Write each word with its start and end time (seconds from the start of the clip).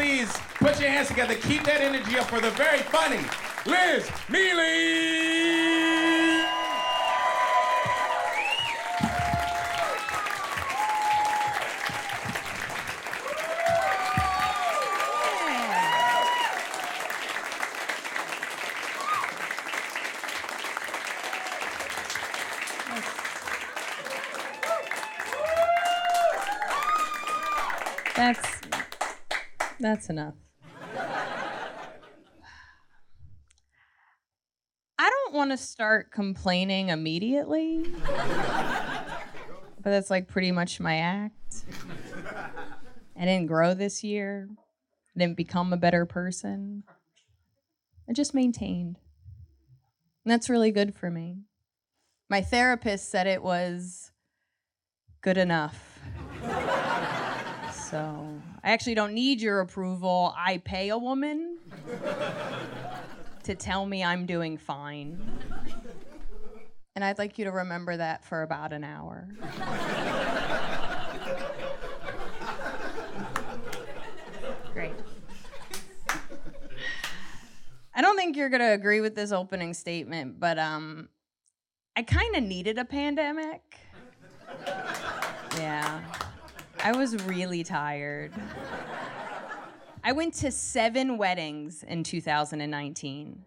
please 0.00 0.32
put 0.54 0.80
your 0.80 0.88
hands 0.88 1.08
together. 1.08 1.34
Keep 1.34 1.64
that 1.64 1.82
energy 1.82 2.18
up 2.18 2.24
for 2.24 2.40
the 2.40 2.50
very 2.52 2.78
funny 2.78 3.20
Liz 3.66 4.10
Miele. 4.30 5.89
That's 30.00 30.08
enough. 30.08 30.34
I 34.98 35.10
don't 35.10 35.34
want 35.34 35.50
to 35.50 35.58
start 35.58 36.10
complaining 36.10 36.88
immediately. 36.88 37.84
but 38.06 39.84
that's 39.84 40.08
like 40.08 40.26
pretty 40.26 40.52
much 40.52 40.80
my 40.80 40.96
act. 40.96 41.64
I 43.14 43.24
didn't 43.26 43.46
grow 43.46 43.74
this 43.74 44.02
year. 44.02 44.48
I 45.14 45.18
didn't 45.18 45.36
become 45.36 45.74
a 45.74 45.76
better 45.76 46.06
person. 46.06 46.84
I 48.08 48.14
just 48.14 48.32
maintained. 48.32 48.96
And 50.24 50.32
that's 50.32 50.48
really 50.48 50.70
good 50.70 50.94
for 50.94 51.10
me. 51.10 51.42
My 52.30 52.40
therapist 52.40 53.10
said 53.10 53.26
it 53.26 53.42
was 53.42 54.12
good 55.20 55.36
enough. 55.36 56.00
So 57.72 58.40
I 58.62 58.72
actually 58.72 58.94
don't 58.94 59.14
need 59.14 59.40
your 59.40 59.60
approval. 59.60 60.34
I 60.36 60.58
pay 60.58 60.90
a 60.90 60.98
woman 60.98 61.58
to 63.44 63.54
tell 63.54 63.86
me 63.86 64.04
I'm 64.04 64.26
doing 64.26 64.58
fine. 64.58 65.18
And 66.94 67.04
I'd 67.04 67.18
like 67.18 67.38
you 67.38 67.44
to 67.46 67.52
remember 67.52 67.96
that 67.96 68.24
for 68.24 68.42
about 68.42 68.72
an 68.72 68.84
hour. 68.84 69.28
Great. 74.74 74.92
I 77.94 78.02
don't 78.02 78.16
think 78.16 78.36
you're 78.36 78.50
going 78.50 78.60
to 78.60 78.72
agree 78.72 79.00
with 79.00 79.14
this 79.14 79.32
opening 79.32 79.74
statement, 79.74 80.38
but 80.38 80.58
um 80.58 81.08
I 81.96 82.02
kind 82.02 82.36
of 82.36 82.42
needed 82.42 82.78
a 82.78 82.84
pandemic. 82.84 83.62
Yeah. 85.56 86.00
I 86.82 86.92
was 86.92 87.22
really 87.24 87.62
tired. 87.62 88.32
I 90.02 90.12
went 90.12 90.34
to 90.34 90.50
seven 90.50 91.18
weddings 91.18 91.82
in 91.82 92.04
2019. 92.04 93.44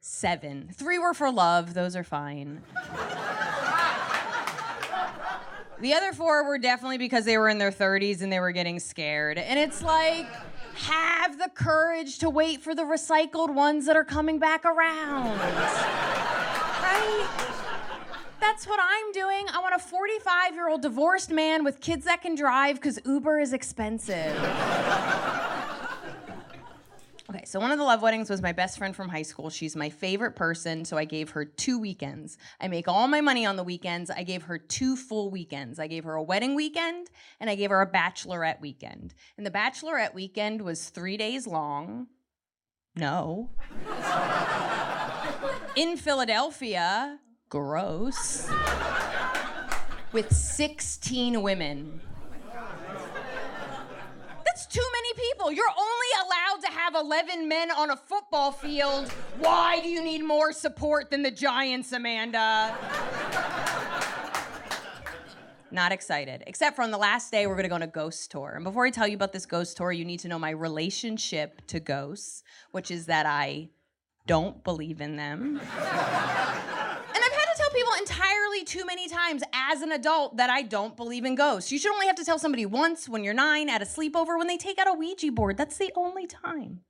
Seven. 0.00 0.70
Three 0.72 0.98
were 0.98 1.12
for 1.14 1.32
love, 1.32 1.74
those 1.74 1.96
are 1.96 2.04
fine. 2.04 2.62
the 5.80 5.94
other 5.94 6.12
four 6.12 6.46
were 6.46 6.58
definitely 6.58 6.98
because 6.98 7.24
they 7.24 7.38
were 7.38 7.48
in 7.48 7.58
their 7.58 7.72
30s 7.72 8.22
and 8.22 8.32
they 8.32 8.38
were 8.38 8.52
getting 8.52 8.78
scared. 8.78 9.36
And 9.36 9.58
it's 9.58 9.82
like, 9.82 10.28
have 10.74 11.38
the 11.38 11.50
courage 11.54 12.18
to 12.18 12.30
wait 12.30 12.62
for 12.62 12.72
the 12.74 12.82
recycled 12.82 13.52
ones 13.52 13.86
that 13.86 13.96
are 13.96 14.04
coming 14.04 14.38
back 14.38 14.64
around. 14.64 15.36
right? 16.82 17.45
That's 18.40 18.66
what 18.66 18.80
I'm 18.82 19.12
doing. 19.12 19.46
I 19.52 19.60
want 19.60 19.74
a 19.74 19.78
45 19.78 20.54
year 20.54 20.68
old 20.68 20.82
divorced 20.82 21.30
man 21.30 21.64
with 21.64 21.80
kids 21.80 22.04
that 22.04 22.22
can 22.22 22.34
drive 22.34 22.76
because 22.76 22.98
Uber 23.04 23.40
is 23.40 23.52
expensive. 23.52 24.36
okay, 27.30 27.44
so 27.44 27.58
one 27.58 27.70
of 27.70 27.78
the 27.78 27.84
love 27.84 28.02
weddings 28.02 28.28
was 28.28 28.42
my 28.42 28.52
best 28.52 28.78
friend 28.78 28.94
from 28.94 29.08
high 29.08 29.22
school. 29.22 29.50
She's 29.50 29.74
my 29.74 29.88
favorite 29.88 30.36
person, 30.36 30.84
so 30.84 30.96
I 30.96 31.04
gave 31.04 31.30
her 31.30 31.44
two 31.44 31.78
weekends. 31.78 32.36
I 32.60 32.68
make 32.68 32.88
all 32.88 33.08
my 33.08 33.20
money 33.20 33.46
on 33.46 33.56
the 33.56 33.64
weekends. 33.64 34.10
I 34.10 34.22
gave 34.22 34.42
her 34.44 34.58
two 34.58 34.96
full 34.96 35.30
weekends. 35.30 35.78
I 35.78 35.86
gave 35.86 36.04
her 36.04 36.14
a 36.14 36.22
wedding 36.22 36.54
weekend 36.54 37.10
and 37.40 37.48
I 37.48 37.54
gave 37.54 37.70
her 37.70 37.80
a 37.80 37.90
bachelorette 37.90 38.60
weekend. 38.60 39.14
And 39.36 39.46
the 39.46 39.50
bachelorette 39.50 40.14
weekend 40.14 40.62
was 40.62 40.88
three 40.88 41.16
days 41.16 41.46
long. 41.46 42.08
No. 42.94 43.50
In 45.76 45.98
Philadelphia, 45.98 47.18
gross, 47.48 48.48
with 50.12 50.34
16 50.34 51.42
women. 51.42 52.00
That's 54.44 54.66
too 54.66 54.86
many 54.92 55.28
people. 55.28 55.52
You're 55.52 55.66
only 55.68 56.06
allowed 56.24 56.60
to 56.66 56.72
have 56.72 56.94
11 56.94 57.48
men 57.48 57.70
on 57.70 57.90
a 57.90 57.96
football 57.96 58.52
field. 58.52 59.10
Why 59.38 59.80
do 59.80 59.88
you 59.88 60.02
need 60.02 60.24
more 60.24 60.52
support 60.52 61.10
than 61.10 61.22
the 61.22 61.30
Giants, 61.30 61.92
Amanda? 61.92 62.74
Not 65.70 65.92
excited. 65.92 66.42
Except 66.46 66.74
for 66.74 66.82
on 66.82 66.90
the 66.90 66.98
last 66.98 67.30
day, 67.30 67.46
we're 67.46 67.56
gonna 67.56 67.68
go 67.68 67.74
on 67.74 67.82
a 67.82 67.86
ghost 67.86 68.30
tour. 68.30 68.52
And 68.54 68.64
before 68.64 68.86
I 68.86 68.90
tell 68.90 69.06
you 69.06 69.14
about 69.14 69.32
this 69.32 69.44
ghost 69.44 69.76
tour, 69.76 69.92
you 69.92 70.04
need 70.04 70.20
to 70.20 70.28
know 70.28 70.38
my 70.38 70.50
relationship 70.50 71.60
to 71.66 71.80
ghosts, 71.80 72.42
which 72.70 72.90
is 72.90 73.06
that 73.06 73.26
I 73.26 73.68
don't 74.26 74.64
believe 74.64 75.00
in 75.00 75.16
them. 75.16 75.60
And 75.60 77.24
I've 77.24 77.32
had 77.32 77.52
to 77.52 77.56
tell 77.56 77.70
people 77.70 77.85
entirely 77.98 78.64
too 78.64 78.84
many 78.84 79.08
times 79.08 79.42
as 79.52 79.82
an 79.82 79.92
adult 79.92 80.36
that 80.36 80.50
I 80.50 80.62
don't 80.62 80.96
believe 80.96 81.24
in 81.24 81.34
ghosts. 81.34 81.72
You 81.72 81.78
should 81.78 81.92
only 81.92 82.06
have 82.06 82.16
to 82.16 82.24
tell 82.24 82.38
somebody 82.38 82.66
once 82.66 83.08
when 83.08 83.24
you're 83.24 83.34
nine 83.34 83.68
at 83.68 83.82
a 83.82 83.84
sleepover 83.84 84.38
when 84.38 84.46
they 84.46 84.56
take 84.56 84.78
out 84.78 84.88
a 84.88 84.92
Ouija 84.92 85.32
board. 85.32 85.56
That's 85.56 85.78
the 85.78 85.92
only 85.96 86.26
time. 86.26 86.80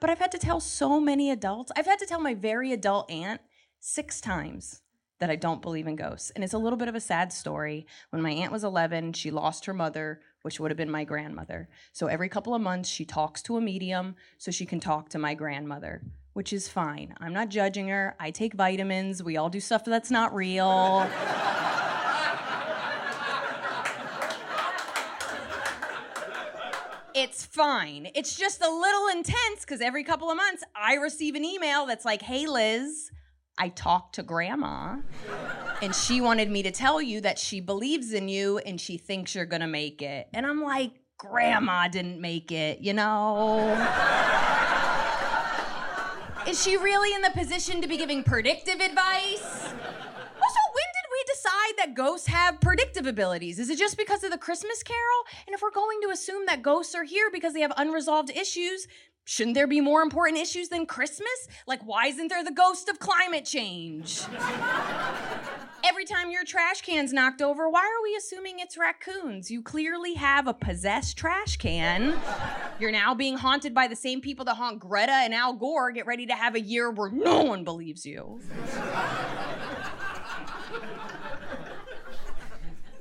But 0.00 0.10
I've 0.10 0.18
had 0.18 0.32
to 0.32 0.38
tell 0.38 0.60
so 0.60 1.00
many 1.00 1.30
adults. 1.30 1.70
I've 1.76 1.86
had 1.86 1.98
to 2.00 2.06
tell 2.06 2.20
my 2.20 2.34
very 2.34 2.72
adult 2.72 3.10
aunt 3.10 3.40
six 3.78 4.20
times 4.20 4.82
that 5.20 5.30
I 5.30 5.36
don't 5.36 5.62
believe 5.62 5.86
in 5.86 5.94
ghosts. 5.94 6.30
And 6.30 6.42
it's 6.42 6.52
a 6.52 6.58
little 6.58 6.76
bit 6.76 6.88
of 6.88 6.96
a 6.96 7.00
sad 7.00 7.32
story. 7.32 7.86
When 8.10 8.22
my 8.22 8.32
aunt 8.32 8.50
was 8.50 8.64
11, 8.64 9.12
she 9.12 9.30
lost 9.30 9.66
her 9.66 9.72
mother, 9.72 10.20
which 10.42 10.58
would 10.58 10.72
have 10.72 10.76
been 10.76 10.90
my 10.90 11.04
grandmother. 11.04 11.68
So 11.92 12.08
every 12.08 12.28
couple 12.28 12.56
of 12.56 12.60
months, 12.60 12.88
she 12.88 13.04
talks 13.04 13.40
to 13.42 13.56
a 13.56 13.60
medium 13.60 14.16
so 14.38 14.50
she 14.50 14.66
can 14.66 14.80
talk 14.80 15.08
to 15.10 15.20
my 15.20 15.34
grandmother, 15.34 16.02
which 16.32 16.52
is 16.52 16.68
fine. 16.68 17.14
I'm 17.20 17.32
not 17.32 17.48
judging 17.48 17.88
her. 17.88 18.14
I 18.18 18.30
take 18.30 18.54
vitamins. 18.54 19.22
We 19.22 19.36
all 19.36 19.50
do 19.50 19.60
stuff 19.60 19.84
that's 19.84 20.10
not 20.10 20.34
real. 20.34 21.08
it's 27.14 27.44
fine. 27.44 28.08
It's 28.14 28.36
just 28.36 28.62
a 28.62 28.70
little 28.70 29.08
intense 29.08 29.60
because 29.60 29.80
every 29.80 30.04
couple 30.04 30.30
of 30.30 30.36
months 30.36 30.62
I 30.74 30.94
receive 30.94 31.34
an 31.34 31.44
email 31.44 31.86
that's 31.86 32.04
like, 32.04 32.22
hey, 32.22 32.46
Liz, 32.46 33.10
I 33.58 33.68
talked 33.68 34.14
to 34.14 34.22
grandma 34.22 34.96
and 35.82 35.94
she 35.94 36.20
wanted 36.20 36.50
me 36.50 36.62
to 36.62 36.70
tell 36.70 37.02
you 37.02 37.20
that 37.20 37.38
she 37.38 37.60
believes 37.60 38.12
in 38.12 38.28
you 38.28 38.58
and 38.58 38.80
she 38.80 38.96
thinks 38.96 39.34
you're 39.34 39.44
gonna 39.44 39.68
make 39.68 40.00
it. 40.00 40.28
And 40.32 40.46
I'm 40.46 40.62
like, 40.62 40.92
grandma 41.18 41.88
didn't 41.88 42.20
make 42.20 42.50
it, 42.50 42.80
you 42.80 42.94
know? 42.94 43.58
Is 46.46 46.60
she 46.62 46.76
really 46.76 47.14
in 47.14 47.22
the 47.22 47.30
position 47.30 47.80
to 47.80 47.88
be 47.88 47.96
giving 47.96 48.24
predictive 48.24 48.80
advice? 48.80 49.42
Also, 49.42 50.60
when 50.72 50.88
did 50.92 51.06
we 51.10 51.24
decide 51.32 51.74
that 51.78 51.94
ghosts 51.94 52.26
have 52.26 52.60
predictive 52.60 53.06
abilities? 53.06 53.60
Is 53.60 53.70
it 53.70 53.78
just 53.78 53.96
because 53.96 54.24
of 54.24 54.32
the 54.32 54.38
Christmas 54.38 54.82
carol? 54.82 55.22
And 55.46 55.54
if 55.54 55.62
we're 55.62 55.70
going 55.70 56.00
to 56.02 56.08
assume 56.08 56.46
that 56.46 56.62
ghosts 56.62 56.96
are 56.96 57.04
here 57.04 57.30
because 57.32 57.54
they 57.54 57.60
have 57.60 57.72
unresolved 57.76 58.30
issues, 58.30 58.88
shouldn't 59.24 59.54
there 59.54 59.68
be 59.68 59.80
more 59.80 60.02
important 60.02 60.38
issues 60.40 60.68
than 60.68 60.84
Christmas? 60.84 61.48
Like, 61.68 61.80
why 61.86 62.06
isn't 62.06 62.26
there 62.26 62.42
the 62.42 62.50
ghost 62.50 62.88
of 62.88 62.98
climate 62.98 63.44
change? 63.44 64.22
Every 65.84 66.04
time 66.04 66.30
your 66.30 66.44
trash 66.44 66.80
can's 66.82 67.12
knocked 67.12 67.42
over, 67.42 67.68
why 67.68 67.80
are 67.80 68.02
we 68.02 68.14
assuming 68.16 68.60
it's 68.60 68.78
raccoons? 68.78 69.50
You 69.50 69.62
clearly 69.62 70.14
have 70.14 70.46
a 70.46 70.54
possessed 70.54 71.16
trash 71.16 71.56
can. 71.56 72.14
You're 72.78 72.92
now 72.92 73.14
being 73.14 73.36
haunted 73.36 73.74
by 73.74 73.88
the 73.88 73.96
same 73.96 74.20
people 74.20 74.44
that 74.46 74.54
haunt 74.54 74.78
Greta 74.78 75.12
and 75.12 75.34
Al 75.34 75.54
Gore. 75.54 75.90
Get 75.90 76.06
ready 76.06 76.26
to 76.26 76.34
have 76.34 76.54
a 76.54 76.60
year 76.60 76.90
where 76.90 77.10
no 77.10 77.42
one 77.42 77.64
believes 77.64 78.06
you. 78.06 78.40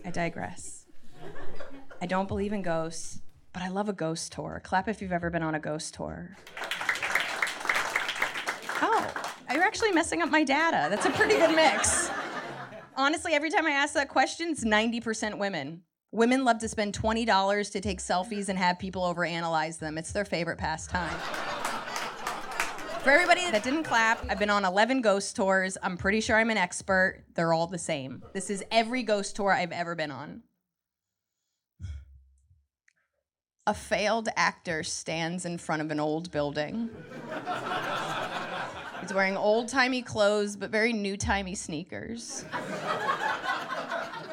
I 0.04 0.10
digress. 0.12 0.86
I 2.02 2.08
don't 2.08 2.28
believe 2.28 2.52
in 2.52 2.64
ghosts, 2.64 3.22
but 3.54 3.62
I 3.62 3.68
love 3.68 3.90
a 3.90 3.94
ghost 3.94 4.32
tour. 4.32 4.60
Clap 4.64 4.88
if 4.88 5.02
you've 5.02 5.12
ever 5.12 5.30
been 5.30 5.44
on 5.44 5.54
a 5.54 5.60
ghost 5.60 5.94
tour. 5.94 6.36
Oh, 8.82 9.08
you're 9.54 9.64
actually 9.64 9.92
messing 9.92 10.24
up 10.24 10.30
my 10.30 10.44
data. 10.44 10.88
That's 10.90 11.06
a 11.06 11.12
pretty 11.12 11.36
good 11.38 11.56
mix. 11.56 12.11
Honestly, 12.96 13.34
every 13.34 13.50
time 13.50 13.66
I 13.66 13.72
ask 13.72 13.94
that 13.94 14.10
question, 14.10 14.50
it's 14.50 14.66
90% 14.66 15.38
women. 15.38 15.84
Women 16.12 16.44
love 16.44 16.60
to 16.60 16.68
spend 16.68 16.94
$20 16.94 17.72
to 17.72 17.82
take 17.82 18.00
selfies 18.00 18.50
and 18.50 18.60
have 18.60 18.78
people 18.78 19.02
overanalyze 19.04 19.80
them. 19.80 19.98
It's 19.98 20.12
their 20.12 20.26
favorite 20.26 20.58
pastime. 20.58 21.18
For 23.02 23.10
everybody 23.10 23.50
that 23.50 23.64
didn't 23.64 23.84
clap, 23.84 24.24
I've 24.30 24.38
been 24.38 24.50
on 24.50 24.66
11 24.66 25.02
ghost 25.02 25.36
tours. 25.36 25.78
I'm 25.82 25.98
pretty 25.98 26.20
sure 26.22 26.36
I'm 26.36 26.50
an 26.50 26.58
expert. 26.58 27.24
They're 27.34 27.54
all 27.54 27.66
the 27.66 27.80
same. 27.80 28.22
This 28.34 28.50
is 28.50 28.64
every 28.72 29.04
ghost 29.04 29.36
tour 29.38 29.52
I've 29.54 29.72
ever 29.72 29.96
been 29.96 30.12
on. 30.12 30.44
A 33.66 33.74
failed 33.74 34.28
actor 34.36 34.84
stands 34.84 35.46
in 35.46 35.58
front 35.58 35.82
of 35.82 35.92
an 35.92 36.00
old 36.00 36.30
building. 36.32 36.90
He's 39.02 39.14
wearing 39.14 39.36
old 39.36 39.68
timey 39.68 40.04
clothes, 40.04 40.56
but 40.56 40.70
very 40.70 40.94
new 40.94 41.18
timey 41.18 41.56
sneakers. 41.56 42.46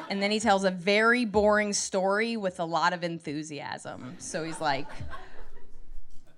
and 0.09 0.21
then 0.21 0.29
he 0.29 0.39
tells 0.39 0.63
a 0.63 0.71
very 0.71 1.25
boring 1.25 1.73
story 1.73 2.37
with 2.37 2.59
a 2.59 2.65
lot 2.65 2.93
of 2.93 3.03
enthusiasm. 3.03 4.15
So 4.19 4.43
he's 4.43 4.61
like, 4.61 4.87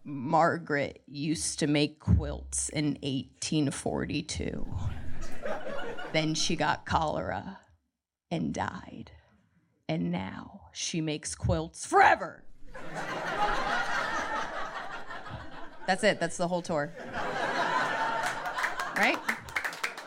Margaret 0.03 1.01
used 1.07 1.59
to 1.59 1.67
make 1.67 1.99
quilts 1.99 2.69
in 2.69 2.97
1842. 3.01 4.65
then 6.13 6.33
she 6.33 6.55
got 6.55 6.85
cholera 6.85 7.59
and 8.31 8.53
died. 8.53 9.11
And 9.89 10.11
now 10.11 10.61
she 10.71 11.01
makes 11.01 11.35
quilts 11.35 11.85
forever. 11.85 12.43
That's 15.85 16.03
it, 16.03 16.19
that's 16.19 16.37
the 16.37 16.47
whole 16.47 16.61
tour. 16.61 16.93
Right? 19.01 19.17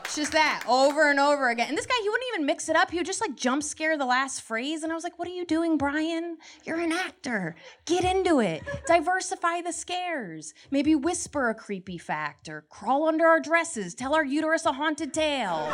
It's 0.04 0.14
just 0.14 0.30
that 0.30 0.62
over 0.68 1.10
and 1.10 1.18
over 1.18 1.48
again. 1.48 1.68
And 1.68 1.76
this 1.76 1.84
guy, 1.84 1.96
he 2.00 2.08
wouldn't 2.08 2.28
even 2.32 2.46
mix 2.46 2.68
it 2.68 2.76
up. 2.76 2.92
He 2.92 2.98
would 2.98 3.06
just 3.06 3.20
like 3.20 3.34
jump 3.34 3.64
scare 3.64 3.98
the 3.98 4.06
last 4.06 4.42
phrase. 4.42 4.84
And 4.84 4.92
I 4.92 4.94
was 4.94 5.02
like, 5.02 5.18
what 5.18 5.26
are 5.26 5.32
you 5.32 5.44
doing, 5.44 5.76
Brian? 5.76 6.38
You're 6.64 6.78
an 6.78 6.92
actor. 6.92 7.56
Get 7.86 8.04
into 8.04 8.38
it. 8.38 8.62
Diversify 8.86 9.62
the 9.62 9.72
scares. 9.72 10.54
Maybe 10.70 10.94
whisper 10.94 11.48
a 11.48 11.56
creepy 11.56 11.98
fact 11.98 12.48
or 12.48 12.66
crawl 12.68 13.08
under 13.08 13.26
our 13.26 13.40
dresses, 13.40 13.96
tell 13.96 14.14
our 14.14 14.24
uterus 14.24 14.64
a 14.64 14.72
haunted 14.72 15.12
tale. 15.12 15.68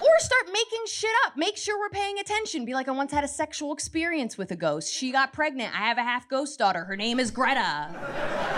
or 0.00 0.18
start 0.20 0.46
making 0.52 0.86
shit 0.86 1.10
up. 1.26 1.36
Make 1.36 1.56
sure 1.56 1.76
we're 1.76 1.88
paying 1.88 2.20
attention. 2.20 2.64
Be 2.64 2.74
like, 2.74 2.86
I 2.86 2.92
once 2.92 3.10
had 3.10 3.24
a 3.24 3.28
sexual 3.28 3.72
experience 3.72 4.38
with 4.38 4.52
a 4.52 4.56
ghost. 4.56 4.94
She 4.94 5.10
got 5.10 5.32
pregnant. 5.32 5.74
I 5.74 5.88
have 5.88 5.98
a 5.98 6.04
half 6.04 6.28
ghost 6.28 6.60
daughter. 6.60 6.84
Her 6.84 6.96
name 6.96 7.18
is 7.18 7.32
Greta. 7.32 8.53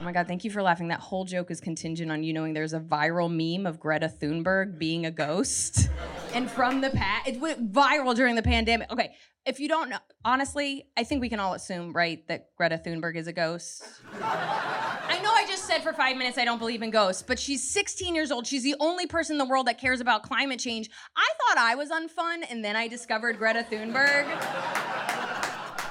Oh 0.00 0.02
my 0.02 0.12
God, 0.12 0.26
thank 0.26 0.44
you 0.44 0.50
for 0.50 0.62
laughing. 0.62 0.88
That 0.88 1.00
whole 1.00 1.26
joke 1.26 1.50
is 1.50 1.60
contingent 1.60 2.10
on 2.10 2.22
you 2.22 2.32
knowing 2.32 2.54
there's 2.54 2.72
a 2.72 2.80
viral 2.80 3.30
meme 3.30 3.66
of 3.66 3.78
Greta 3.78 4.08
Thunberg 4.08 4.78
being 4.78 5.04
a 5.04 5.10
ghost. 5.10 5.90
and 6.32 6.50
from 6.50 6.80
the 6.80 6.88
past, 6.88 7.28
it 7.28 7.38
went 7.38 7.70
viral 7.70 8.14
during 8.14 8.34
the 8.34 8.42
pandemic. 8.42 8.90
Okay, 8.90 9.12
if 9.44 9.60
you 9.60 9.68
don't 9.68 9.90
know, 9.90 9.98
honestly, 10.24 10.86
I 10.96 11.04
think 11.04 11.20
we 11.20 11.28
can 11.28 11.38
all 11.38 11.52
assume, 11.52 11.92
right, 11.92 12.26
that 12.28 12.48
Greta 12.56 12.80
Thunberg 12.82 13.16
is 13.16 13.26
a 13.26 13.32
ghost. 13.34 13.84
I 14.22 15.20
know 15.22 15.32
I 15.34 15.44
just 15.46 15.66
said 15.66 15.82
for 15.82 15.92
five 15.92 16.16
minutes 16.16 16.38
I 16.38 16.46
don't 16.46 16.58
believe 16.58 16.80
in 16.80 16.90
ghosts, 16.90 17.22
but 17.22 17.38
she's 17.38 17.70
16 17.70 18.14
years 18.14 18.30
old. 18.30 18.46
She's 18.46 18.62
the 18.62 18.76
only 18.80 19.06
person 19.06 19.34
in 19.34 19.38
the 19.38 19.44
world 19.44 19.66
that 19.66 19.78
cares 19.78 20.00
about 20.00 20.22
climate 20.22 20.60
change. 20.60 20.88
I 21.14 21.28
thought 21.40 21.58
I 21.58 21.74
was 21.74 21.90
unfun, 21.90 22.46
and 22.48 22.64
then 22.64 22.74
I 22.74 22.88
discovered 22.88 23.36
Greta 23.36 23.66
Thunberg. 23.70 25.29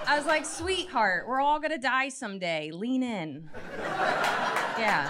I 0.10 0.18
was 0.18 0.26
like, 0.26 0.44
sweetheart, 0.44 1.28
we're 1.28 1.40
all 1.40 1.60
gonna 1.60 1.78
die 1.78 2.10
someday. 2.10 2.72
Lean 2.72 3.04
in. 3.04 3.48
Yeah. 3.78 5.08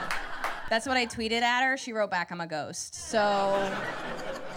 That's 0.69 0.85
what 0.85 0.97
I 0.97 1.05
tweeted 1.05 1.41
at 1.41 1.63
her. 1.63 1.77
She 1.77 1.93
wrote 1.93 2.11
back, 2.11 2.33
I'm 2.33 2.41
a 2.41 2.47
ghost. 2.47 2.95
So 2.95 3.19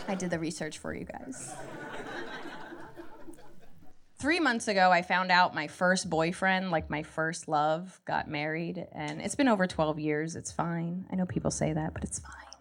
I 0.08 0.16
did 0.16 0.30
the 0.30 0.40
research 0.40 0.78
for 0.78 0.92
you 0.92 1.04
guys. 1.04 1.54
Three 4.18 4.40
months 4.40 4.66
ago, 4.66 4.90
I 4.90 5.02
found 5.02 5.30
out 5.30 5.54
my 5.54 5.68
first 5.68 6.10
boyfriend, 6.10 6.72
like 6.72 6.90
my 6.90 7.04
first 7.04 7.46
love, 7.46 8.00
got 8.04 8.28
married. 8.28 8.84
And 8.90 9.20
it's 9.20 9.36
been 9.36 9.48
over 9.48 9.68
12 9.68 10.00
years. 10.00 10.34
It's 10.34 10.50
fine. 10.50 11.06
I 11.12 11.14
know 11.14 11.24
people 11.24 11.52
say 11.52 11.72
that, 11.72 11.94
but 11.94 12.02
it's 12.02 12.18
fine. 12.18 12.51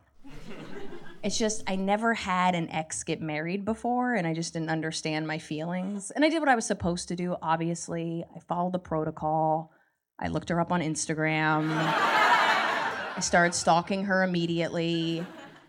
It's 1.23 1.37
just 1.37 1.63
I 1.67 1.75
never 1.75 2.15
had 2.15 2.55
an 2.55 2.69
ex 2.71 3.03
get 3.03 3.21
married 3.21 3.63
before 3.63 4.15
and 4.15 4.25
I 4.25 4.33
just 4.33 4.53
didn't 4.53 4.69
understand 4.69 5.27
my 5.27 5.37
feelings. 5.37 6.09
And 6.11 6.25
I 6.25 6.29
did 6.29 6.39
what 6.39 6.49
I 6.49 6.55
was 6.55 6.65
supposed 6.65 7.09
to 7.09 7.15
do, 7.15 7.35
obviously. 7.43 8.25
I 8.35 8.39
followed 8.39 8.73
the 8.73 8.79
protocol. 8.79 9.71
I 10.19 10.29
looked 10.29 10.49
her 10.49 10.59
up 10.59 10.71
on 10.71 10.81
Instagram. 10.81 11.69
I 11.69 13.19
started 13.19 13.53
stalking 13.53 14.05
her 14.05 14.23
immediately. 14.23 15.23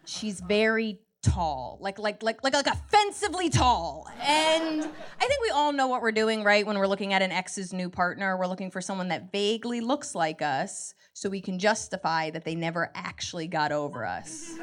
She's 0.06 0.40
very 0.40 1.00
tall, 1.22 1.76
like 1.82 1.98
like 1.98 2.22
like 2.22 2.42
like 2.42 2.54
like 2.54 2.66
offensively 2.66 3.50
tall. 3.50 4.08
And 4.22 4.82
I 4.82 5.26
think 5.26 5.42
we 5.42 5.50
all 5.50 5.72
know 5.72 5.86
what 5.86 6.00
we're 6.00 6.12
doing, 6.12 6.44
right? 6.44 6.66
When 6.66 6.78
we're 6.78 6.86
looking 6.86 7.12
at 7.12 7.20
an 7.20 7.30
ex's 7.30 7.74
new 7.74 7.90
partner, 7.90 8.38
we're 8.38 8.46
looking 8.46 8.70
for 8.70 8.80
someone 8.80 9.08
that 9.08 9.30
vaguely 9.30 9.82
looks 9.82 10.14
like 10.14 10.40
us 10.40 10.94
so 11.12 11.28
we 11.28 11.42
can 11.42 11.58
justify 11.58 12.30
that 12.30 12.44
they 12.44 12.54
never 12.54 12.90
actually 12.94 13.48
got 13.48 13.70
over 13.70 14.06
us 14.06 14.58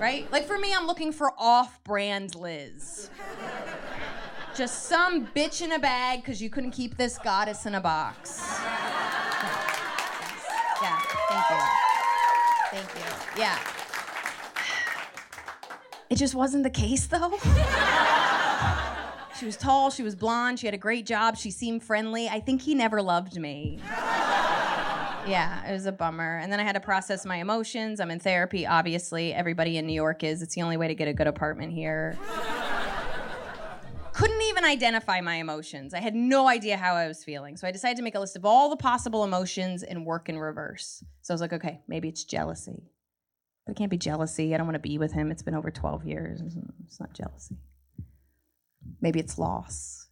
right? 0.00 0.30
Like 0.32 0.46
for 0.46 0.58
me, 0.58 0.74
I'm 0.74 0.86
looking 0.86 1.12
for 1.12 1.32
off 1.38 1.82
brand 1.84 2.34
Liz. 2.34 3.10
Just 4.56 4.86
some 4.86 5.26
bitch 5.28 5.62
in 5.62 5.72
a 5.72 5.78
bag 5.78 6.22
because 6.22 6.42
you 6.42 6.50
couldn't 6.50 6.72
keep 6.72 6.96
this 6.96 7.18
goddess 7.18 7.66
in 7.66 7.74
a 7.76 7.80
box. 7.80 8.42
Yeah, 10.82 10.98
thank 11.28 11.50
you. 11.50 11.60
Thank 12.70 12.88
you. 12.94 13.40
Yeah. 13.40 13.58
It 16.08 16.16
just 16.16 16.34
wasn't 16.34 16.64
the 16.64 16.70
case 16.70 17.06
though. 17.06 17.38
she 19.38 19.44
was 19.46 19.56
tall, 19.56 19.90
she 19.90 20.02
was 20.02 20.16
blonde, 20.16 20.58
she 20.58 20.66
had 20.66 20.74
a 20.74 20.78
great 20.78 21.06
job, 21.06 21.36
she 21.36 21.50
seemed 21.50 21.84
friendly. 21.84 22.28
I 22.28 22.40
think 22.40 22.62
he 22.62 22.74
never 22.74 23.00
loved 23.00 23.38
me 23.38 23.78
yeah, 25.26 25.68
it 25.68 25.72
was 25.72 25.86
a 25.86 25.92
bummer. 25.92 26.38
And 26.38 26.52
then 26.52 26.60
I 26.60 26.64
had 26.64 26.74
to 26.74 26.80
process 26.80 27.24
my 27.24 27.36
emotions. 27.36 28.00
I'm 28.00 28.10
in 28.10 28.20
therapy, 28.20 28.66
obviously. 28.66 29.32
Everybody 29.32 29.76
in 29.76 29.86
New 29.86 29.94
York 29.94 30.24
is. 30.24 30.42
It's 30.42 30.54
the 30.54 30.62
only 30.62 30.76
way 30.76 30.88
to 30.88 30.94
get 30.94 31.08
a 31.08 31.12
good 31.12 31.26
apartment 31.26 31.72
here. 31.72 32.18
Couldn't 34.12 34.42
even 34.42 34.64
identify 34.64 35.20
my 35.20 35.36
emotions. 35.36 35.94
I 35.94 36.00
had 36.00 36.14
no 36.14 36.48
idea 36.48 36.76
how 36.76 36.94
I 36.94 37.06
was 37.08 37.24
feeling. 37.24 37.56
So 37.56 37.66
I 37.66 37.70
decided 37.70 37.96
to 37.98 38.02
make 38.02 38.14
a 38.14 38.20
list 38.20 38.36
of 38.36 38.44
all 38.44 38.68
the 38.68 38.76
possible 38.76 39.24
emotions 39.24 39.82
and 39.82 40.04
work 40.04 40.28
in 40.28 40.38
reverse. 40.38 41.02
So 41.22 41.32
I 41.32 41.34
was 41.34 41.40
like, 41.40 41.52
okay, 41.52 41.80
maybe 41.88 42.08
it's 42.08 42.24
jealousy. 42.24 42.90
But 43.64 43.72
it 43.72 43.78
can't 43.78 43.90
be 43.90 43.98
jealousy. 43.98 44.54
I 44.54 44.58
don't 44.58 44.66
want 44.66 44.74
to 44.74 44.80
be 44.80 44.98
with 44.98 45.12
him. 45.12 45.30
It's 45.30 45.42
been 45.42 45.54
over 45.54 45.70
12 45.70 46.04
years. 46.04 46.40
It's 46.84 47.00
not 47.00 47.14
jealousy. 47.14 47.56
Maybe 49.00 49.20
it's 49.20 49.38
loss. 49.38 50.08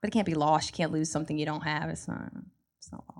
But 0.00 0.08
it 0.08 0.12
can't 0.12 0.26
be 0.26 0.34
loss. 0.34 0.68
You 0.68 0.72
can't 0.72 0.92
lose 0.92 1.10
something 1.10 1.38
you 1.38 1.46
don't 1.46 1.62
have. 1.62 1.90
It's 1.90 2.08
not, 2.08 2.32
it's 2.78 2.90
not 2.90 3.04
loss. 3.14 3.19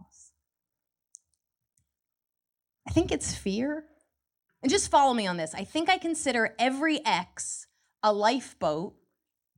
I 2.87 2.93
think 2.93 3.13
it's 3.13 3.35
fear. 3.35 3.85
And 4.63 4.71
just 4.71 4.91
follow 4.91 5.15
me 5.15 5.27
on 5.27 5.37
this. 5.37 5.55
I 5.55 5.65
think 5.65 5.89
I 5.89 5.99
consider 5.99 6.55
every 6.59 7.01
ex 7.07 7.67
a 8.03 8.13
lifeboat 8.13 8.95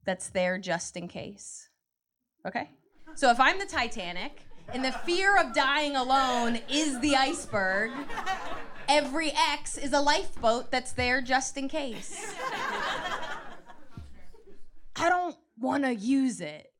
that's 0.05 0.29
there 0.31 0.59
just 0.59 0.97
in 0.97 1.09
case. 1.09 1.69
Okay? 2.47 2.71
So 3.15 3.31
if 3.31 3.39
I'm 3.41 3.59
the 3.59 3.67
Titanic 3.67 4.43
and 4.73 4.85
the 4.85 4.93
fear 4.93 5.37
of 5.37 5.55
dying 5.55 5.97
alone 5.97 6.61
is 6.69 7.01
the 7.01 7.17
iceberg, 7.17 7.91
every 8.89 9.33
ex 9.53 9.77
is 9.77 9.93
a 9.93 10.01
lifeboat 10.01 10.71
that's 10.71 10.93
there 10.93 11.21
just 11.21 11.57
in 11.57 11.69
case. 11.69 12.35
I 14.97 15.09
don't 15.09 15.37
want 15.59 15.85
to 15.85 15.95
use 15.95 16.41
it. 16.41 16.73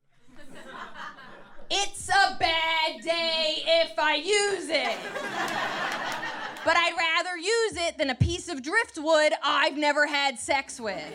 It's 1.69 2.09
a 2.09 2.37
bad 2.39 3.01
day 3.03 3.63
if 3.65 3.97
I 3.97 4.15
use 4.15 4.69
it 4.69 6.22
but 6.65 6.77
I'd 6.77 6.95
rather 6.97 7.37
use 7.37 7.77
it 7.77 7.97
than 7.97 8.09
a 8.09 8.15
piece 8.15 8.49
of 8.49 8.61
driftwood 8.61 9.33
I've 9.43 9.77
never 9.77 10.07
had 10.07 10.39
sex 10.39 10.79
with. 10.79 11.13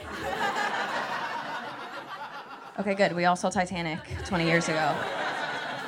Okay, 2.79 2.95
good. 2.95 3.15
We 3.17 3.25
all 3.25 3.37
saw 3.37 3.51
Titanic 3.51 3.99
20 4.25 4.45
years 4.45 4.69
ago. 4.69 4.95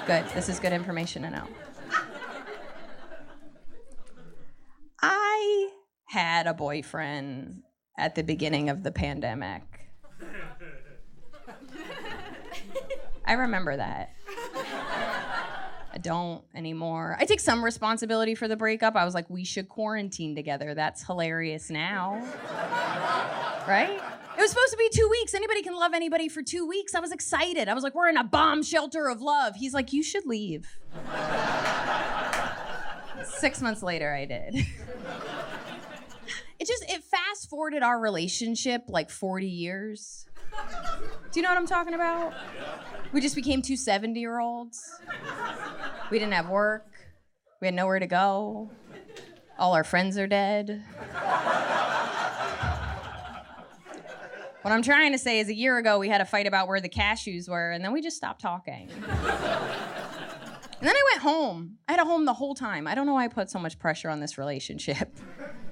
Good. 0.07 0.26
This 0.31 0.49
is 0.49 0.59
good 0.59 0.73
information 0.73 1.23
to 1.23 1.31
know. 1.31 1.47
I 5.00 5.71
had 6.07 6.47
a 6.47 6.55
boyfriend 6.55 7.62
at 7.97 8.17
the 8.17 8.23
beginning 8.23 8.71
of 8.71 8.83
the 8.83 8.90
pandemic. 8.90 9.62
I 13.25 13.35
remember 13.35 13.76
that. 13.76 14.14
Don't 16.02 16.42
anymore. 16.54 17.16
I 17.19 17.25
take 17.25 17.40
some 17.40 17.64
responsibility 17.64 18.35
for 18.35 18.49
the 18.49 18.57
breakup. 18.57 18.97
I 18.97 19.04
was 19.04 19.14
like, 19.14 19.28
we 19.28 19.45
should 19.45 19.69
quarantine 19.69 20.35
together. 20.35 20.75
That's 20.75 21.04
hilarious 21.04 21.71
now. 21.71 22.14
right? 23.69 24.00
It 24.38 24.40
was 24.40 24.50
supposed 24.50 24.73
to 24.73 24.78
be 24.78 24.88
two 24.92 25.09
weeks. 25.11 25.35
Anybody 25.35 25.62
can 25.62 25.76
love 25.76 25.92
anybody 25.92 26.28
for 26.28 26.42
two 26.42 26.66
weeks. 26.66 26.95
I 26.95 27.00
was 27.00 27.12
excited. 27.12 27.69
I 27.69 27.75
was 27.75 27.85
like, 27.85 27.95
we're 27.95 28.09
in 28.09 28.16
a 28.16 28.25
bomb 28.25 28.62
shelter 28.62 29.09
of 29.09 29.21
love. 29.21 29.57
He's 29.57 29.75
like, 29.75 29.92
you 29.92 30.02
should 30.02 30.26
leave. 30.26 30.66
Six 33.25 33.61
months 33.61 33.83
later, 33.83 34.14
I 34.14 34.25
did. 34.25 34.54
it 36.59 36.66
just, 36.66 36.85
it 36.88 37.04
fast 37.04 37.50
forwarded 37.50 37.83
our 37.83 38.00
relationship 38.00 38.85
like 38.88 39.11
40 39.11 39.47
years. 39.47 40.26
Do 41.33 41.38
you 41.38 41.42
know 41.42 41.50
what 41.50 41.59
I'm 41.59 41.66
talking 41.66 41.95
about? 41.95 42.35
We 43.12 43.21
just 43.21 43.35
became 43.35 43.62
two 43.62 43.76
70 43.76 44.19
year 44.19 44.38
olds. 44.40 45.00
We 46.11 46.19
didn't 46.19 46.35
have 46.35 46.49
work. 46.49 46.87
We 47.61 47.66
had 47.66 47.75
nowhere 47.75 47.99
to 47.99 48.07
go. 48.07 48.71
All 49.59 49.75
our 49.75 49.85
friends 49.85 50.16
are 50.19 50.26
dead. 50.26 50.83
What 54.62 54.73
I'm 54.73 54.83
trying 54.83 55.12
to 55.12 55.19
say 55.19 55.40
is 55.40 55.49
a 55.49 55.54
year 55.54 55.78
ago 55.78 55.99
we 55.99 56.09
had 56.09 56.21
a 56.21 56.26
fight 56.26 56.47
about 56.47 56.69
where 56.69 56.80
the 56.80 56.88
cashews 56.88 57.49
were, 57.49 57.71
and 57.71 57.83
then 57.83 57.92
we 57.92 58.02
just 58.02 58.16
stopped 58.16 58.42
talking. 58.42 58.90
and 58.90 59.00
then 60.83 60.95
I 60.95 61.02
went 61.12 61.23
home. 61.23 61.78
I 61.88 61.92
had 61.92 62.00
a 62.00 62.04
home 62.04 62.26
the 62.26 62.35
whole 62.35 62.54
time. 62.54 62.87
I 62.87 62.95
don't 62.95 63.07
know 63.07 63.14
why 63.14 63.25
I 63.25 63.28
put 63.28 63.49
so 63.49 63.59
much 63.59 63.78
pressure 63.78 64.11
on 64.11 64.21
this 64.21 64.37
relationship. 64.37 65.16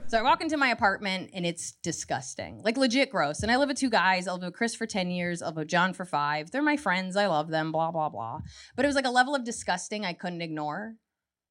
So 0.08 0.18
I 0.18 0.22
walk 0.22 0.40
into 0.40 0.56
my 0.56 0.68
apartment 0.68 1.32
and 1.34 1.44
it's 1.44 1.72
disgusting. 1.82 2.62
Like 2.64 2.78
legit 2.78 3.10
gross. 3.10 3.42
And 3.42 3.52
I 3.52 3.58
live 3.58 3.68
with 3.68 3.76
two 3.76 3.90
guys. 3.90 4.26
I 4.26 4.32
live 4.32 4.42
with 4.42 4.54
Chris 4.54 4.74
for 4.74 4.86
10 4.86 5.10
years. 5.10 5.42
I 5.42 5.48
live 5.48 5.56
with 5.56 5.68
John 5.68 5.92
for 5.92 6.06
five. 6.06 6.50
They're 6.50 6.62
my 6.62 6.78
friends. 6.78 7.14
I 7.14 7.26
love 7.26 7.50
them, 7.50 7.72
blah, 7.72 7.90
blah, 7.90 8.08
blah. 8.08 8.40
But 8.74 8.86
it 8.86 8.88
was 8.88 8.96
like 8.96 9.06
a 9.06 9.10
level 9.10 9.34
of 9.34 9.44
disgusting 9.44 10.06
I 10.06 10.14
couldn't 10.14 10.40
ignore. 10.40 10.94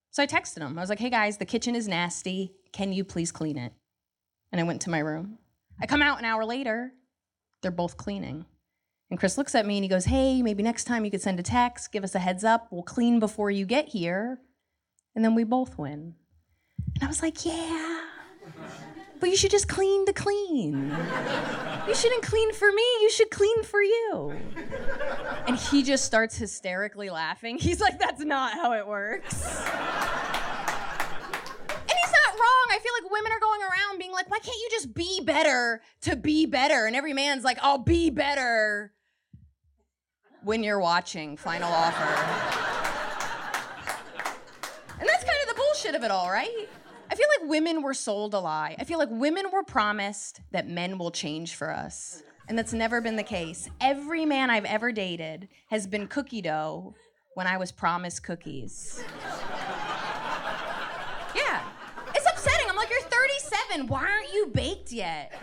So 0.10 0.24
I 0.24 0.28
texted 0.28 0.56
them. 0.56 0.76
I 0.76 0.82
was 0.82 0.90
like, 0.90 0.98
hey 0.98 1.12
guys, 1.12 1.38
the 1.38 1.46
kitchen 1.46 1.76
is 1.76 1.88
nasty. 1.88 2.56
Can 2.74 2.94
you 2.94 3.04
please 3.04 3.32
clean 3.32 3.60
it? 3.60 3.74
And 4.52 4.60
I 4.60 4.64
went 4.64 4.82
to 4.82 4.90
my 4.90 5.00
room. 5.00 5.38
I 5.80 5.86
come 5.86 6.02
out 6.02 6.18
an 6.18 6.26
hour 6.26 6.44
later. 6.44 6.94
They're 7.62 7.70
both 7.70 7.96
cleaning. 7.96 8.48
And 9.12 9.20
Chris 9.20 9.38
looks 9.38 9.54
at 9.54 9.68
me 9.68 9.78
and 9.78 9.84
he 9.84 9.90
goes, 9.90 10.06
Hey, 10.06 10.42
maybe 10.42 10.64
next 10.64 10.86
time 10.86 11.06
you 11.06 11.12
could 11.12 11.22
send 11.22 11.40
a 11.40 11.44
text, 11.44 11.92
give 11.92 12.04
us 12.04 12.16
a 12.16 12.20
heads 12.20 12.44
up. 12.44 12.70
We'll 12.72 12.82
clean 12.82 13.20
before 13.20 13.52
you 13.52 13.68
get 13.68 13.90
here. 13.90 14.40
And 15.16 15.24
then 15.24 15.36
we 15.36 15.44
both 15.44 15.78
win. 15.78 16.16
And 16.96 17.04
I 17.04 17.08
was 17.08 17.22
like, 17.22 17.46
Yeah. 17.46 18.00
But 19.20 19.30
you 19.30 19.36
should 19.36 19.52
just 19.52 19.68
clean 19.68 20.06
to 20.06 20.14
clean. 20.14 20.96
You 21.88 21.96
shouldn't 21.96 22.22
clean 22.24 22.54
for 22.54 22.72
me, 22.72 22.84
you 23.02 23.10
should 23.10 23.32
clean 23.32 23.64
for 23.64 23.82
you. 23.82 24.34
And 25.48 25.58
he 25.58 25.82
just 25.82 26.06
starts 26.06 26.38
hysterically 26.38 27.10
laughing. 27.10 27.58
He's 27.58 27.80
like, 27.80 28.00
That's 28.00 28.24
not 28.24 28.54
how 28.54 28.74
it 28.74 28.86
works. 28.86 29.34
And 29.34 29.44
he's 31.90 32.12
not 32.12 32.34
wrong. 32.34 32.68
I 32.70 32.80
feel 32.82 32.92
like 33.02 33.12
women 33.12 33.32
are 33.32 33.40
going 33.40 33.62
around 33.62 33.98
being 33.98 34.12
like, 34.12 34.30
Why 34.30 34.40
can't 34.40 34.58
you 34.58 34.70
just 34.72 34.94
be 34.94 35.22
better 35.24 35.82
to 36.02 36.16
be 36.16 36.46
better? 36.46 36.86
And 36.86 36.96
every 36.96 37.14
man's 37.14 37.44
like, 37.44 37.58
I'll 37.62 37.80
be 37.80 38.10
better 38.10 38.94
when 40.44 40.64
you're 40.64 40.80
watching 40.80 41.38
Final 41.38 41.72
Offer. 41.72 42.04
And 45.00 45.08
that's 45.08 45.24
kind 45.24 45.38
of 45.44 45.48
the 45.50 45.56
bullshit 45.56 45.96
of 45.96 46.04
it 46.04 46.12
all, 46.12 46.30
right? 46.30 46.68
I 47.10 47.16
feel 47.16 47.28
like 47.40 47.50
women 47.50 47.82
were 47.82 47.94
sold 47.94 48.34
a 48.34 48.40
lie. 48.40 48.76
I 48.80 48.84
feel 48.84 49.00
like 49.00 49.10
women 49.12 49.46
were 49.52 49.64
promised 49.64 50.42
that 50.52 50.68
men 50.68 50.98
will 50.98 51.12
change 51.12 51.56
for 51.56 51.72
us. 51.72 52.24
And 52.50 52.58
that's 52.58 52.74
never 52.74 53.02
been 53.02 53.16
the 53.16 53.24
case. 53.24 53.70
Every 53.82 54.26
man 54.26 54.50
I've 54.50 54.66
ever 54.66 54.92
dated 54.92 55.48
has 55.70 55.88
been 55.88 56.08
cookie 56.08 56.42
dough 56.42 56.96
when 57.36 57.48
I 57.48 57.58
was 57.58 57.72
promised 57.72 58.24
cookies. 58.24 59.04
Yeah. 61.36 61.62
It's 62.16 62.26
upsetting. 62.26 62.68
I'm 62.70 62.76
like, 62.76 62.90
you're 62.90 63.02
37. 63.02 63.88
Why 63.88 64.02
aren't 64.02 64.34
you 64.34 64.48
baked 64.54 64.92
yet? 64.92 65.34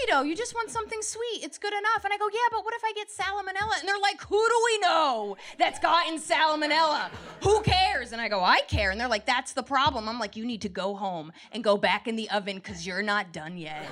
Cookie 0.00 0.10
dough. 0.10 0.22
You 0.22 0.36
just 0.36 0.54
want 0.54 0.70
something 0.70 1.00
sweet. 1.02 1.42
It's 1.42 1.58
good 1.58 1.72
enough. 1.72 2.04
And 2.04 2.12
I 2.12 2.18
go, 2.18 2.28
yeah, 2.32 2.38
but 2.50 2.64
what 2.64 2.74
if 2.74 2.82
I 2.84 2.92
get 2.94 3.08
salmonella? 3.08 3.80
And 3.80 3.88
they're 3.88 3.98
like, 3.98 4.20
who 4.22 4.36
do 4.36 4.54
we 4.64 4.78
know 4.78 5.36
that's 5.58 5.78
gotten 5.78 6.18
salmonella? 6.18 7.10
Who 7.42 7.60
cares? 7.62 8.12
And 8.12 8.20
I 8.20 8.28
go, 8.28 8.42
I 8.42 8.60
care. 8.68 8.90
And 8.90 9.00
they're 9.00 9.08
like, 9.08 9.26
that's 9.26 9.52
the 9.52 9.62
problem. 9.62 10.08
I'm 10.08 10.18
like, 10.18 10.36
you 10.36 10.46
need 10.46 10.62
to 10.62 10.68
go 10.68 10.94
home 10.94 11.32
and 11.52 11.64
go 11.64 11.76
back 11.76 12.06
in 12.08 12.16
the 12.16 12.30
oven 12.30 12.56
because 12.56 12.86
you're 12.86 13.02
not 13.02 13.32
done 13.32 13.56
yet. 13.56 13.86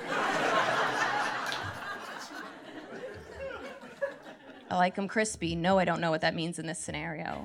I 4.71 4.77
like 4.77 4.95
them 4.95 5.07
crispy. 5.07 5.55
No, 5.55 5.79
I 5.79 5.85
don't 5.85 5.99
know 5.99 6.11
what 6.11 6.21
that 6.21 6.35
means 6.35 6.59
in 6.59 6.67
this 6.67 6.79
scenario. 6.79 7.43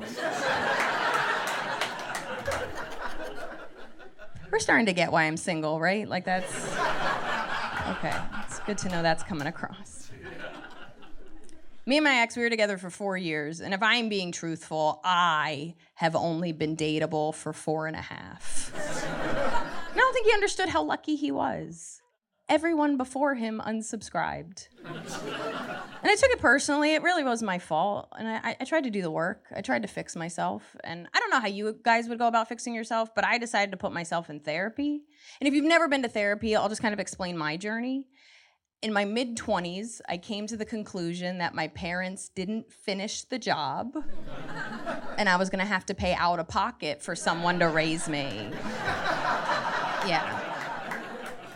We're 4.50 4.58
starting 4.60 4.86
to 4.86 4.92
get 4.92 5.10
why 5.10 5.24
I'm 5.24 5.36
single, 5.36 5.80
right? 5.80 6.06
Like 6.06 6.24
that's 6.24 6.76
okay. 7.98 8.14
It's 8.44 8.60
good 8.60 8.78
to 8.78 8.88
know 8.88 9.02
that's 9.02 9.22
coming 9.22 9.46
across. 9.46 10.10
Me 11.86 11.98
and 11.98 12.04
my 12.04 12.16
ex, 12.16 12.34
we 12.34 12.42
were 12.42 12.48
together 12.50 12.78
for 12.78 12.88
four 12.88 13.16
years, 13.18 13.60
and 13.60 13.74
if 13.74 13.82
I'm 13.82 14.08
being 14.08 14.32
truthful, 14.32 15.00
I 15.04 15.74
have 15.96 16.16
only 16.16 16.52
been 16.52 16.76
dateable 16.76 17.34
for 17.34 17.52
four 17.52 17.86
and 17.86 17.94
a 17.94 18.00
half. 18.00 18.72
and 18.74 19.92
I 19.92 19.96
don't 19.96 20.14
think 20.14 20.26
he 20.26 20.32
understood 20.32 20.70
how 20.70 20.82
lucky 20.82 21.14
he 21.14 21.30
was. 21.30 22.00
Everyone 22.48 22.96
before 22.96 23.34
him 23.34 23.60
unsubscribed. 23.64 24.68
And 26.04 26.10
I 26.10 26.16
took 26.16 26.30
it 26.32 26.38
personally. 26.38 26.94
It 26.94 27.02
really 27.02 27.24
was 27.24 27.42
my 27.42 27.58
fault. 27.58 28.08
And 28.18 28.28
I, 28.28 28.54
I, 28.60 28.64
tried 28.66 28.84
to 28.84 28.90
do 28.90 29.00
the 29.00 29.10
work. 29.10 29.46
I 29.56 29.62
tried 29.62 29.80
to 29.82 29.88
fix 29.88 30.14
myself. 30.14 30.76
And 30.84 31.08
I 31.14 31.18
don't 31.18 31.30
know 31.30 31.40
how 31.40 31.46
you 31.46 31.78
guys 31.82 32.10
would 32.10 32.18
go 32.18 32.28
about 32.28 32.46
fixing 32.46 32.74
yourself, 32.74 33.14
but 33.14 33.24
I 33.24 33.38
decided 33.38 33.70
to 33.70 33.78
put 33.78 33.90
myself 33.90 34.28
in 34.28 34.40
therapy. 34.40 35.00
And 35.40 35.48
if 35.48 35.54
you've 35.54 35.64
never 35.64 35.88
been 35.88 36.02
to 36.02 36.08
therapy, 36.10 36.54
I'll 36.54 36.68
just 36.68 36.82
kind 36.82 36.92
of 36.92 37.00
explain 37.00 37.38
my 37.38 37.56
journey. 37.56 38.06
In 38.82 38.92
my 38.92 39.06
mid 39.06 39.38
20s, 39.38 40.02
I 40.06 40.18
came 40.18 40.46
to 40.48 40.58
the 40.58 40.66
conclusion 40.66 41.38
that 41.38 41.54
my 41.54 41.68
parents 41.68 42.28
didn't 42.28 42.70
finish 42.70 43.22
the 43.22 43.38
job 43.38 43.94
and 45.16 45.26
I 45.26 45.36
was 45.36 45.48
gonna 45.48 45.64
have 45.64 45.86
to 45.86 45.94
pay 45.94 46.12
out 46.12 46.38
of 46.38 46.48
pocket 46.48 47.00
for 47.00 47.16
someone 47.16 47.58
to 47.60 47.68
raise 47.68 48.10
me. 48.10 48.50
Yeah 50.06 50.43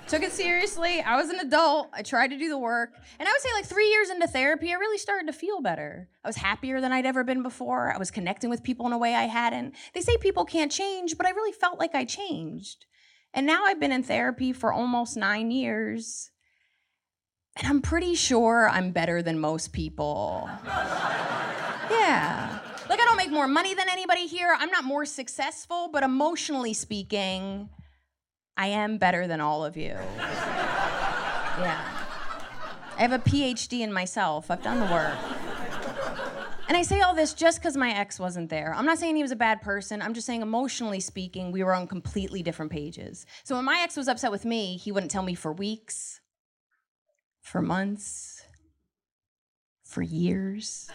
took 0.08 0.22
it 0.22 0.32
seriously. 0.32 1.00
I 1.00 1.16
was 1.16 1.28
an 1.28 1.38
adult. 1.40 1.90
I 1.92 2.02
tried 2.02 2.28
to 2.28 2.38
do 2.38 2.48
the 2.48 2.58
work. 2.58 2.94
And 3.18 3.28
I 3.28 3.32
would 3.32 3.40
say, 3.40 3.50
like, 3.54 3.66
three 3.66 3.88
years 3.90 4.08
into 4.08 4.26
therapy, 4.26 4.70
I 4.70 4.76
really 4.76 4.98
started 4.98 5.26
to 5.26 5.32
feel 5.32 5.60
better. 5.60 6.08
I 6.24 6.28
was 6.28 6.36
happier 6.36 6.80
than 6.80 6.92
I'd 6.92 7.06
ever 7.06 7.24
been 7.24 7.42
before. 7.42 7.92
I 7.92 7.98
was 7.98 8.10
connecting 8.10 8.48
with 8.48 8.62
people 8.62 8.86
in 8.86 8.92
a 8.92 8.98
way 8.98 9.14
I 9.14 9.24
hadn't. 9.24 9.74
They 9.92 10.00
say 10.00 10.16
people 10.16 10.44
can't 10.44 10.72
change, 10.72 11.16
but 11.16 11.26
I 11.26 11.30
really 11.30 11.52
felt 11.52 11.78
like 11.78 11.94
I 11.94 12.04
changed. 12.04 12.86
And 13.34 13.46
now 13.46 13.64
I've 13.64 13.80
been 13.80 13.92
in 13.92 14.02
therapy 14.02 14.52
for 14.52 14.72
almost 14.72 15.16
nine 15.16 15.50
years. 15.50 16.30
And 17.56 17.66
I'm 17.66 17.82
pretty 17.82 18.14
sure 18.14 18.68
I'm 18.70 18.92
better 18.92 19.20
than 19.20 19.38
most 19.38 19.72
people. 19.72 20.48
yeah. 20.64 22.60
Like, 22.88 23.00
I 23.00 23.04
don't 23.04 23.18
make 23.18 23.30
more 23.30 23.48
money 23.48 23.74
than 23.74 23.90
anybody 23.90 24.26
here. 24.26 24.56
I'm 24.58 24.70
not 24.70 24.84
more 24.84 25.04
successful, 25.04 25.90
but 25.92 26.02
emotionally 26.02 26.72
speaking, 26.72 27.68
I 28.58 28.66
am 28.66 28.98
better 28.98 29.28
than 29.28 29.40
all 29.40 29.64
of 29.64 29.76
you. 29.76 29.96
yeah. 30.18 31.84
I 32.96 33.00
have 33.00 33.12
a 33.12 33.20
PhD 33.20 33.80
in 33.80 33.92
myself. 33.92 34.50
I've 34.50 34.62
done 34.62 34.80
the 34.80 34.92
work. 34.92 35.16
And 36.66 36.76
I 36.76 36.82
say 36.82 37.00
all 37.00 37.14
this 37.14 37.32
just 37.34 37.60
because 37.60 37.76
my 37.76 37.92
ex 37.92 38.18
wasn't 38.18 38.50
there. 38.50 38.74
I'm 38.74 38.84
not 38.84 38.98
saying 38.98 39.14
he 39.14 39.22
was 39.22 39.30
a 39.30 39.36
bad 39.36 39.62
person. 39.62 40.02
I'm 40.02 40.12
just 40.12 40.26
saying, 40.26 40.42
emotionally 40.42 40.98
speaking, 40.98 41.52
we 41.52 41.62
were 41.62 41.72
on 41.72 41.86
completely 41.86 42.42
different 42.42 42.72
pages. 42.72 43.24
So 43.44 43.54
when 43.54 43.64
my 43.64 43.80
ex 43.82 43.96
was 43.96 44.08
upset 44.08 44.32
with 44.32 44.44
me, 44.44 44.76
he 44.76 44.90
wouldn't 44.90 45.12
tell 45.12 45.22
me 45.22 45.36
for 45.36 45.52
weeks, 45.52 46.20
for 47.40 47.62
months, 47.62 48.42
for 49.84 50.02
years. 50.02 50.90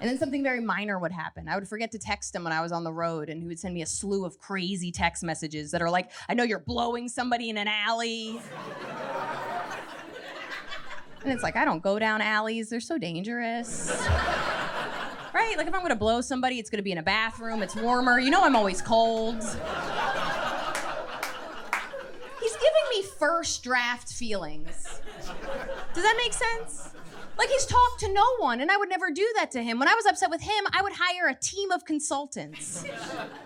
And 0.00 0.10
then 0.10 0.18
something 0.18 0.42
very 0.42 0.60
minor 0.60 0.98
would 0.98 1.12
happen. 1.12 1.48
I 1.48 1.54
would 1.54 1.66
forget 1.66 1.90
to 1.92 1.98
text 1.98 2.34
him 2.34 2.44
when 2.44 2.52
I 2.52 2.60
was 2.60 2.72
on 2.72 2.84
the 2.84 2.92
road, 2.92 3.28
and 3.30 3.42
he 3.42 3.48
would 3.48 3.58
send 3.58 3.74
me 3.74 3.82
a 3.82 3.86
slew 3.86 4.24
of 4.24 4.38
crazy 4.38 4.92
text 4.92 5.22
messages 5.22 5.70
that 5.70 5.80
are 5.80 5.90
like, 5.90 6.10
I 6.28 6.34
know 6.34 6.44
you're 6.44 6.58
blowing 6.58 7.08
somebody 7.08 7.48
in 7.50 7.56
an 7.56 7.68
alley. 7.68 8.40
and 11.22 11.32
it's 11.32 11.42
like, 11.42 11.56
I 11.56 11.64
don't 11.64 11.82
go 11.82 11.98
down 11.98 12.20
alleys, 12.20 12.68
they're 12.68 12.80
so 12.80 12.98
dangerous. 12.98 13.90
right? 15.34 15.56
Like, 15.56 15.66
if 15.66 15.74
I'm 15.74 15.82
gonna 15.82 15.96
blow 15.96 16.20
somebody, 16.20 16.58
it's 16.58 16.70
gonna 16.70 16.82
be 16.82 16.92
in 16.92 16.98
a 16.98 17.02
bathroom, 17.02 17.62
it's 17.62 17.74
warmer. 17.76 18.18
You 18.18 18.30
know, 18.30 18.42
I'm 18.42 18.56
always 18.56 18.82
cold. 18.82 19.36
He's 22.40 22.52
giving 22.52 22.86
me 22.90 23.02
first 23.18 23.62
draft 23.62 24.12
feelings. 24.12 25.00
Does 25.94 26.02
that 26.04 26.16
make 26.18 26.32
sense? 26.32 26.90
Like 27.36 27.50
he's 27.50 27.66
talked 27.66 28.00
to 28.00 28.12
no 28.12 28.24
one, 28.38 28.60
and 28.60 28.70
I 28.70 28.76
would 28.76 28.88
never 28.88 29.10
do 29.10 29.26
that 29.36 29.50
to 29.52 29.62
him. 29.62 29.78
When 29.78 29.88
I 29.88 29.94
was 29.94 30.06
upset 30.06 30.30
with 30.30 30.40
him, 30.40 30.64
I 30.72 30.82
would 30.82 30.94
hire 30.94 31.28
a 31.28 31.34
team 31.34 31.70
of 31.70 31.84
consultants. 31.84 32.84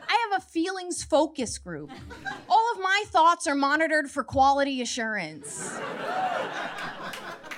I 0.09 0.29
have 0.31 0.41
a 0.41 0.45
feelings 0.45 1.03
focus 1.03 1.59
group. 1.59 1.91
All 2.49 2.73
of 2.73 2.81
my 2.81 3.05
thoughts 3.09 3.47
are 3.47 3.55
monitored 3.55 4.11
for 4.11 4.23
quality 4.23 4.81
assurance. 4.81 5.79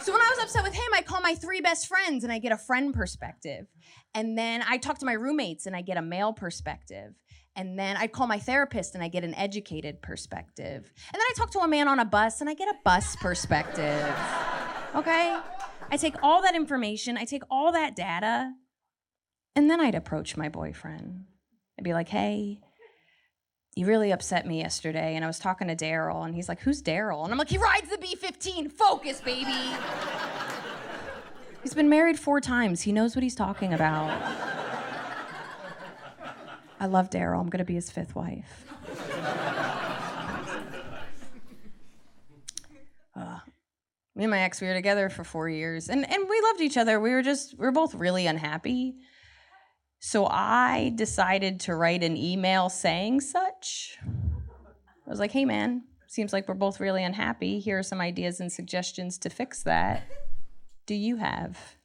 So 0.00 0.12
when 0.12 0.20
I 0.20 0.34
was 0.34 0.42
upset 0.42 0.64
with 0.64 0.74
him, 0.74 0.82
I 0.94 1.02
call 1.02 1.20
my 1.20 1.34
three 1.34 1.60
best 1.60 1.86
friends 1.86 2.24
and 2.24 2.32
I 2.32 2.38
get 2.38 2.50
a 2.50 2.56
friend 2.56 2.92
perspective. 2.92 3.66
And 4.14 4.36
then 4.36 4.62
I 4.66 4.78
talk 4.78 4.98
to 4.98 5.06
my 5.06 5.12
roommates 5.12 5.66
and 5.66 5.76
I 5.76 5.82
get 5.82 5.96
a 5.96 6.02
male 6.02 6.32
perspective. 6.32 7.14
And 7.54 7.78
then 7.78 7.96
I 7.96 8.06
call 8.08 8.26
my 8.26 8.38
therapist 8.38 8.94
and 8.94 9.04
I 9.04 9.08
get 9.08 9.22
an 9.22 9.34
educated 9.34 10.02
perspective. 10.02 10.90
And 11.12 11.14
then 11.14 11.20
I 11.20 11.32
talk 11.36 11.50
to 11.52 11.60
a 11.60 11.68
man 11.68 11.86
on 11.86 12.00
a 12.00 12.04
bus 12.04 12.40
and 12.40 12.50
I 12.50 12.54
get 12.54 12.68
a 12.68 12.78
bus 12.84 13.14
perspective. 13.16 14.12
Okay? 14.96 15.38
I 15.92 15.98
take 15.98 16.14
all 16.22 16.40
that 16.40 16.56
information, 16.56 17.18
I 17.18 17.26
take 17.26 17.42
all 17.50 17.70
that 17.72 17.94
data, 17.94 18.54
and 19.54 19.68
then 19.68 19.78
I'd 19.78 19.94
approach 19.94 20.38
my 20.38 20.48
boyfriend. 20.48 21.26
I'd 21.78 21.84
be 21.84 21.92
like, 21.92 22.08
hey, 22.08 22.60
you 23.76 23.84
really 23.84 24.10
upset 24.10 24.46
me 24.46 24.60
yesterday. 24.60 25.14
And 25.16 25.22
I 25.22 25.26
was 25.26 25.38
talking 25.38 25.68
to 25.68 25.76
Daryl, 25.76 26.24
and 26.24 26.34
he's 26.34 26.48
like, 26.48 26.60
who's 26.60 26.82
Daryl? 26.82 27.24
And 27.24 27.30
I'm 27.30 27.36
like, 27.36 27.50
he 27.50 27.58
rides 27.58 27.90
the 27.90 27.98
B 27.98 28.14
15. 28.14 28.70
Focus, 28.70 29.20
baby. 29.20 29.52
he's 31.62 31.74
been 31.74 31.90
married 31.90 32.18
four 32.18 32.40
times. 32.40 32.80
He 32.80 32.92
knows 32.92 33.14
what 33.14 33.22
he's 33.22 33.34
talking 33.34 33.74
about. 33.74 34.18
I 36.80 36.86
love 36.86 37.10
Daryl. 37.10 37.38
I'm 37.38 37.50
going 37.50 37.58
to 37.58 37.66
be 37.66 37.74
his 37.74 37.90
fifth 37.90 38.14
wife. 38.14 38.64
Me 44.14 44.24
and 44.24 44.30
my 44.30 44.40
ex, 44.40 44.60
we 44.60 44.66
were 44.66 44.74
together 44.74 45.08
for 45.08 45.24
four 45.24 45.48
years, 45.48 45.88
and 45.88 46.08
and 46.10 46.28
we 46.28 46.40
loved 46.42 46.60
each 46.60 46.76
other. 46.76 47.00
We 47.00 47.10
were 47.10 47.22
just 47.22 47.58
we 47.58 47.64
were 47.64 47.72
both 47.72 47.94
really 47.94 48.26
unhappy. 48.26 48.96
So 50.00 50.26
I 50.26 50.92
decided 50.94 51.60
to 51.60 51.74
write 51.74 52.02
an 52.02 52.16
email 52.16 52.68
saying 52.68 53.22
such. 53.22 53.96
I 54.04 55.10
was 55.10 55.18
like, 55.18 55.32
"Hey, 55.32 55.46
man, 55.46 55.84
seems 56.08 56.32
like 56.32 56.46
we're 56.46 56.54
both 56.54 56.78
really 56.78 57.02
unhappy. 57.02 57.58
Here 57.58 57.78
are 57.78 57.82
some 57.82 58.00
ideas 58.00 58.38
and 58.38 58.52
suggestions 58.52 59.16
to 59.18 59.30
fix 59.30 59.62
that. 59.62 60.02
Do 60.84 60.94
you 60.94 61.16
have 61.16 61.76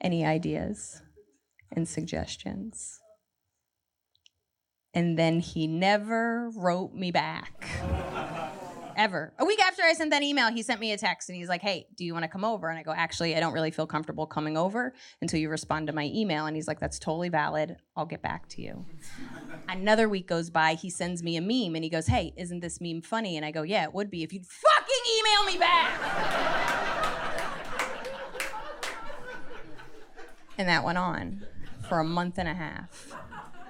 any 0.00 0.24
ideas 0.24 1.02
and 1.72 1.88
suggestions?" 1.88 3.00
And 4.94 5.18
then 5.18 5.40
he 5.40 5.66
never 5.66 6.48
wrote 6.50 6.94
me 6.94 7.10
back 7.10 7.68
ever. 8.96 9.32
A 9.38 9.44
week 9.44 9.60
after 9.60 9.82
I 9.82 9.92
sent 9.92 10.10
that 10.10 10.22
email, 10.22 10.50
he 10.50 10.62
sent 10.62 10.80
me 10.80 10.92
a 10.92 10.98
text 10.98 11.28
and 11.28 11.36
he's 11.36 11.48
like, 11.48 11.62
Hey, 11.62 11.86
do 11.96 12.04
you 12.04 12.12
want 12.12 12.24
to 12.24 12.28
come 12.28 12.44
over? 12.44 12.68
And 12.68 12.78
I 12.78 12.82
go, 12.82 12.92
Actually, 12.92 13.36
I 13.36 13.40
don't 13.40 13.52
really 13.52 13.70
feel 13.70 13.86
comfortable 13.86 14.26
coming 14.26 14.56
over 14.56 14.94
until 15.20 15.38
you 15.38 15.48
respond 15.50 15.86
to 15.86 15.92
my 15.92 16.10
email. 16.14 16.46
And 16.46 16.56
he's 16.56 16.66
like, 16.66 16.80
That's 16.80 16.98
totally 16.98 17.28
valid. 17.28 17.76
I'll 17.96 18.06
get 18.06 18.22
back 18.22 18.48
to 18.50 18.62
you. 18.62 18.84
Another 19.68 20.08
week 20.08 20.26
goes 20.26 20.50
by, 20.50 20.74
he 20.74 20.90
sends 20.90 21.22
me 21.22 21.36
a 21.36 21.40
meme 21.40 21.74
and 21.74 21.84
he 21.84 21.90
goes, 21.90 22.06
Hey, 22.06 22.32
isn't 22.36 22.60
this 22.60 22.80
meme 22.80 23.02
funny? 23.02 23.36
And 23.36 23.44
I 23.44 23.50
go, 23.50 23.62
Yeah, 23.62 23.84
it 23.84 23.94
would 23.94 24.10
be 24.10 24.22
if 24.22 24.32
you'd 24.32 24.46
fucking 24.46 25.04
email 25.18 25.52
me 25.52 25.58
back. 25.58 26.96
and 30.58 30.68
that 30.68 30.84
went 30.84 30.98
on 30.98 31.44
for 31.88 32.00
a 32.00 32.04
month 32.04 32.38
and 32.38 32.48
a 32.48 32.54
half. 32.54 33.14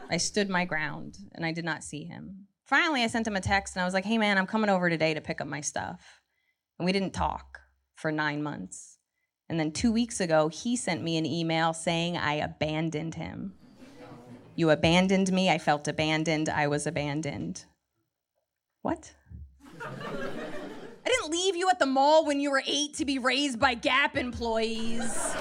I 0.08 0.18
stood 0.18 0.48
my 0.48 0.64
ground 0.64 1.18
and 1.34 1.44
I 1.44 1.52
did 1.52 1.64
not 1.64 1.82
see 1.82 2.04
him. 2.04 2.46
Finally, 2.66 3.04
I 3.04 3.06
sent 3.06 3.26
him 3.26 3.36
a 3.36 3.40
text 3.40 3.76
and 3.76 3.82
I 3.82 3.84
was 3.84 3.94
like, 3.94 4.04
hey 4.04 4.18
man, 4.18 4.38
I'm 4.38 4.46
coming 4.46 4.70
over 4.70 4.90
today 4.90 5.14
to 5.14 5.20
pick 5.20 5.40
up 5.40 5.46
my 5.46 5.60
stuff. 5.60 6.20
And 6.78 6.84
we 6.84 6.92
didn't 6.92 7.12
talk 7.12 7.60
for 7.94 8.10
nine 8.10 8.42
months. 8.42 8.98
And 9.48 9.60
then 9.60 9.70
two 9.70 9.92
weeks 9.92 10.20
ago, 10.20 10.48
he 10.48 10.76
sent 10.76 11.02
me 11.02 11.16
an 11.16 11.24
email 11.24 11.72
saying 11.72 12.16
I 12.16 12.34
abandoned 12.34 13.14
him. 13.14 13.54
You 14.56 14.70
abandoned 14.70 15.30
me. 15.32 15.48
I 15.48 15.58
felt 15.58 15.86
abandoned. 15.86 16.48
I 16.48 16.66
was 16.66 16.86
abandoned. 16.86 17.64
What? 18.82 19.12
I 19.80 21.08
didn't 21.08 21.30
leave 21.30 21.54
you 21.54 21.70
at 21.70 21.78
the 21.78 21.86
mall 21.86 22.26
when 22.26 22.40
you 22.40 22.50
were 22.50 22.62
eight 22.66 22.94
to 22.94 23.04
be 23.04 23.18
raised 23.18 23.60
by 23.60 23.74
Gap 23.74 24.16
employees. 24.16 25.34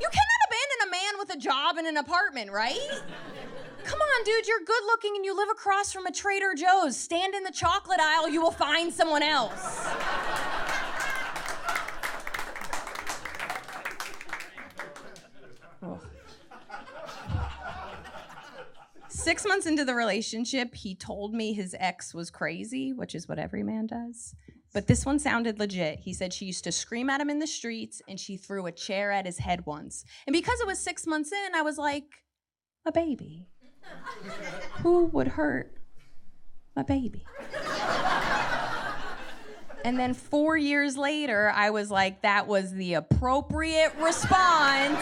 You 0.00 0.08
cannot 0.08 0.40
abandon 0.48 0.88
a 0.88 0.90
man 0.90 1.18
with 1.18 1.34
a 1.34 1.36
job 1.36 1.76
and 1.76 1.86
an 1.86 1.96
apartment, 1.98 2.50
right? 2.50 3.02
Come 3.88 4.00
on, 4.00 4.24
dude, 4.24 4.46
you're 4.46 4.60
good 4.66 4.82
looking 4.84 5.16
and 5.16 5.24
you 5.24 5.34
live 5.34 5.48
across 5.50 5.90
from 5.90 6.04
a 6.04 6.12
Trader 6.12 6.52
Joe's. 6.54 6.94
Stand 6.94 7.34
in 7.34 7.42
the 7.42 7.50
chocolate 7.50 8.00
aisle, 8.00 8.28
you 8.28 8.42
will 8.42 8.50
find 8.50 8.92
someone 8.92 9.22
else. 9.22 9.88
Six 19.08 19.46
months 19.46 19.64
into 19.64 19.86
the 19.86 19.94
relationship, 19.94 20.74
he 20.74 20.94
told 20.94 21.32
me 21.32 21.54
his 21.54 21.74
ex 21.78 22.12
was 22.12 22.30
crazy, 22.30 22.92
which 22.92 23.14
is 23.14 23.26
what 23.26 23.38
every 23.38 23.62
man 23.62 23.86
does. 23.86 24.34
But 24.74 24.86
this 24.86 25.06
one 25.06 25.18
sounded 25.18 25.58
legit. 25.58 26.00
He 26.00 26.12
said 26.12 26.34
she 26.34 26.44
used 26.44 26.64
to 26.64 26.72
scream 26.72 27.08
at 27.08 27.22
him 27.22 27.30
in 27.30 27.38
the 27.38 27.46
streets 27.46 28.02
and 28.06 28.20
she 28.20 28.36
threw 28.36 28.66
a 28.66 28.72
chair 28.72 29.10
at 29.10 29.24
his 29.24 29.38
head 29.38 29.64
once. 29.64 30.04
And 30.26 30.34
because 30.34 30.60
it 30.60 30.66
was 30.66 30.78
six 30.78 31.06
months 31.06 31.32
in, 31.32 31.54
I 31.54 31.62
was 31.62 31.78
like, 31.78 32.04
a 32.84 32.92
baby. 32.92 33.48
Who 34.82 35.06
would 35.06 35.28
hurt 35.28 35.76
my 36.76 36.82
baby? 36.82 37.24
And 39.84 39.98
then 39.98 40.12
four 40.12 40.56
years 40.56 40.96
later, 40.96 41.52
I 41.54 41.70
was 41.70 41.90
like, 41.90 42.22
that 42.22 42.46
was 42.46 42.72
the 42.72 42.94
appropriate 42.94 43.94
response 44.00 45.00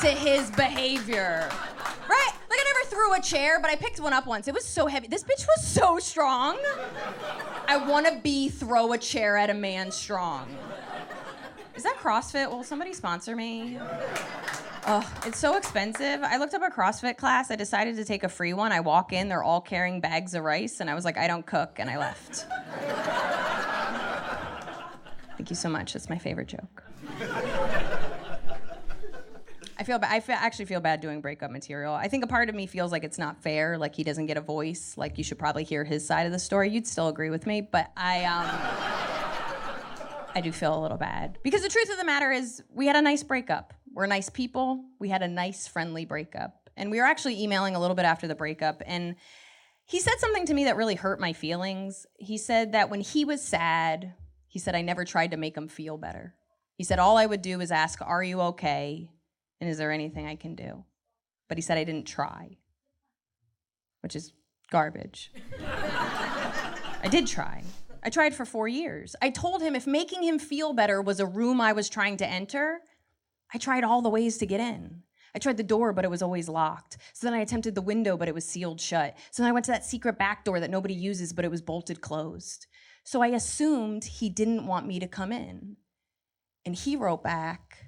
to 0.00 0.08
his 0.08 0.50
behavior. 0.52 1.48
Right? 2.08 2.32
Like, 2.50 2.60
I 2.60 2.72
never 2.74 2.90
threw 2.90 3.14
a 3.14 3.20
chair, 3.20 3.60
but 3.60 3.70
I 3.70 3.76
picked 3.76 3.98
one 4.00 4.12
up 4.12 4.26
once. 4.26 4.46
It 4.46 4.54
was 4.54 4.64
so 4.64 4.86
heavy. 4.86 5.08
This 5.08 5.24
bitch 5.24 5.46
was 5.56 5.66
so 5.66 5.98
strong. 5.98 6.58
I 7.66 7.76
want 7.78 8.06
to 8.06 8.20
be 8.22 8.50
throw 8.50 8.92
a 8.92 8.98
chair 8.98 9.36
at 9.36 9.50
a 9.50 9.54
man 9.54 9.90
strong. 9.90 10.54
Is 11.74 11.82
that 11.82 11.96
CrossFit? 11.96 12.50
Will 12.50 12.62
somebody 12.62 12.92
sponsor 12.92 13.34
me? 13.34 13.78
Oh, 14.86 15.10
it's 15.24 15.38
so 15.38 15.56
expensive. 15.56 16.20
I 16.22 16.36
looked 16.36 16.52
up 16.52 16.60
a 16.62 16.68
CrossFit 16.68 17.16
class. 17.16 17.50
I 17.50 17.56
decided 17.56 17.96
to 17.96 18.04
take 18.04 18.22
a 18.22 18.28
free 18.28 18.52
one. 18.52 18.70
I 18.70 18.80
walk 18.80 19.14
in, 19.14 19.28
they're 19.28 19.42
all 19.42 19.62
carrying 19.62 20.00
bags 20.00 20.34
of 20.34 20.44
rice, 20.44 20.80
and 20.80 20.90
I 20.90 20.94
was 20.94 21.06
like, 21.06 21.16
I 21.16 21.26
don't 21.26 21.46
cook, 21.46 21.78
and 21.78 21.88
I 21.88 21.96
left. 21.96 22.44
Thank 25.38 25.48
you 25.48 25.56
so 25.56 25.70
much. 25.70 25.94
That's 25.94 26.10
my 26.10 26.18
favorite 26.18 26.48
joke. 26.48 26.82
I 29.76 29.84
feel 29.84 29.98
bad. 29.98 30.12
I 30.12 30.20
feel, 30.20 30.36
actually 30.36 30.66
feel 30.66 30.80
bad 30.80 31.00
doing 31.00 31.22
breakup 31.22 31.50
material. 31.50 31.94
I 31.94 32.08
think 32.08 32.22
a 32.22 32.26
part 32.28 32.50
of 32.50 32.54
me 32.54 32.66
feels 32.66 32.92
like 32.92 33.04
it's 33.04 33.18
not 33.18 33.42
fair. 33.42 33.78
Like 33.78 33.94
he 33.94 34.04
doesn't 34.04 34.26
get 34.26 34.36
a 34.36 34.42
voice. 34.42 34.94
Like 34.98 35.16
you 35.16 35.24
should 35.24 35.38
probably 35.38 35.64
hear 35.64 35.82
his 35.84 36.06
side 36.06 36.26
of 36.26 36.32
the 36.32 36.38
story. 36.38 36.70
You'd 36.70 36.86
still 36.86 37.08
agree 37.08 37.30
with 37.30 37.46
me, 37.46 37.62
but 37.62 37.90
I 37.96 38.24
um. 38.24 38.50
I 40.36 40.40
do 40.40 40.50
feel 40.52 40.76
a 40.76 40.80
little 40.80 40.98
bad. 40.98 41.38
Because 41.44 41.62
the 41.62 41.68
truth 41.68 41.90
of 41.90 41.96
the 41.96 42.04
matter 42.04 42.32
is, 42.32 42.62
we 42.72 42.86
had 42.88 42.96
a 42.96 43.02
nice 43.02 43.22
breakup. 43.22 43.72
We're 43.94 44.06
nice 44.06 44.28
people. 44.28 44.84
We 44.98 45.08
had 45.08 45.22
a 45.22 45.28
nice, 45.28 45.68
friendly 45.68 46.04
breakup. 46.04 46.68
And 46.76 46.90
we 46.90 46.98
were 46.98 47.06
actually 47.06 47.40
emailing 47.40 47.76
a 47.76 47.80
little 47.80 47.94
bit 47.94 48.04
after 48.04 48.26
the 48.26 48.34
breakup. 48.34 48.82
And 48.84 49.14
he 49.84 50.00
said 50.00 50.18
something 50.18 50.46
to 50.46 50.54
me 50.54 50.64
that 50.64 50.76
really 50.76 50.96
hurt 50.96 51.20
my 51.20 51.32
feelings. 51.32 52.06
He 52.18 52.36
said 52.36 52.72
that 52.72 52.90
when 52.90 53.00
he 53.00 53.24
was 53.24 53.40
sad, 53.40 54.14
he 54.48 54.58
said, 54.58 54.74
I 54.74 54.82
never 54.82 55.04
tried 55.04 55.30
to 55.30 55.36
make 55.36 55.56
him 55.56 55.68
feel 55.68 55.96
better. 55.96 56.34
He 56.76 56.84
said, 56.84 56.98
All 56.98 57.16
I 57.16 57.26
would 57.26 57.42
do 57.42 57.60
is 57.60 57.70
ask, 57.70 58.00
Are 58.02 58.22
you 58.22 58.40
okay? 58.40 59.10
And 59.60 59.70
is 59.70 59.78
there 59.78 59.92
anything 59.92 60.26
I 60.26 60.34
can 60.34 60.56
do? 60.56 60.84
But 61.48 61.58
he 61.58 61.62
said, 61.62 61.78
I 61.78 61.84
didn't 61.84 62.06
try, 62.06 62.56
which 64.00 64.16
is 64.16 64.32
garbage. 64.70 65.30
I 65.68 67.08
did 67.08 67.26
try. 67.26 67.62
I 68.02 68.10
tried 68.10 68.34
for 68.34 68.44
four 68.44 68.66
years. 68.66 69.14
I 69.22 69.30
told 69.30 69.62
him 69.62 69.76
if 69.76 69.86
making 69.86 70.22
him 70.22 70.38
feel 70.38 70.72
better 70.72 71.00
was 71.00 71.20
a 71.20 71.26
room 71.26 71.60
I 71.60 71.72
was 71.72 71.88
trying 71.88 72.16
to 72.18 72.26
enter, 72.26 72.80
I 73.54 73.58
tried 73.58 73.84
all 73.84 74.02
the 74.02 74.10
ways 74.10 74.36
to 74.38 74.46
get 74.46 74.58
in. 74.58 75.02
I 75.34 75.38
tried 75.38 75.56
the 75.56 75.62
door, 75.62 75.92
but 75.92 76.04
it 76.04 76.10
was 76.10 76.22
always 76.22 76.48
locked. 76.48 76.98
So 77.12 77.26
then 77.26 77.34
I 77.34 77.40
attempted 77.40 77.74
the 77.74 77.82
window, 77.82 78.16
but 78.16 78.28
it 78.28 78.34
was 78.34 78.44
sealed 78.44 78.80
shut. 78.80 79.16
So 79.30 79.42
then 79.42 79.50
I 79.50 79.52
went 79.52 79.64
to 79.66 79.72
that 79.72 79.84
secret 79.84 80.18
back 80.18 80.44
door 80.44 80.60
that 80.60 80.70
nobody 80.70 80.94
uses, 80.94 81.32
but 81.32 81.44
it 81.44 81.50
was 81.50 81.62
bolted 81.62 82.00
closed. 82.00 82.66
So 83.04 83.22
I 83.22 83.28
assumed 83.28 84.04
he 84.04 84.28
didn't 84.28 84.66
want 84.66 84.86
me 84.86 84.98
to 84.98 85.06
come 85.06 85.32
in. 85.32 85.76
And 86.66 86.74
he 86.74 86.96
wrote 86.96 87.22
back, 87.22 87.78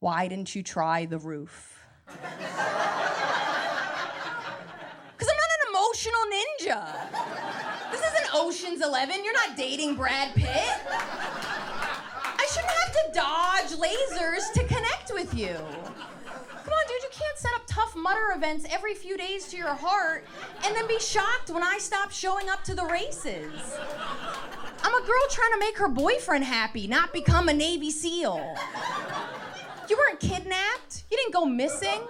Why 0.00 0.28
didn't 0.28 0.54
you 0.54 0.62
try 0.62 1.06
the 1.06 1.18
roof? 1.18 1.80
Because 5.16 5.32
I'm 5.32 5.38
not 5.38 5.50
an 5.56 5.64
emotional 5.70 6.24
ninja. 6.36 7.90
This 7.90 8.02
isn't 8.02 8.34
Ocean's 8.34 8.82
Eleven. 8.82 9.24
You're 9.24 9.32
not 9.32 9.56
dating 9.56 9.94
Brad 9.94 10.34
Pitt. 10.34 10.76
Shouldn't 12.56 12.72
have 12.72 12.92
to 12.92 13.12
dodge 13.12 13.78
lasers 13.78 14.50
to 14.54 14.64
connect 14.64 15.12
with 15.12 15.34
you. 15.34 15.54
Come 15.54 16.72
on, 16.72 16.86
dude, 16.88 17.02
you 17.02 17.10
can't 17.12 17.36
set 17.36 17.52
up 17.54 17.62
Tough 17.66 17.94
Mudder 17.94 18.32
events 18.34 18.64
every 18.70 18.94
few 18.94 19.18
days 19.18 19.46
to 19.48 19.58
your 19.58 19.74
heart 19.74 20.24
and 20.64 20.74
then 20.74 20.88
be 20.88 20.98
shocked 20.98 21.50
when 21.50 21.62
I 21.62 21.76
stop 21.78 22.10
showing 22.10 22.48
up 22.48 22.64
to 22.64 22.74
the 22.74 22.86
races. 22.86 23.52
I'm 24.82 24.94
a 24.94 25.06
girl 25.06 25.26
trying 25.28 25.52
to 25.52 25.58
make 25.60 25.76
her 25.76 25.88
boyfriend 25.88 26.44
happy, 26.44 26.86
not 26.86 27.12
become 27.12 27.50
a 27.50 27.52
Navy 27.52 27.90
SEAL. 27.90 28.56
You 29.90 29.98
weren't 29.98 30.20
kidnapped. 30.20 31.04
You 31.10 31.18
didn't 31.18 31.34
go 31.34 31.44
missing. 31.44 32.00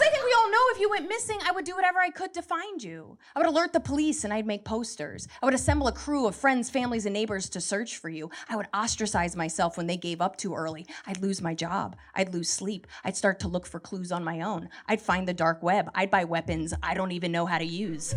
Because 0.00 0.14
I 0.14 0.16
think 0.16 0.24
we 0.24 0.34
all 0.38 0.50
know 0.50 0.58
if 0.72 0.80
you 0.80 0.88
went 0.88 1.08
missing, 1.08 1.38
I 1.46 1.52
would 1.52 1.66
do 1.66 1.74
whatever 1.74 1.98
I 1.98 2.08
could 2.08 2.32
to 2.32 2.40
find 2.40 2.82
you. 2.82 3.18
I 3.36 3.38
would 3.38 3.48
alert 3.48 3.74
the 3.74 3.80
police 3.80 4.24
and 4.24 4.32
I'd 4.32 4.46
make 4.46 4.64
posters. 4.64 5.28
I 5.42 5.44
would 5.44 5.54
assemble 5.54 5.88
a 5.88 5.92
crew 5.92 6.26
of 6.26 6.34
friends, 6.34 6.70
families, 6.70 7.04
and 7.04 7.12
neighbors 7.12 7.50
to 7.50 7.60
search 7.60 7.98
for 7.98 8.08
you. 8.08 8.30
I 8.48 8.56
would 8.56 8.68
ostracize 8.72 9.36
myself 9.36 9.76
when 9.76 9.86
they 9.86 9.98
gave 9.98 10.22
up 10.22 10.36
too 10.36 10.54
early. 10.54 10.86
I'd 11.06 11.20
lose 11.20 11.42
my 11.42 11.54
job. 11.54 11.96
I'd 12.14 12.32
lose 12.32 12.48
sleep. 12.48 12.86
I'd 13.04 13.16
start 13.16 13.40
to 13.40 13.48
look 13.48 13.66
for 13.66 13.78
clues 13.78 14.10
on 14.10 14.24
my 14.24 14.40
own. 14.40 14.70
I'd 14.86 15.02
find 15.02 15.28
the 15.28 15.34
dark 15.34 15.62
web. 15.62 15.90
I'd 15.94 16.10
buy 16.10 16.24
weapons 16.24 16.72
I 16.82 16.94
don't 16.94 17.12
even 17.12 17.30
know 17.30 17.44
how 17.44 17.58
to 17.58 17.66
use. 17.66 18.14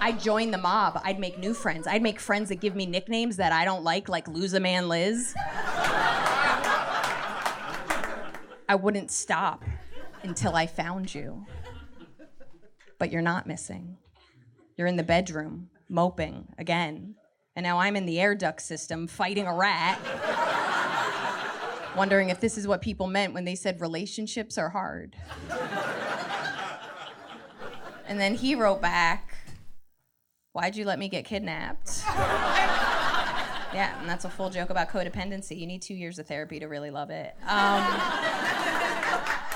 I'd 0.00 0.18
join 0.18 0.50
the 0.50 0.56
mob. 0.56 0.98
I'd 1.04 1.18
make 1.18 1.38
new 1.38 1.52
friends. 1.52 1.86
I'd 1.86 2.02
make 2.02 2.18
friends 2.18 2.48
that 2.48 2.60
give 2.62 2.74
me 2.74 2.86
nicknames 2.86 3.36
that 3.36 3.52
I 3.52 3.66
don't 3.66 3.84
like, 3.84 4.08
like 4.08 4.28
Lose 4.28 4.54
a 4.54 4.60
Man 4.60 4.88
Liz. 4.88 5.34
I 8.66 8.76
wouldn't 8.76 9.10
stop 9.10 9.62
until 10.24 10.54
I 10.56 10.66
found 10.66 11.14
you. 11.14 11.46
But 12.98 13.12
you're 13.12 13.22
not 13.22 13.46
missing. 13.46 13.98
You're 14.76 14.86
in 14.86 14.96
the 14.96 15.02
bedroom, 15.02 15.70
moping 15.88 16.48
again. 16.58 17.14
And 17.56 17.62
now 17.62 17.78
I'm 17.78 17.94
in 17.94 18.06
the 18.06 18.20
air 18.20 18.34
duct 18.34 18.60
system 18.60 19.06
fighting 19.06 19.46
a 19.46 19.54
rat, 19.54 20.00
wondering 21.96 22.30
if 22.30 22.40
this 22.40 22.58
is 22.58 22.66
what 22.66 22.80
people 22.82 23.06
meant 23.06 23.32
when 23.32 23.44
they 23.44 23.54
said 23.54 23.80
relationships 23.80 24.58
are 24.58 24.70
hard. 24.70 25.14
and 28.08 28.18
then 28.18 28.34
he 28.34 28.54
wrote 28.54 28.80
back, 28.80 29.36
Why'd 30.52 30.76
you 30.76 30.84
let 30.84 30.98
me 31.00 31.08
get 31.08 31.24
kidnapped? 31.24 32.02
Yeah, 33.74 33.98
and 33.98 34.08
that's 34.08 34.24
a 34.24 34.30
full 34.30 34.50
joke 34.50 34.70
about 34.70 34.88
codependency. 34.88 35.58
You 35.58 35.66
need 35.66 35.82
two 35.82 35.94
years 35.94 36.20
of 36.20 36.28
therapy 36.28 36.60
to 36.60 36.66
really 36.66 36.92
love 36.92 37.10
it. 37.10 37.34
Um, 37.42 37.82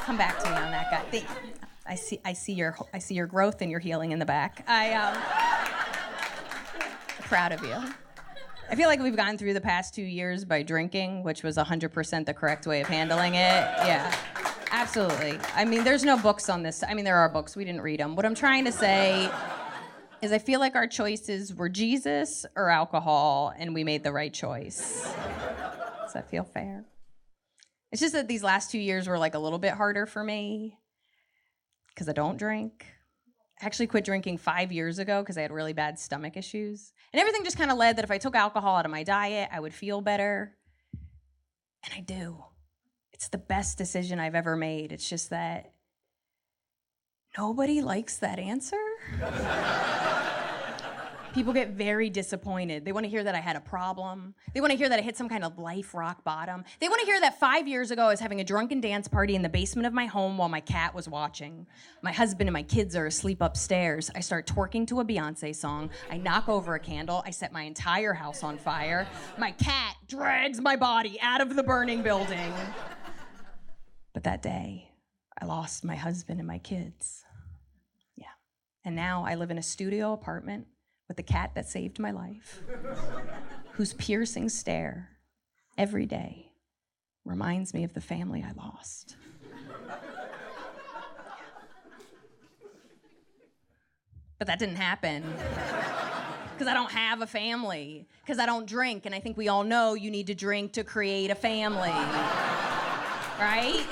come 0.08 0.16
back 0.16 0.38
to 0.42 0.48
me 0.48 0.56
on 0.56 0.70
that 0.70 0.90
guy. 0.90 1.02
Thank, 1.10 1.26
I 1.86 1.94
see, 1.94 2.18
I 2.24 2.32
see 2.32 2.54
your, 2.54 2.74
I 2.94 2.98
see 2.98 3.14
your 3.14 3.26
growth 3.26 3.60
and 3.60 3.70
your 3.70 3.78
healing 3.78 4.12
in 4.12 4.18
the 4.18 4.24
back. 4.24 4.64
I, 4.66 4.94
um, 4.94 5.14
proud 7.24 7.52
of 7.52 7.62
you. 7.62 7.74
I 8.70 8.74
feel 8.74 8.88
like 8.88 9.00
we've 9.00 9.16
gone 9.16 9.36
through 9.36 9.52
the 9.52 9.60
past 9.60 9.94
two 9.94 10.00
years 10.00 10.46
by 10.46 10.62
drinking, 10.62 11.24
which 11.24 11.42
was 11.42 11.58
100% 11.58 12.24
the 12.24 12.32
correct 12.32 12.66
way 12.66 12.80
of 12.80 12.86
handling 12.86 13.34
it. 13.34 13.38
Yeah, 13.38 14.14
absolutely. 14.70 15.38
I 15.54 15.66
mean, 15.66 15.84
there's 15.84 16.04
no 16.04 16.16
books 16.16 16.48
on 16.48 16.62
this. 16.62 16.82
I 16.82 16.94
mean, 16.94 17.04
there 17.04 17.18
are 17.18 17.28
books. 17.28 17.54
We 17.54 17.66
didn't 17.66 17.82
read 17.82 18.00
them. 18.00 18.16
What 18.16 18.24
I'm 18.24 18.34
trying 18.34 18.64
to 18.64 18.72
say 18.72 19.30
is 20.22 20.32
I 20.32 20.38
feel 20.38 20.58
like 20.58 20.74
our 20.74 20.86
choices 20.86 21.54
were 21.54 21.68
Jesus 21.68 22.46
or 22.56 22.70
alcohol, 22.70 23.52
and 23.58 23.74
we 23.74 23.84
made 23.84 24.04
the 24.04 24.12
right 24.12 24.32
choice. 24.32 25.02
Does 26.00 26.14
that 26.14 26.30
feel 26.30 26.44
fair? 26.44 26.86
It's 27.90 28.00
just 28.00 28.12
that 28.12 28.28
these 28.28 28.42
last 28.42 28.70
two 28.70 28.78
years 28.78 29.08
were 29.08 29.18
like 29.18 29.34
a 29.34 29.38
little 29.38 29.58
bit 29.58 29.72
harder 29.72 30.06
for 30.06 30.22
me 30.22 30.78
because 31.88 32.08
I 32.08 32.12
don't 32.12 32.36
drink. 32.36 32.86
I 33.60 33.66
actually 33.66 33.88
quit 33.88 34.04
drinking 34.04 34.38
five 34.38 34.70
years 34.70 34.98
ago 34.98 35.20
because 35.20 35.36
I 35.36 35.42
had 35.42 35.50
really 35.50 35.72
bad 35.72 35.98
stomach 35.98 36.36
issues. 36.36 36.92
And 37.12 37.20
everything 37.20 37.44
just 37.44 37.58
kind 37.58 37.70
of 37.70 37.78
led 37.78 37.96
that 37.96 38.04
if 38.04 38.10
I 38.10 38.18
took 38.18 38.36
alcohol 38.36 38.76
out 38.76 38.84
of 38.84 38.90
my 38.90 39.02
diet, 39.02 39.48
I 39.52 39.58
would 39.58 39.74
feel 39.74 40.00
better. 40.00 40.56
And 41.84 41.94
I 41.96 42.00
do. 42.00 42.44
It's 43.12 43.28
the 43.28 43.38
best 43.38 43.78
decision 43.78 44.20
I've 44.20 44.36
ever 44.36 44.54
made. 44.54 44.92
It's 44.92 45.08
just 45.08 45.30
that 45.30 45.72
nobody 47.36 47.80
likes 47.80 48.18
that 48.18 48.38
answer. 48.38 48.76
People 51.38 51.52
get 51.52 51.68
very 51.68 52.10
disappointed. 52.10 52.84
They 52.84 52.90
want 52.90 53.04
to 53.04 53.08
hear 53.08 53.22
that 53.22 53.36
I 53.36 53.38
had 53.38 53.54
a 53.54 53.60
problem. 53.60 54.34
They 54.54 54.60
want 54.60 54.72
to 54.72 54.76
hear 54.76 54.88
that 54.88 54.98
I 54.98 55.02
hit 55.02 55.16
some 55.16 55.28
kind 55.28 55.44
of 55.44 55.56
life 55.56 55.94
rock 55.94 56.24
bottom. 56.24 56.64
They 56.80 56.88
want 56.88 56.98
to 56.98 57.06
hear 57.06 57.20
that 57.20 57.38
five 57.38 57.68
years 57.68 57.92
ago 57.92 58.06
I 58.06 58.08
was 58.08 58.18
having 58.18 58.40
a 58.40 58.44
drunken 58.44 58.80
dance 58.80 59.06
party 59.06 59.36
in 59.36 59.42
the 59.42 59.48
basement 59.48 59.86
of 59.86 59.92
my 59.92 60.06
home 60.06 60.36
while 60.36 60.48
my 60.48 60.58
cat 60.58 60.96
was 60.96 61.08
watching. 61.08 61.64
My 62.02 62.10
husband 62.10 62.48
and 62.48 62.52
my 62.52 62.64
kids 62.64 62.96
are 62.96 63.06
asleep 63.06 63.40
upstairs. 63.40 64.10
I 64.16 64.18
start 64.18 64.48
twerking 64.48 64.84
to 64.88 64.98
a 64.98 65.04
Beyonce 65.04 65.54
song. 65.54 65.90
I 66.10 66.16
knock 66.16 66.48
over 66.48 66.74
a 66.74 66.80
candle. 66.80 67.22
I 67.24 67.30
set 67.30 67.52
my 67.52 67.62
entire 67.62 68.14
house 68.14 68.42
on 68.42 68.58
fire. 68.58 69.06
My 69.38 69.52
cat 69.52 69.94
drags 70.08 70.60
my 70.60 70.74
body 70.74 71.20
out 71.20 71.40
of 71.40 71.54
the 71.54 71.62
burning 71.62 72.02
building. 72.02 72.52
But 74.12 74.24
that 74.24 74.42
day, 74.42 74.90
I 75.40 75.44
lost 75.44 75.84
my 75.84 75.94
husband 75.94 76.40
and 76.40 76.48
my 76.48 76.58
kids. 76.58 77.22
Yeah. 78.16 78.26
And 78.84 78.96
now 78.96 79.24
I 79.24 79.36
live 79.36 79.52
in 79.52 79.58
a 79.58 79.62
studio 79.62 80.12
apartment 80.12 80.66
with 81.08 81.16
the 81.16 81.22
cat 81.22 81.52
that 81.54 81.66
saved 81.66 81.98
my 81.98 82.10
life, 82.10 82.62
whose 83.72 83.94
piercing 83.94 84.48
stare 84.48 85.10
every 85.76 86.06
day 86.06 86.52
reminds 87.24 87.74
me 87.74 87.84
of 87.84 87.94
the 87.94 88.00
family 88.00 88.44
I 88.46 88.52
lost. 88.52 89.16
But 94.38 94.46
that 94.46 94.58
didn't 94.58 94.76
happen. 94.76 95.24
Because 96.58 96.72
I 96.72 96.74
don't 96.74 96.90
have 96.90 97.22
a 97.22 97.26
family. 97.28 98.08
Because 98.20 98.40
I 98.40 98.46
don't 98.46 98.66
drink. 98.66 99.06
And 99.06 99.14
I 99.14 99.20
think 99.20 99.36
we 99.36 99.46
all 99.46 99.62
know 99.62 99.94
you 99.94 100.10
need 100.10 100.26
to 100.26 100.34
drink 100.34 100.72
to 100.72 100.82
create 100.82 101.30
a 101.30 101.36
family. 101.36 101.92
Right? 103.38 103.86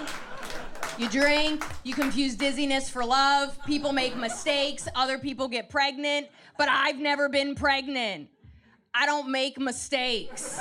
You 0.98 1.10
drink, 1.10 1.62
you 1.84 1.92
confuse 1.92 2.36
dizziness 2.36 2.88
for 2.88 3.04
love, 3.04 3.58
people 3.66 3.92
make 3.92 4.16
mistakes, 4.16 4.88
other 4.94 5.18
people 5.18 5.46
get 5.46 5.68
pregnant, 5.68 6.28
but 6.56 6.70
I've 6.70 6.98
never 6.98 7.28
been 7.28 7.54
pregnant. 7.54 8.30
I 8.94 9.04
don't 9.04 9.30
make 9.30 9.58
mistakes. 9.58 10.58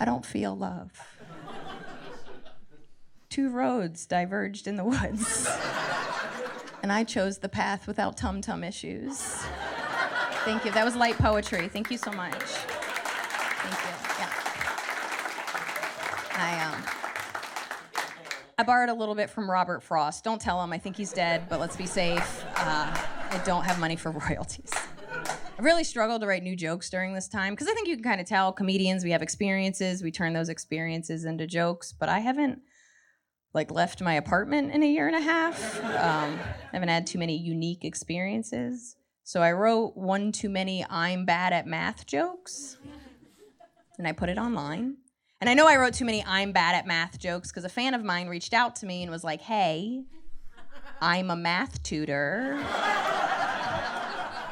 I 0.00 0.04
don't 0.04 0.26
feel 0.26 0.56
love. 0.56 0.90
Two 3.28 3.50
roads 3.50 4.04
diverged 4.04 4.66
in 4.66 4.74
the 4.74 4.84
woods, 4.84 5.48
and 6.82 6.90
I 6.90 7.04
chose 7.04 7.38
the 7.38 7.48
path 7.48 7.86
without 7.86 8.16
tum 8.16 8.40
tum 8.40 8.64
issues. 8.64 9.20
Thank 10.44 10.64
you. 10.64 10.72
That 10.72 10.84
was 10.84 10.96
light 10.96 11.18
poetry. 11.18 11.68
Thank 11.68 11.92
you 11.92 11.98
so 11.98 12.10
much. 12.10 12.34
Thank 12.34 13.90
you. 13.90 13.95
I 16.46 16.64
um 16.64 16.82
I 18.58 18.62
borrowed 18.62 18.88
a 18.88 18.94
little 18.94 19.16
bit 19.16 19.28
from 19.28 19.50
Robert 19.50 19.82
Frost. 19.82 20.22
Don't 20.22 20.40
tell 20.40 20.62
him. 20.62 20.72
I 20.72 20.78
think 20.78 20.96
he's 20.96 21.12
dead, 21.12 21.48
but 21.48 21.58
let's 21.60 21.76
be 21.76 21.86
safe. 21.86 22.44
Uh, 22.56 22.96
I 23.30 23.42
don't 23.44 23.64
have 23.64 23.78
money 23.78 23.96
for 23.96 24.10
royalties. 24.28 24.72
I 25.58 25.62
really 25.62 25.84
struggled 25.84 26.20
to 26.20 26.26
write 26.26 26.42
new 26.42 26.54
jokes 26.54 26.88
during 26.88 27.14
this 27.14 27.28
time 27.28 27.52
because 27.52 27.66
I 27.66 27.74
think 27.74 27.88
you 27.88 27.96
can 27.96 28.04
kind 28.04 28.20
of 28.20 28.26
tell 28.26 28.52
comedians 28.52 29.04
we 29.04 29.10
have 29.10 29.22
experiences, 29.22 30.02
we 30.02 30.10
turn 30.12 30.34
those 30.34 30.48
experiences 30.48 31.24
into 31.24 31.46
jokes, 31.46 31.92
but 31.92 32.08
I 32.08 32.20
haven't 32.20 32.60
like 33.52 33.72
left 33.72 34.00
my 34.00 34.14
apartment 34.14 34.72
in 34.72 34.82
a 34.82 34.86
year 34.86 35.08
and 35.08 35.16
a 35.16 35.20
half. 35.20 35.82
Um, 35.84 36.38
I 36.38 36.76
haven't 36.76 36.88
had 36.88 37.06
too 37.06 37.18
many 37.18 37.36
unique 37.36 37.84
experiences. 37.84 38.96
So 39.24 39.42
I 39.42 39.52
wrote 39.52 39.96
one 39.96 40.30
too 40.30 40.48
many 40.48 40.86
I'm 40.88 41.24
bad 41.24 41.52
at 41.52 41.66
math 41.66 42.06
jokes 42.06 42.78
and 43.98 44.06
I 44.06 44.12
put 44.12 44.28
it 44.28 44.38
online. 44.38 44.98
And 45.40 45.50
I 45.50 45.54
know 45.54 45.68
I 45.68 45.76
wrote 45.76 45.92
too 45.92 46.06
many 46.06 46.24
I'm 46.26 46.52
bad 46.52 46.74
at 46.74 46.86
math 46.86 47.18
jokes 47.18 47.50
because 47.50 47.64
a 47.64 47.68
fan 47.68 47.92
of 47.92 48.02
mine 48.02 48.28
reached 48.28 48.54
out 48.54 48.76
to 48.76 48.86
me 48.86 49.02
and 49.02 49.10
was 49.10 49.22
like, 49.22 49.42
hey, 49.42 50.04
I'm 51.02 51.30
a 51.30 51.36
math 51.36 51.82
tutor. 51.82 52.58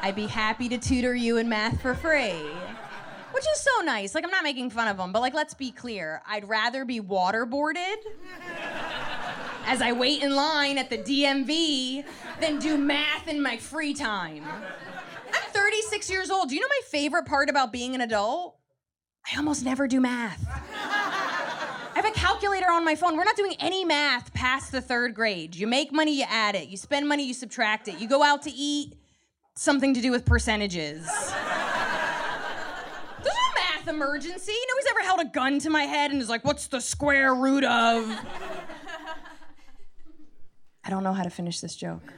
I'd 0.01 0.13
be 0.15 0.27
happy 0.27 0.69
to 0.69 0.77
tutor 0.77 1.15
you 1.15 1.37
in 1.37 1.49
math 1.49 1.81
for 1.81 1.95
free. 1.95 2.39
Which 3.31 3.45
is 3.51 3.59
so 3.59 3.83
nice. 3.83 4.13
Like, 4.13 4.23
I'm 4.23 4.29
not 4.29 4.43
making 4.43 4.69
fun 4.69 4.87
of 4.87 4.97
them, 4.97 5.11
but 5.11 5.21
like, 5.21 5.33
let's 5.33 5.55
be 5.55 5.71
clear. 5.71 6.21
I'd 6.27 6.47
rather 6.47 6.85
be 6.85 7.01
waterboarded 7.01 7.95
as 9.65 9.81
I 9.81 9.91
wait 9.91 10.21
in 10.21 10.35
line 10.35 10.77
at 10.77 10.91
the 10.91 10.99
DMV 10.99 12.05
than 12.39 12.59
do 12.59 12.77
math 12.77 13.27
in 13.27 13.41
my 13.41 13.57
free 13.57 13.95
time. 13.95 14.43
I'm 14.45 15.51
36 15.51 16.11
years 16.11 16.29
old. 16.29 16.49
Do 16.49 16.55
you 16.55 16.61
know 16.61 16.67
my 16.69 16.81
favorite 16.87 17.25
part 17.25 17.49
about 17.49 17.73
being 17.73 17.95
an 17.95 18.01
adult? 18.01 18.57
I 19.31 19.37
almost 19.37 19.63
never 19.65 19.87
do 19.87 19.99
math. 19.99 20.45
I 20.47 21.91
have 21.95 22.05
a 22.05 22.11
calculator 22.11 22.69
on 22.69 22.85
my 22.85 22.95
phone. 22.95 23.17
We're 23.17 23.23
not 23.23 23.35
doing 23.35 23.55
any 23.59 23.83
math 23.85 24.33
past 24.33 24.71
the 24.71 24.81
third 24.81 25.15
grade. 25.15 25.55
You 25.55 25.65
make 25.65 25.91
money, 25.91 26.19
you 26.19 26.25
add 26.29 26.55
it. 26.55 26.67
You 26.69 26.77
spend 26.77 27.07
money, 27.07 27.25
you 27.25 27.33
subtract 27.33 27.87
it. 27.87 27.99
You 27.99 28.07
go 28.07 28.21
out 28.21 28.43
to 28.43 28.51
eat, 28.51 28.93
something 29.55 29.93
to 29.93 30.01
do 30.01 30.11
with 30.11 30.25
percentages. 30.25 31.05
There's 31.05 31.33
no 33.23 33.53
math 33.55 33.87
emergency. 33.87 34.53
Nobody's 34.69 34.91
ever 34.91 35.01
held 35.01 35.21
a 35.21 35.25
gun 35.25 35.57
to 35.59 35.69
my 35.69 35.83
head 35.83 36.11
and 36.11 36.21
is 36.21 36.29
like, 36.29 36.45
what's 36.45 36.67
the 36.67 36.81
square 36.81 37.33
root 37.33 37.63
of? 37.63 38.05
I 40.83 40.89
don't 40.89 41.03
know 41.03 41.13
how 41.13 41.23
to 41.23 41.31
finish 41.31 41.61
this 41.61 41.75
joke. 41.75 42.13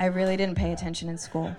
I 0.00 0.06
really 0.06 0.36
didn't 0.36 0.56
pay 0.56 0.72
attention 0.72 1.08
in 1.08 1.18
school. 1.18 1.54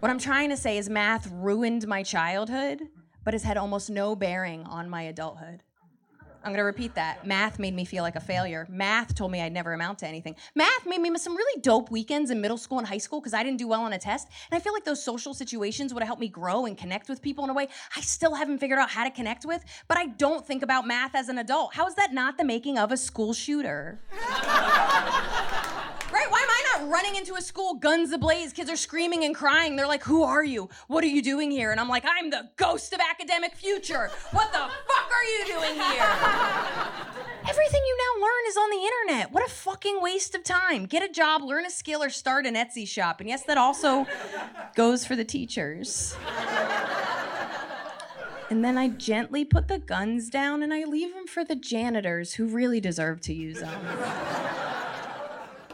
What 0.00 0.10
I'm 0.10 0.18
trying 0.18 0.48
to 0.48 0.56
say 0.56 0.78
is 0.78 0.88
math 0.88 1.30
ruined 1.30 1.86
my 1.86 2.02
childhood, 2.02 2.88
but 3.22 3.34
has 3.34 3.42
had 3.42 3.58
almost 3.58 3.90
no 3.90 4.16
bearing 4.16 4.64
on 4.64 4.88
my 4.88 5.02
adulthood. 5.02 5.62
I'm 6.42 6.52
gonna 6.52 6.64
repeat 6.64 6.94
that. 6.94 7.26
Math 7.26 7.58
made 7.58 7.74
me 7.74 7.84
feel 7.84 8.02
like 8.02 8.16
a 8.16 8.20
failure. 8.20 8.66
Math 8.70 9.14
told 9.14 9.30
me 9.30 9.42
I'd 9.42 9.52
never 9.52 9.74
amount 9.74 9.98
to 9.98 10.06
anything. 10.06 10.36
Math 10.54 10.86
made 10.86 11.02
me 11.02 11.10
miss 11.10 11.22
some 11.22 11.36
really 11.36 11.60
dope 11.60 11.90
weekends 11.90 12.30
in 12.30 12.40
middle 12.40 12.56
school 12.56 12.78
and 12.78 12.88
high 12.88 12.96
school 12.96 13.20
because 13.20 13.34
I 13.34 13.42
didn't 13.42 13.58
do 13.58 13.68
well 13.68 13.82
on 13.82 13.92
a 13.92 13.98
test. 13.98 14.26
And 14.50 14.58
I 14.58 14.62
feel 14.62 14.72
like 14.72 14.84
those 14.84 15.02
social 15.02 15.34
situations 15.34 15.92
would 15.92 16.02
have 16.02 16.08
helped 16.08 16.22
me 16.22 16.28
grow 16.28 16.64
and 16.64 16.78
connect 16.78 17.10
with 17.10 17.20
people 17.20 17.44
in 17.44 17.50
a 17.50 17.54
way 17.54 17.68
I 17.94 18.00
still 18.00 18.34
haven't 18.34 18.56
figured 18.56 18.78
out 18.78 18.88
how 18.88 19.04
to 19.04 19.10
connect 19.10 19.44
with, 19.44 19.62
but 19.86 19.98
I 19.98 20.06
don't 20.06 20.46
think 20.46 20.62
about 20.62 20.86
math 20.86 21.14
as 21.14 21.28
an 21.28 21.36
adult. 21.36 21.74
How 21.74 21.86
is 21.86 21.94
that 21.96 22.14
not 22.14 22.38
the 22.38 22.44
making 22.44 22.78
of 22.78 22.90
a 22.90 22.96
school 22.96 23.34
shooter? 23.34 24.00
Not 26.80 26.88
running 26.88 27.16
into 27.16 27.34
a 27.34 27.42
school, 27.42 27.74
guns 27.74 28.10
ablaze? 28.10 28.54
Kids 28.54 28.70
are 28.70 28.76
screaming 28.76 29.24
and 29.24 29.34
crying. 29.34 29.76
They're 29.76 29.86
like, 29.86 30.04
Who 30.04 30.22
are 30.22 30.42
you? 30.42 30.70
What 30.86 31.04
are 31.04 31.08
you 31.08 31.20
doing 31.20 31.50
here? 31.50 31.72
And 31.72 31.80
I'm 31.80 31.88
like, 31.88 32.04
I'm 32.06 32.30
the 32.30 32.48
ghost 32.56 32.94
of 32.94 33.00
academic 33.00 33.54
future. 33.54 34.10
What 34.30 34.50
the 34.52 34.58
fuck 34.58 35.10
are 35.12 35.24
you 35.24 35.44
doing 35.46 35.74
here? 35.74 36.02
Everything 37.48 37.82
you 37.86 37.98
now 37.98 38.22
learn 38.24 38.48
is 38.48 38.56
on 38.56 38.70
the 38.70 38.84
internet. 38.86 39.32
What 39.32 39.46
a 39.46 39.50
fucking 39.50 40.00
waste 40.00 40.34
of 40.34 40.42
time. 40.42 40.86
Get 40.86 41.02
a 41.02 41.12
job, 41.12 41.42
learn 41.42 41.66
a 41.66 41.70
skill, 41.70 42.02
or 42.02 42.08
start 42.08 42.46
an 42.46 42.54
Etsy 42.54 42.88
shop. 42.88 43.20
And 43.20 43.28
yes, 43.28 43.42
that 43.42 43.58
also 43.58 44.06
goes 44.74 45.04
for 45.04 45.16
the 45.16 45.24
teachers. 45.24 46.16
And 48.48 48.64
then 48.64 48.78
I 48.78 48.88
gently 48.88 49.44
put 49.44 49.68
the 49.68 49.78
guns 49.78 50.30
down 50.30 50.62
and 50.62 50.72
I 50.72 50.84
leave 50.84 51.14
them 51.14 51.26
for 51.26 51.44
the 51.44 51.56
janitors 51.56 52.34
who 52.34 52.46
really 52.46 52.80
deserve 52.80 53.20
to 53.22 53.34
use 53.34 53.60
them. 53.60 53.80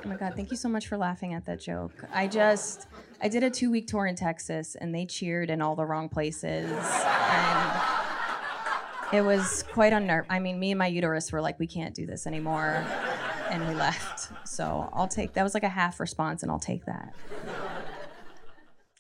Oh 0.07 0.09
my 0.09 0.15
God, 0.15 0.35
thank 0.37 0.53
you 0.53 0.57
so 0.57 0.69
much 0.69 0.87
for 0.87 0.97
laughing 0.97 1.35
at 1.35 1.45
that 1.47 1.59
joke. 1.59 1.93
I 2.15 2.29
just, 2.29 2.87
I 3.21 3.27
did 3.27 3.43
a 3.43 3.51
two 3.51 3.73
week 3.73 3.89
tour 3.89 4.07
in 4.07 4.15
Texas 4.15 4.77
and 4.77 4.95
they 4.95 5.05
cheered 5.05 5.51
in 5.51 5.61
all 5.61 5.75
the 5.75 5.85
wrong 5.85 6.09
places. 6.09 6.71
And 6.71 7.81
it 9.13 9.23
was 9.23 9.65
quite 9.73 9.93
unnerving. 9.93 10.31
I 10.31 10.39
mean, 10.39 10.61
me 10.61 10.71
and 10.71 10.79
my 10.79 10.87
uterus 10.87 11.33
were 11.33 11.41
like, 11.41 11.59
we 11.59 11.67
can't 11.67 11.93
do 11.93 12.07
this 12.07 12.25
anymore. 12.25 12.87
and 13.51 13.67
we 13.67 13.75
left. 13.75 14.31
So 14.47 14.89
I'll 14.93 15.09
take 15.09 15.33
that 15.33 15.43
was 15.43 15.55
like 15.55 15.65
a 15.65 15.69
half 15.69 15.99
response, 15.99 16.45
and 16.45 16.53
I'll 16.53 16.61
take 16.61 16.85
that. 16.87 17.13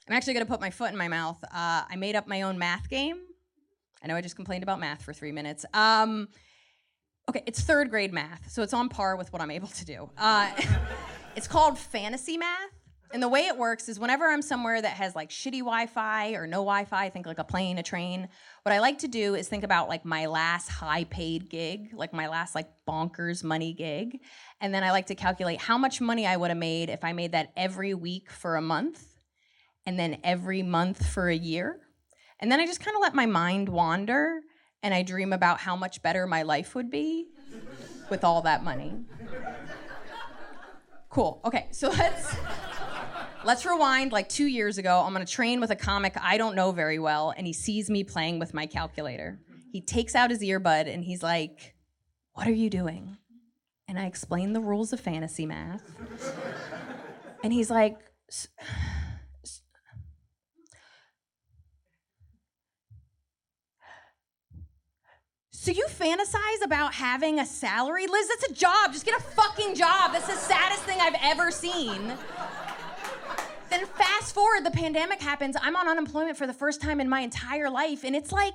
I'm 0.08 0.14
actually 0.14 0.34
gonna 0.34 0.46
put 0.46 0.60
my 0.60 0.70
foot 0.70 0.90
in 0.90 0.96
my 0.96 1.08
mouth. 1.08 1.42
Uh, 1.44 1.84
I 1.88 1.94
made 1.96 2.16
up 2.16 2.26
my 2.26 2.42
own 2.42 2.58
math 2.58 2.88
game. 2.88 3.18
I 4.02 4.08
know 4.08 4.16
I 4.16 4.20
just 4.20 4.36
complained 4.36 4.62
about 4.62 4.78
math 4.80 5.02
for 5.02 5.12
three 5.12 5.32
minutes. 5.32 5.64
Um, 5.72 6.28
okay, 7.28 7.42
it's 7.46 7.60
third 7.60 7.90
grade 7.90 8.12
math, 8.12 8.50
so 8.50 8.62
it's 8.62 8.74
on 8.74 8.88
par 8.88 9.16
with 9.16 9.32
what 9.32 9.42
I'm 9.42 9.50
able 9.50 9.68
to 9.68 9.84
do. 9.84 10.10
Uh, 10.16 10.50
it's 11.36 11.48
called 11.48 11.78
fantasy 11.78 12.36
math. 12.36 12.70
And 13.12 13.22
the 13.22 13.28
way 13.28 13.46
it 13.46 13.56
works 13.56 13.88
is 13.88 14.00
whenever 14.00 14.26
I'm 14.26 14.42
somewhere 14.42 14.82
that 14.82 14.90
has 14.94 15.14
like 15.14 15.30
shitty 15.30 15.60
Wi-Fi 15.60 16.32
or 16.32 16.46
no 16.46 16.58
Wi-Fi, 16.58 17.08
think 17.10 17.24
like 17.24 17.38
a 17.38 17.44
plane, 17.44 17.78
a 17.78 17.82
train. 17.82 18.28
What 18.64 18.72
I 18.72 18.80
like 18.80 18.98
to 18.98 19.08
do 19.08 19.36
is 19.36 19.46
think 19.48 19.62
about 19.62 19.88
like 19.88 20.04
my 20.04 20.26
last 20.26 20.68
high-paid 20.68 21.48
gig, 21.48 21.90
like 21.94 22.12
my 22.12 22.26
last 22.26 22.56
like 22.56 22.68
bonkers 22.86 23.44
money 23.44 23.72
gig, 23.72 24.20
and 24.60 24.74
then 24.74 24.82
I 24.82 24.90
like 24.90 25.06
to 25.06 25.14
calculate 25.14 25.60
how 25.60 25.78
much 25.78 26.00
money 26.00 26.26
I 26.26 26.36
would 26.36 26.50
have 26.50 26.58
made 26.58 26.90
if 26.90 27.04
I 27.04 27.12
made 27.12 27.32
that 27.32 27.52
every 27.56 27.94
week 27.94 28.28
for 28.30 28.56
a 28.56 28.62
month, 28.62 29.06
and 29.86 29.98
then 29.98 30.18
every 30.24 30.64
month 30.64 31.06
for 31.06 31.28
a 31.28 31.36
year, 31.36 31.78
and 32.40 32.50
then 32.50 32.58
I 32.58 32.66
just 32.66 32.80
kind 32.80 32.96
of 32.96 33.02
let 33.02 33.14
my 33.14 33.26
mind 33.26 33.68
wander, 33.68 34.40
and 34.86 34.94
I 34.94 35.02
dream 35.02 35.32
about 35.32 35.58
how 35.58 35.74
much 35.74 36.00
better 36.00 36.28
my 36.28 36.42
life 36.42 36.76
would 36.76 36.92
be 36.92 37.26
with 38.08 38.22
all 38.22 38.42
that 38.42 38.62
money. 38.62 38.94
Cool. 41.10 41.40
Okay, 41.44 41.66
so 41.72 41.88
let's. 41.98 42.36
Let's 43.44 43.64
rewind 43.64 44.10
like 44.10 44.28
two 44.28 44.46
years 44.46 44.78
ago. 44.78 45.02
I'm 45.06 45.14
on 45.14 45.22
a 45.22 45.26
train 45.26 45.60
with 45.60 45.70
a 45.70 45.76
comic 45.76 46.16
I 46.20 46.36
don't 46.36 46.56
know 46.56 46.72
very 46.72 46.98
well, 46.98 47.32
and 47.36 47.46
he 47.46 47.52
sees 47.52 47.88
me 47.88 48.02
playing 48.02 48.38
with 48.40 48.54
my 48.54 48.66
calculator. 48.66 49.40
He 49.70 49.80
takes 49.80 50.14
out 50.16 50.30
his 50.30 50.40
earbud 50.40 50.92
and 50.92 51.04
he's 51.04 51.22
like, 51.22 51.74
What 52.32 52.46
are 52.46 52.52
you 52.52 52.70
doing? 52.70 53.16
And 53.88 53.98
I 53.98 54.06
explain 54.06 54.52
the 54.52 54.60
rules 54.60 54.92
of 54.92 55.00
fantasy 55.00 55.46
math. 55.46 55.82
and 57.44 57.52
he's 57.52 57.70
like, 57.70 57.98
So 65.66 65.72
you 65.72 65.86
fantasize 65.86 66.64
about 66.64 66.94
having 66.94 67.40
a 67.40 67.44
salary? 67.44 68.06
Liz, 68.06 68.28
that's 68.28 68.52
a 68.52 68.54
job. 68.54 68.92
Just 68.92 69.04
get 69.04 69.18
a 69.18 69.20
fucking 69.20 69.74
job. 69.74 70.12
That's 70.12 70.28
the 70.28 70.36
saddest 70.36 70.82
thing 70.82 71.00
I've 71.00 71.16
ever 71.20 71.50
seen. 71.50 72.14
Then 73.68 73.84
fast 73.84 74.32
forward, 74.32 74.64
the 74.64 74.70
pandemic 74.70 75.20
happens. 75.20 75.56
I'm 75.60 75.74
on 75.74 75.88
unemployment 75.88 76.36
for 76.36 76.46
the 76.46 76.52
first 76.52 76.80
time 76.80 77.00
in 77.00 77.08
my 77.08 77.18
entire 77.18 77.68
life, 77.68 78.04
and 78.04 78.14
it's 78.14 78.30
like 78.30 78.54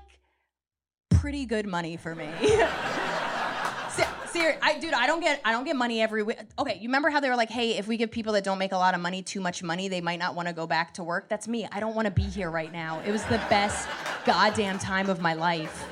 pretty 1.09 1.45
good 1.45 1.67
money 1.67 1.97
for 1.97 2.15
me. 2.15 2.29
Ser- 4.31 4.57
I, 4.61 4.79
dude, 4.79 4.93
I 4.93 5.05
don't 5.05 5.19
get 5.19 5.41
I 5.43 5.51
don't 5.51 5.65
get 5.65 5.75
money 5.75 6.01
every 6.01 6.23
week. 6.23 6.37
Okay, 6.57 6.75
you 6.75 6.87
remember 6.87 7.09
how 7.09 7.19
they 7.19 7.27
were 7.27 7.35
like, 7.35 7.49
hey, 7.49 7.77
if 7.77 7.89
we 7.89 7.97
give 7.97 8.09
people 8.09 8.31
that 8.31 8.45
don't 8.45 8.57
make 8.57 8.71
a 8.71 8.77
lot 8.77 8.95
of 8.95 9.01
money 9.01 9.21
too 9.21 9.41
much 9.41 9.61
money, 9.61 9.89
they 9.89 9.99
might 9.99 10.19
not 10.19 10.33
want 10.33 10.47
to 10.47 10.53
go 10.53 10.65
back 10.65 10.93
to 10.93 11.03
work. 11.03 11.27
That's 11.27 11.49
me. 11.49 11.67
I 11.73 11.81
don't 11.81 11.93
want 11.93 12.05
to 12.05 12.11
be 12.11 12.23
here 12.23 12.49
right 12.49 12.71
now. 12.71 13.01
It 13.05 13.11
was 13.11 13.25
the 13.25 13.41
best 13.49 13.89
goddamn 14.25 14.79
time 14.79 15.09
of 15.09 15.19
my 15.19 15.33
life. 15.33 15.85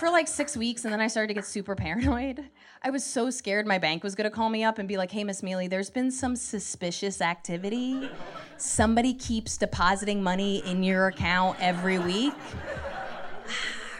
For 0.00 0.08
like 0.08 0.28
six 0.28 0.56
weeks, 0.56 0.86
and 0.86 0.92
then 0.94 1.00
I 1.02 1.08
started 1.08 1.28
to 1.28 1.34
get 1.34 1.44
super 1.44 1.74
paranoid. 1.76 2.48
I 2.82 2.88
was 2.88 3.04
so 3.04 3.28
scared 3.28 3.66
my 3.66 3.76
bank 3.76 4.02
was 4.02 4.14
gonna 4.14 4.30
call 4.30 4.48
me 4.48 4.64
up 4.64 4.78
and 4.78 4.88
be 4.88 4.96
like, 4.96 5.10
hey, 5.10 5.24
Miss 5.24 5.42
Miele, 5.42 5.68
there's 5.68 5.90
been 5.90 6.10
some 6.10 6.36
suspicious 6.36 7.20
activity. 7.20 8.08
Somebody 8.56 9.12
keeps 9.12 9.58
depositing 9.58 10.22
money 10.22 10.64
in 10.64 10.82
your 10.82 11.08
account 11.08 11.58
every 11.60 11.98
week. 11.98 12.32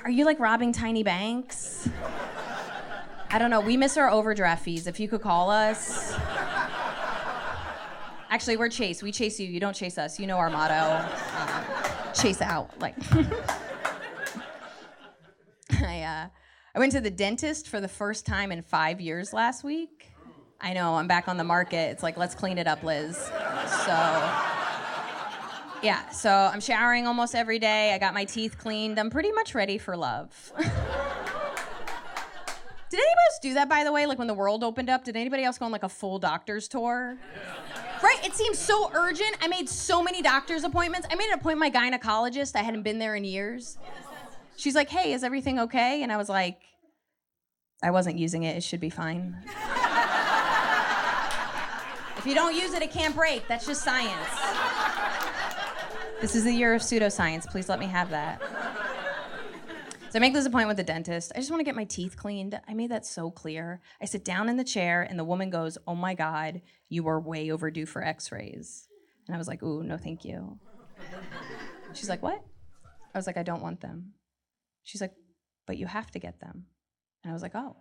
Are 0.02 0.10
you 0.10 0.24
like 0.24 0.40
robbing 0.40 0.72
tiny 0.72 1.02
banks? 1.02 1.86
I 3.28 3.38
don't 3.38 3.50
know. 3.50 3.60
We 3.60 3.76
miss 3.76 3.98
our 3.98 4.08
overdraft 4.10 4.64
fees. 4.64 4.86
If 4.86 5.00
you 5.00 5.06
could 5.06 5.20
call 5.20 5.50
us. 5.50 6.14
Actually, 8.30 8.56
we're 8.56 8.70
Chase. 8.70 9.02
We 9.02 9.12
chase 9.12 9.38
you. 9.38 9.46
You 9.46 9.60
don't 9.60 9.76
chase 9.76 9.98
us. 9.98 10.18
You 10.18 10.26
know 10.26 10.38
our 10.38 10.48
motto. 10.48 10.72
Uh, 10.72 12.12
chase 12.12 12.40
out. 12.40 12.70
Like. 12.80 12.94
I 15.82 16.02
uh, 16.02 16.28
I 16.74 16.78
went 16.78 16.92
to 16.92 17.00
the 17.00 17.10
dentist 17.10 17.68
for 17.68 17.80
the 17.80 17.88
first 17.88 18.24
time 18.24 18.52
in 18.52 18.62
five 18.62 19.00
years 19.00 19.32
last 19.32 19.64
week. 19.64 20.12
I 20.60 20.72
know, 20.72 20.94
I'm 20.94 21.08
back 21.08 21.26
on 21.26 21.36
the 21.36 21.44
market. 21.44 21.90
It's 21.90 22.02
like, 22.02 22.16
let's 22.16 22.34
clean 22.34 22.58
it 22.58 22.68
up, 22.68 22.84
Liz. 22.84 23.16
So, 23.16 23.32
yeah, 25.82 26.08
so 26.10 26.30
I'm 26.30 26.60
showering 26.60 27.08
almost 27.08 27.34
every 27.34 27.58
day. 27.58 27.92
I 27.92 27.98
got 27.98 28.14
my 28.14 28.24
teeth 28.24 28.56
cleaned. 28.56 29.00
I'm 29.00 29.10
pretty 29.10 29.32
much 29.32 29.54
ready 29.54 29.78
for 29.78 29.96
love. 29.96 30.52
did 30.58 30.68
anybody 32.92 33.20
else 33.30 33.38
do 33.42 33.54
that, 33.54 33.68
by 33.68 33.82
the 33.82 33.90
way? 33.90 34.06
Like 34.06 34.18
when 34.18 34.28
the 34.28 34.34
world 34.34 34.62
opened 34.62 34.90
up, 34.90 35.02
did 35.02 35.16
anybody 35.16 35.42
else 35.42 35.58
go 35.58 35.64
on 35.64 35.72
like 35.72 35.82
a 35.82 35.88
full 35.88 36.20
doctor's 36.20 36.68
tour? 36.68 37.16
Right? 38.00 38.24
It 38.24 38.34
seems 38.34 38.60
so 38.60 38.92
urgent. 38.94 39.36
I 39.40 39.48
made 39.48 39.68
so 39.68 40.02
many 40.04 40.22
doctor's 40.22 40.62
appointments. 40.62 41.08
I 41.10 41.16
made 41.16 41.28
an 41.28 41.38
appointment 41.40 41.74
with 41.74 41.82
my 41.82 41.98
gynecologist. 41.98 42.54
I 42.54 42.62
hadn't 42.62 42.82
been 42.82 43.00
there 43.00 43.16
in 43.16 43.24
years. 43.24 43.76
She's 44.60 44.74
like, 44.74 44.90
hey, 44.90 45.14
is 45.14 45.24
everything 45.24 45.58
okay? 45.58 46.02
And 46.02 46.12
I 46.12 46.18
was 46.18 46.28
like, 46.28 46.60
I 47.82 47.90
wasn't 47.92 48.18
using 48.18 48.42
it. 48.42 48.58
It 48.58 48.62
should 48.62 48.78
be 48.78 48.90
fine. 48.90 49.34
if 52.18 52.26
you 52.26 52.34
don't 52.34 52.54
use 52.54 52.74
it, 52.74 52.82
it 52.82 52.90
can't 52.90 53.16
break. 53.16 53.48
That's 53.48 53.66
just 53.66 53.82
science. 53.82 54.28
This 56.20 56.36
is 56.36 56.44
the 56.44 56.52
year 56.52 56.74
of 56.74 56.82
pseudoscience. 56.82 57.48
Please 57.48 57.70
let 57.70 57.78
me 57.78 57.86
have 57.86 58.10
that. 58.10 58.42
So 60.10 60.18
I 60.18 60.20
make 60.20 60.34
this 60.34 60.44
appointment 60.44 60.76
with 60.76 60.76
the 60.76 60.92
dentist. 60.92 61.32
I 61.34 61.38
just 61.38 61.50
want 61.50 61.60
to 61.60 61.64
get 61.64 61.74
my 61.74 61.84
teeth 61.84 62.18
cleaned. 62.18 62.60
I 62.68 62.74
made 62.74 62.90
that 62.90 63.06
so 63.06 63.30
clear. 63.30 63.80
I 64.02 64.04
sit 64.04 64.26
down 64.26 64.50
in 64.50 64.58
the 64.58 64.64
chair, 64.64 65.00
and 65.00 65.18
the 65.18 65.24
woman 65.24 65.48
goes, 65.48 65.78
Oh 65.86 65.94
my 65.94 66.12
God, 66.12 66.60
you 66.90 67.08
are 67.08 67.18
way 67.18 67.50
overdue 67.50 67.86
for 67.86 68.04
x 68.04 68.30
rays. 68.30 68.88
And 69.26 69.34
I 69.34 69.38
was 69.38 69.48
like, 69.48 69.62
Ooh, 69.62 69.82
no, 69.82 69.96
thank 69.96 70.22
you. 70.26 70.58
She's 71.94 72.10
like, 72.10 72.22
What? 72.22 72.44
I 73.14 73.18
was 73.18 73.26
like, 73.26 73.38
I 73.38 73.42
don't 73.42 73.62
want 73.62 73.80
them. 73.80 74.12
She's 74.90 75.00
like, 75.00 75.14
but 75.68 75.76
you 75.76 75.86
have 75.86 76.10
to 76.10 76.18
get 76.18 76.40
them. 76.40 76.64
And 77.22 77.30
I 77.30 77.32
was 77.32 77.42
like, 77.42 77.54
oh, 77.54 77.76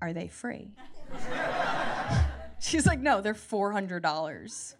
are 0.00 0.12
they 0.12 0.28
free? 0.28 0.70
She's 2.60 2.86
like, 2.86 3.00
no, 3.00 3.20
they're 3.20 3.34
$400. 3.34 4.74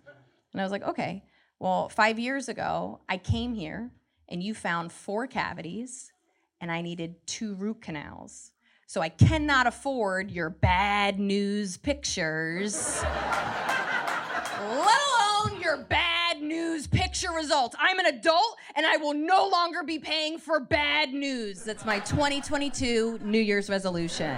And 0.52 0.60
I 0.60 0.62
was 0.62 0.70
like, 0.70 0.84
okay. 0.84 1.24
Well, 1.58 1.88
five 1.88 2.20
years 2.20 2.48
ago, 2.48 3.00
I 3.08 3.16
came 3.16 3.52
here 3.52 3.90
and 4.28 4.40
you 4.40 4.54
found 4.54 4.92
four 4.92 5.26
cavities 5.26 6.12
and 6.60 6.70
I 6.70 6.82
needed 6.82 7.16
two 7.26 7.56
root 7.56 7.82
canals. 7.82 8.52
So 8.86 9.00
I 9.00 9.08
cannot 9.08 9.66
afford 9.66 10.30
your 10.30 10.50
bad 10.50 11.18
news 11.18 11.78
pictures, 11.78 13.02
let 13.02 15.00
alone 15.42 15.60
your 15.60 15.78
bad 15.78 16.19
news 16.50 16.88
picture 16.88 17.30
results. 17.30 17.76
I'm 17.78 18.00
an 18.00 18.06
adult 18.06 18.58
and 18.74 18.84
I 18.84 18.96
will 18.96 19.14
no 19.14 19.48
longer 19.48 19.84
be 19.84 20.00
paying 20.00 20.36
for 20.36 20.58
bad 20.58 21.14
news. 21.14 21.62
That's 21.62 21.84
my 21.84 22.00
2022 22.00 23.20
New 23.22 23.38
Year's 23.38 23.70
resolution. 23.70 24.36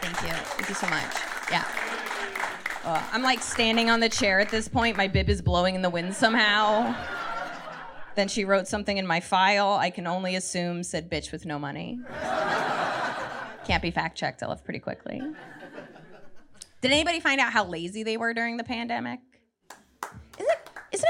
Thank 0.00 0.22
you. 0.22 0.34
Thank 0.34 0.68
you 0.68 0.74
so 0.74 0.88
much. 0.88 1.14
Yeah. 1.48 1.64
Uh, 2.82 3.00
I'm 3.12 3.22
like 3.22 3.40
standing 3.40 3.88
on 3.88 4.00
the 4.00 4.08
chair 4.08 4.40
at 4.40 4.50
this 4.50 4.66
point. 4.66 4.96
My 4.96 5.06
bib 5.06 5.28
is 5.28 5.40
blowing 5.40 5.76
in 5.76 5.82
the 5.82 5.90
wind 5.90 6.12
somehow. 6.12 6.92
Then 8.16 8.26
she 8.26 8.44
wrote 8.44 8.66
something 8.66 8.98
in 8.98 9.06
my 9.06 9.20
file. 9.20 9.74
I 9.74 9.90
can 9.90 10.08
only 10.08 10.34
assume 10.34 10.82
said 10.82 11.08
bitch 11.08 11.30
with 11.30 11.46
no 11.46 11.56
money. 11.56 12.00
Can't 13.64 13.80
be 13.80 13.92
fact 13.92 14.18
checked. 14.18 14.42
I 14.42 14.46
left 14.46 14.64
pretty 14.64 14.80
quickly. 14.80 15.22
Did 16.80 16.90
anybody 16.90 17.20
find 17.20 17.40
out 17.40 17.52
how 17.52 17.64
lazy 17.64 18.02
they 18.02 18.16
were 18.16 18.34
during 18.34 18.56
the 18.56 18.64
pandemic? 18.64 19.20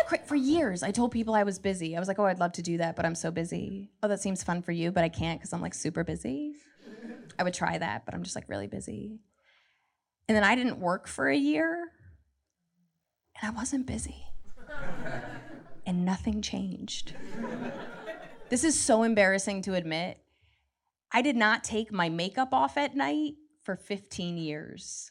Crazy? 0.07 0.25
For 0.27 0.37
years, 0.37 0.83
I 0.83 0.91
told 0.91 1.13
people 1.13 1.35
I 1.35 1.43
was 1.43 1.59
busy. 1.59 1.97
I 1.97 1.99
was 1.99 2.09
like, 2.09 2.19
oh, 2.19 2.25
I'd 2.25 2.41
love 2.41 2.53
to 2.53 2.63
do 2.63 2.79
that, 2.79 2.97
but 2.97 3.05
I'm 3.05 3.15
so 3.15 3.31
busy. 3.31 3.91
Oh, 4.03 4.09
that 4.09 4.21
seems 4.21 4.43
fun 4.43 4.63
for 4.63 4.73
you, 4.73 4.91
but 4.91 5.05
I 5.05 5.09
can't 5.09 5.39
because 5.39 5.53
I'm 5.53 5.61
like 5.61 5.75
super 5.75 6.05
busy. 6.05 6.55
I 7.39 7.43
would 7.43 7.55
try 7.55 7.79
that, 7.79 8.05
but 8.05 8.15
I'm 8.15 8.23
just 8.23 8.37
like 8.37 8.49
really 8.49 8.67
busy. 8.67 9.21
And 10.29 10.37
then 10.37 10.45
I 10.45 10.55
didn't 10.55 10.81
work 10.81 11.07
for 11.07 11.29
a 11.29 11.37
year, 11.37 11.91
and 13.41 13.51
I 13.51 13.55
wasn't 13.55 13.87
busy. 13.87 14.25
and 15.87 16.05
nothing 16.05 16.41
changed. 16.41 17.15
this 18.49 18.65
is 18.65 18.79
so 18.79 19.03
embarrassing 19.03 19.63
to 19.63 19.75
admit. 19.75 20.19
I 21.13 21.23
did 21.23 21.37
not 21.37 21.63
take 21.63 21.93
my 21.93 22.09
makeup 22.09 22.53
off 22.53 22.77
at 22.77 22.97
night 22.97 23.35
for 23.63 23.77
15 23.77 24.37
years. 24.37 25.11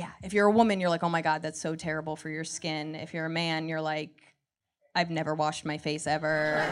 Yeah, 0.00 0.12
if 0.22 0.32
you're 0.32 0.46
a 0.46 0.50
woman, 0.50 0.80
you're 0.80 0.88
like, 0.88 1.02
oh 1.02 1.10
my 1.10 1.20
God, 1.20 1.42
that's 1.42 1.60
so 1.60 1.76
terrible 1.76 2.16
for 2.16 2.30
your 2.30 2.42
skin. 2.42 2.94
If 2.94 3.12
you're 3.12 3.26
a 3.26 3.28
man, 3.28 3.68
you're 3.68 3.82
like, 3.82 4.08
I've 4.94 5.10
never 5.10 5.34
washed 5.34 5.66
my 5.66 5.76
face 5.76 6.06
ever. 6.06 6.66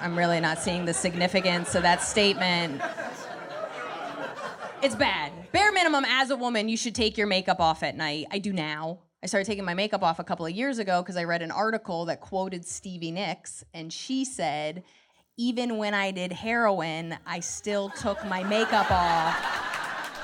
I'm 0.00 0.16
really 0.16 0.40
not 0.40 0.60
seeing 0.60 0.86
the 0.86 0.94
significance 0.94 1.74
of 1.74 1.82
that 1.82 2.00
statement. 2.00 2.80
It's 4.82 4.94
bad. 4.94 5.32
Bare 5.52 5.72
minimum, 5.72 6.06
as 6.08 6.30
a 6.30 6.36
woman, 6.36 6.70
you 6.70 6.78
should 6.78 6.94
take 6.94 7.18
your 7.18 7.26
makeup 7.26 7.60
off 7.60 7.82
at 7.82 7.94
night. 7.94 8.28
I 8.30 8.38
do 8.38 8.54
now. 8.54 9.00
I 9.22 9.26
started 9.26 9.44
taking 9.44 9.66
my 9.66 9.74
makeup 9.74 10.02
off 10.02 10.20
a 10.20 10.24
couple 10.24 10.46
of 10.46 10.52
years 10.52 10.78
ago 10.78 11.02
because 11.02 11.18
I 11.18 11.24
read 11.24 11.42
an 11.42 11.50
article 11.50 12.06
that 12.06 12.22
quoted 12.22 12.64
Stevie 12.64 13.10
Nicks, 13.10 13.62
and 13.74 13.92
she 13.92 14.24
said, 14.24 14.84
even 15.36 15.76
when 15.76 15.92
I 15.92 16.12
did 16.12 16.32
heroin, 16.32 17.18
I 17.26 17.40
still 17.40 17.90
took 17.90 18.24
my 18.24 18.42
makeup 18.42 18.90
off 18.90 19.71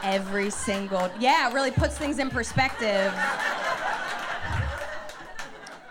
every 0.03 0.51
single. 0.51 1.11
Yeah, 1.19 1.51
it 1.51 1.55
really 1.55 1.71
puts 1.71 1.97
things 1.97 2.19
in 2.19 2.31
perspective. 2.31 3.13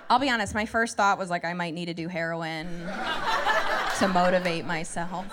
I'll 0.10 0.20
be 0.20 0.30
honest, 0.30 0.54
my 0.54 0.65
first 0.65 0.96
thought 0.96 1.17
was 1.17 1.30
like 1.30 1.43
I 1.43 1.54
might 1.54 1.74
need 1.74 1.88
to 1.88 1.93
do 1.93 2.08
heroin 2.08 2.67
to 4.00 4.08
motivate 4.08 4.65
myself. 4.65 5.26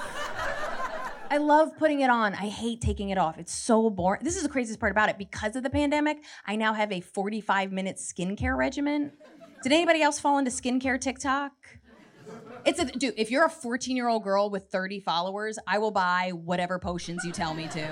I 1.31 1.39
love 1.39 1.77
putting 1.79 2.01
it 2.01 2.11
on. 2.11 2.35
I 2.35 2.49
hate 2.49 2.81
taking 2.81 3.11
it 3.11 3.19
off. 3.19 3.39
It's 3.39 3.53
so 3.53 3.91
boring. 3.91 4.23
This 4.23 4.37
is 4.37 4.43
the 4.43 4.49
craziest 4.49 4.79
part 4.79 4.93
about 4.93 5.09
it. 5.09 5.19
Because 5.19 5.57
of 5.57 5.63
the 5.63 5.71
pandemic, 5.71 6.25
I 6.47 6.57
now 6.57 6.75
have 6.75 6.93
a 6.93 7.01
45 7.01 7.73
minute 7.73 7.97
skincare 7.97 8.57
regimen. 8.57 9.13
Did 9.63 9.73
anybody 9.73 10.03
else 10.03 10.21
fall 10.21 10.39
into 10.39 10.51
skincare 10.51 11.01
TikTok? 11.01 11.53
It's 12.65 12.79
a 12.79 12.87
dude, 12.87 13.15
if 13.17 13.31
you're 13.31 13.45
a 13.45 13.51
14 13.51 13.97
year 13.97 14.09
old 14.09 14.25
girl 14.25 14.49
with 14.49 14.69
30 14.71 15.01
followers, 15.01 15.59
I 15.67 15.79
will 15.79 15.91
buy 15.91 16.33
whatever 16.35 16.79
potions 16.79 17.25
you 17.25 17.33
tell 17.33 17.53
me 17.55 17.69
to. 17.69 17.89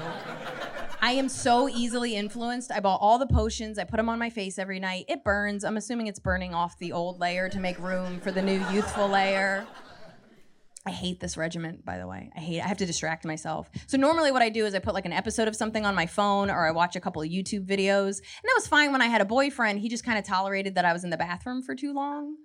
I 1.05 1.13
am 1.13 1.29
so 1.29 1.69
easily 1.69 2.15
influenced. 2.15 2.71
I 2.71 2.79
bought 2.79 3.01
all 3.01 3.19
the 3.19 3.27
potions. 3.27 3.77
I 3.77 3.83
put 3.83 3.97
them 3.97 4.09
on 4.09 4.21
my 4.21 4.31
face 4.31 4.57
every 4.57 4.79
night. 4.79 5.07
It 5.09 5.25
burns. 5.25 5.65
I'm 5.65 5.77
assuming 5.77 6.07
it's 6.07 6.21
burning 6.21 6.55
off 6.55 6.79
the 6.79 6.93
old 6.93 7.19
layer 7.19 7.49
to 7.49 7.59
make 7.59 7.77
room 7.81 8.21
for 8.21 8.31
the 8.31 8.41
new 8.41 8.65
youthful 8.71 9.09
layer. 9.09 9.67
I 10.87 10.91
hate 10.93 11.19
this 11.19 11.37
regiment, 11.37 11.85
by 11.85 11.99
the 11.99 12.07
way. 12.07 12.31
I 12.37 12.41
hate 12.41 12.59
it. 12.59 12.65
I 12.65 12.69
have 12.69 12.77
to 12.79 12.87
distract 12.87 13.25
myself. 13.25 13.69
So 13.89 13.97
normally 13.97 14.31
what 14.31 14.43
I 14.43 14.49
do 14.49 14.65
is 14.65 14.77
I 14.77 14.79
put 14.79 14.95
like 14.95 15.05
an 15.05 15.13
episode 15.13 15.49
of 15.49 15.57
something 15.57 15.85
on 15.85 15.97
my 15.97 16.07
phone 16.07 16.51
or 16.51 16.69
I 16.69 16.71
watch 16.71 16.95
a 16.95 17.01
couple 17.01 17.21
of 17.21 17.29
YouTube 17.29 17.67
videos. 17.67 18.19
And 18.19 18.45
that 18.45 18.55
was 18.55 18.69
fine 18.69 18.93
when 18.93 19.03
I 19.03 19.07
had 19.07 19.21
a 19.21 19.25
boyfriend. 19.25 19.81
He 19.81 19.89
just 19.89 20.05
kind 20.05 20.19
of 20.19 20.25
tolerated 20.25 20.77
that 20.77 20.85
I 20.85 20.93
was 20.93 21.03
in 21.03 21.11
the 21.11 21.17
bathroom 21.17 21.63
for 21.63 21.75
too 21.75 21.93
long. 21.93 22.37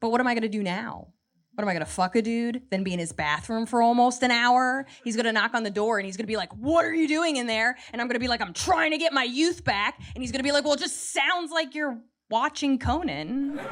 But 0.00 0.08
what 0.08 0.22
am 0.22 0.26
I 0.26 0.32
going 0.32 0.42
to 0.42 0.48
do 0.48 0.62
now? 0.62 1.08
What 1.54 1.62
am 1.62 1.68
I 1.68 1.72
gonna 1.72 1.86
fuck 1.86 2.16
a 2.16 2.22
dude? 2.22 2.62
Then 2.70 2.82
be 2.82 2.92
in 2.92 2.98
his 2.98 3.12
bathroom 3.12 3.64
for 3.66 3.80
almost 3.80 4.22
an 4.22 4.32
hour? 4.32 4.86
He's 5.04 5.16
gonna 5.16 5.32
knock 5.32 5.54
on 5.54 5.62
the 5.62 5.70
door 5.70 5.98
and 5.98 6.06
he's 6.06 6.16
gonna 6.16 6.26
be 6.26 6.36
like, 6.36 6.52
What 6.54 6.84
are 6.84 6.94
you 6.94 7.06
doing 7.06 7.36
in 7.36 7.46
there? 7.46 7.76
And 7.92 8.02
I'm 8.02 8.08
gonna 8.08 8.18
be 8.18 8.28
like, 8.28 8.40
I'm 8.40 8.52
trying 8.52 8.90
to 8.90 8.98
get 8.98 9.12
my 9.12 9.22
youth 9.22 9.64
back. 9.64 10.00
And 10.14 10.22
he's 10.22 10.32
gonna 10.32 10.42
be 10.42 10.52
like, 10.52 10.64
Well, 10.64 10.74
it 10.74 10.80
just 10.80 11.12
sounds 11.12 11.52
like 11.52 11.74
you're 11.74 11.98
watching 12.28 12.78
Conan. 12.78 13.60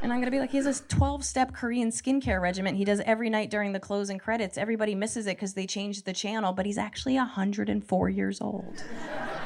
And 0.00 0.12
I'm 0.12 0.20
gonna 0.20 0.30
be 0.30 0.38
like, 0.38 0.50
he 0.52 0.58
has 0.58 0.80
a 0.80 0.82
12 0.84 1.24
step 1.24 1.52
Korean 1.52 1.90
skincare 1.90 2.40
regimen 2.40 2.76
he 2.76 2.84
does 2.84 3.00
every 3.04 3.28
night 3.30 3.50
during 3.50 3.72
the 3.72 3.80
closing 3.80 4.18
credits. 4.18 4.56
Everybody 4.56 4.94
misses 4.94 5.26
it 5.26 5.36
because 5.36 5.54
they 5.54 5.66
changed 5.66 6.04
the 6.04 6.12
channel, 6.12 6.52
but 6.52 6.66
he's 6.66 6.78
actually 6.78 7.16
104 7.16 8.08
years 8.08 8.40
old. 8.40 8.84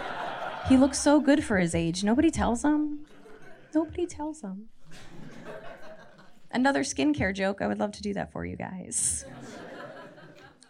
he 0.68 0.76
looks 0.76 0.98
so 0.98 1.20
good 1.20 1.42
for 1.42 1.58
his 1.58 1.74
age. 1.74 2.04
Nobody 2.04 2.30
tells 2.30 2.62
him. 2.62 3.06
Nobody 3.74 4.06
tells 4.06 4.42
him. 4.42 4.68
Another 6.52 6.82
skincare 6.82 7.34
joke. 7.34 7.62
I 7.62 7.66
would 7.66 7.78
love 7.78 7.92
to 7.92 8.02
do 8.02 8.14
that 8.14 8.32
for 8.32 8.44
you 8.44 8.56
guys. 8.56 9.24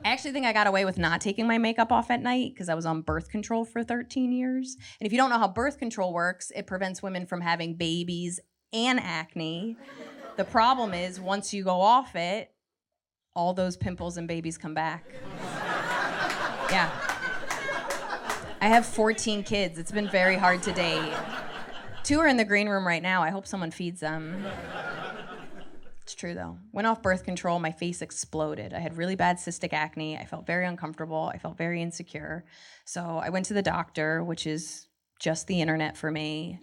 I 0.04 0.08
actually 0.08 0.32
think 0.32 0.46
I 0.46 0.52
got 0.52 0.66
away 0.66 0.84
with 0.84 0.98
not 0.98 1.20
taking 1.20 1.46
my 1.46 1.58
makeup 1.58 1.92
off 1.92 2.10
at 2.10 2.20
night 2.22 2.52
because 2.54 2.68
I 2.68 2.74
was 2.74 2.86
on 2.86 3.02
birth 3.02 3.30
control 3.30 3.64
for 3.64 3.84
13 3.84 4.32
years. 4.32 4.76
And 5.00 5.06
if 5.06 5.12
you 5.12 5.18
don't 5.18 5.30
know 5.30 5.38
how 5.38 5.48
birth 5.48 5.78
control 5.78 6.12
works, 6.12 6.50
it 6.56 6.66
prevents 6.66 7.02
women 7.02 7.26
from 7.26 7.40
having 7.40 7.74
babies 7.74 8.40
and 8.72 8.98
acne. 8.98 9.76
The 10.36 10.44
problem 10.44 10.94
is, 10.94 11.20
once 11.20 11.54
you 11.54 11.62
go 11.62 11.80
off 11.80 12.16
it, 12.16 12.52
all 13.34 13.54
those 13.54 13.76
pimples 13.76 14.16
and 14.16 14.26
babies 14.26 14.58
come 14.58 14.74
back. 14.74 15.04
Yeah. 16.70 16.90
I 18.60 18.68
have 18.68 18.86
14 18.86 19.42
kids. 19.44 19.78
It's 19.78 19.92
been 19.92 20.08
very 20.08 20.36
hard 20.36 20.62
to 20.64 20.72
date. 20.72 21.12
Two 22.02 22.18
are 22.18 22.26
in 22.26 22.36
the 22.36 22.44
green 22.44 22.68
room 22.68 22.86
right 22.86 23.02
now. 23.02 23.22
I 23.22 23.30
hope 23.30 23.46
someone 23.46 23.70
feeds 23.70 24.00
them. 24.00 24.44
It's 26.12 26.20
true 26.20 26.35
though. 26.35 26.59
Went 26.72 26.87
off 26.87 27.01
birth 27.01 27.25
control, 27.25 27.59
my 27.59 27.72
face 27.72 28.03
exploded. 28.03 28.75
I 28.75 28.81
had 28.81 28.98
really 28.98 29.14
bad 29.14 29.38
cystic 29.38 29.72
acne. 29.72 30.18
I 30.18 30.27
felt 30.27 30.46
very 30.46 30.66
uncomfortable. 30.66 31.31
I 31.33 31.38
felt 31.38 31.57
very 31.57 31.81
insecure. 31.81 32.44
So 32.85 33.01
I 33.01 33.31
went 33.31 33.46
to 33.46 33.55
the 33.55 33.62
doctor, 33.62 34.22
which 34.22 34.46
is 34.46 34.88
just 35.18 35.46
the 35.46 35.62
internet 35.62 35.96
for 35.96 36.11
me. 36.11 36.59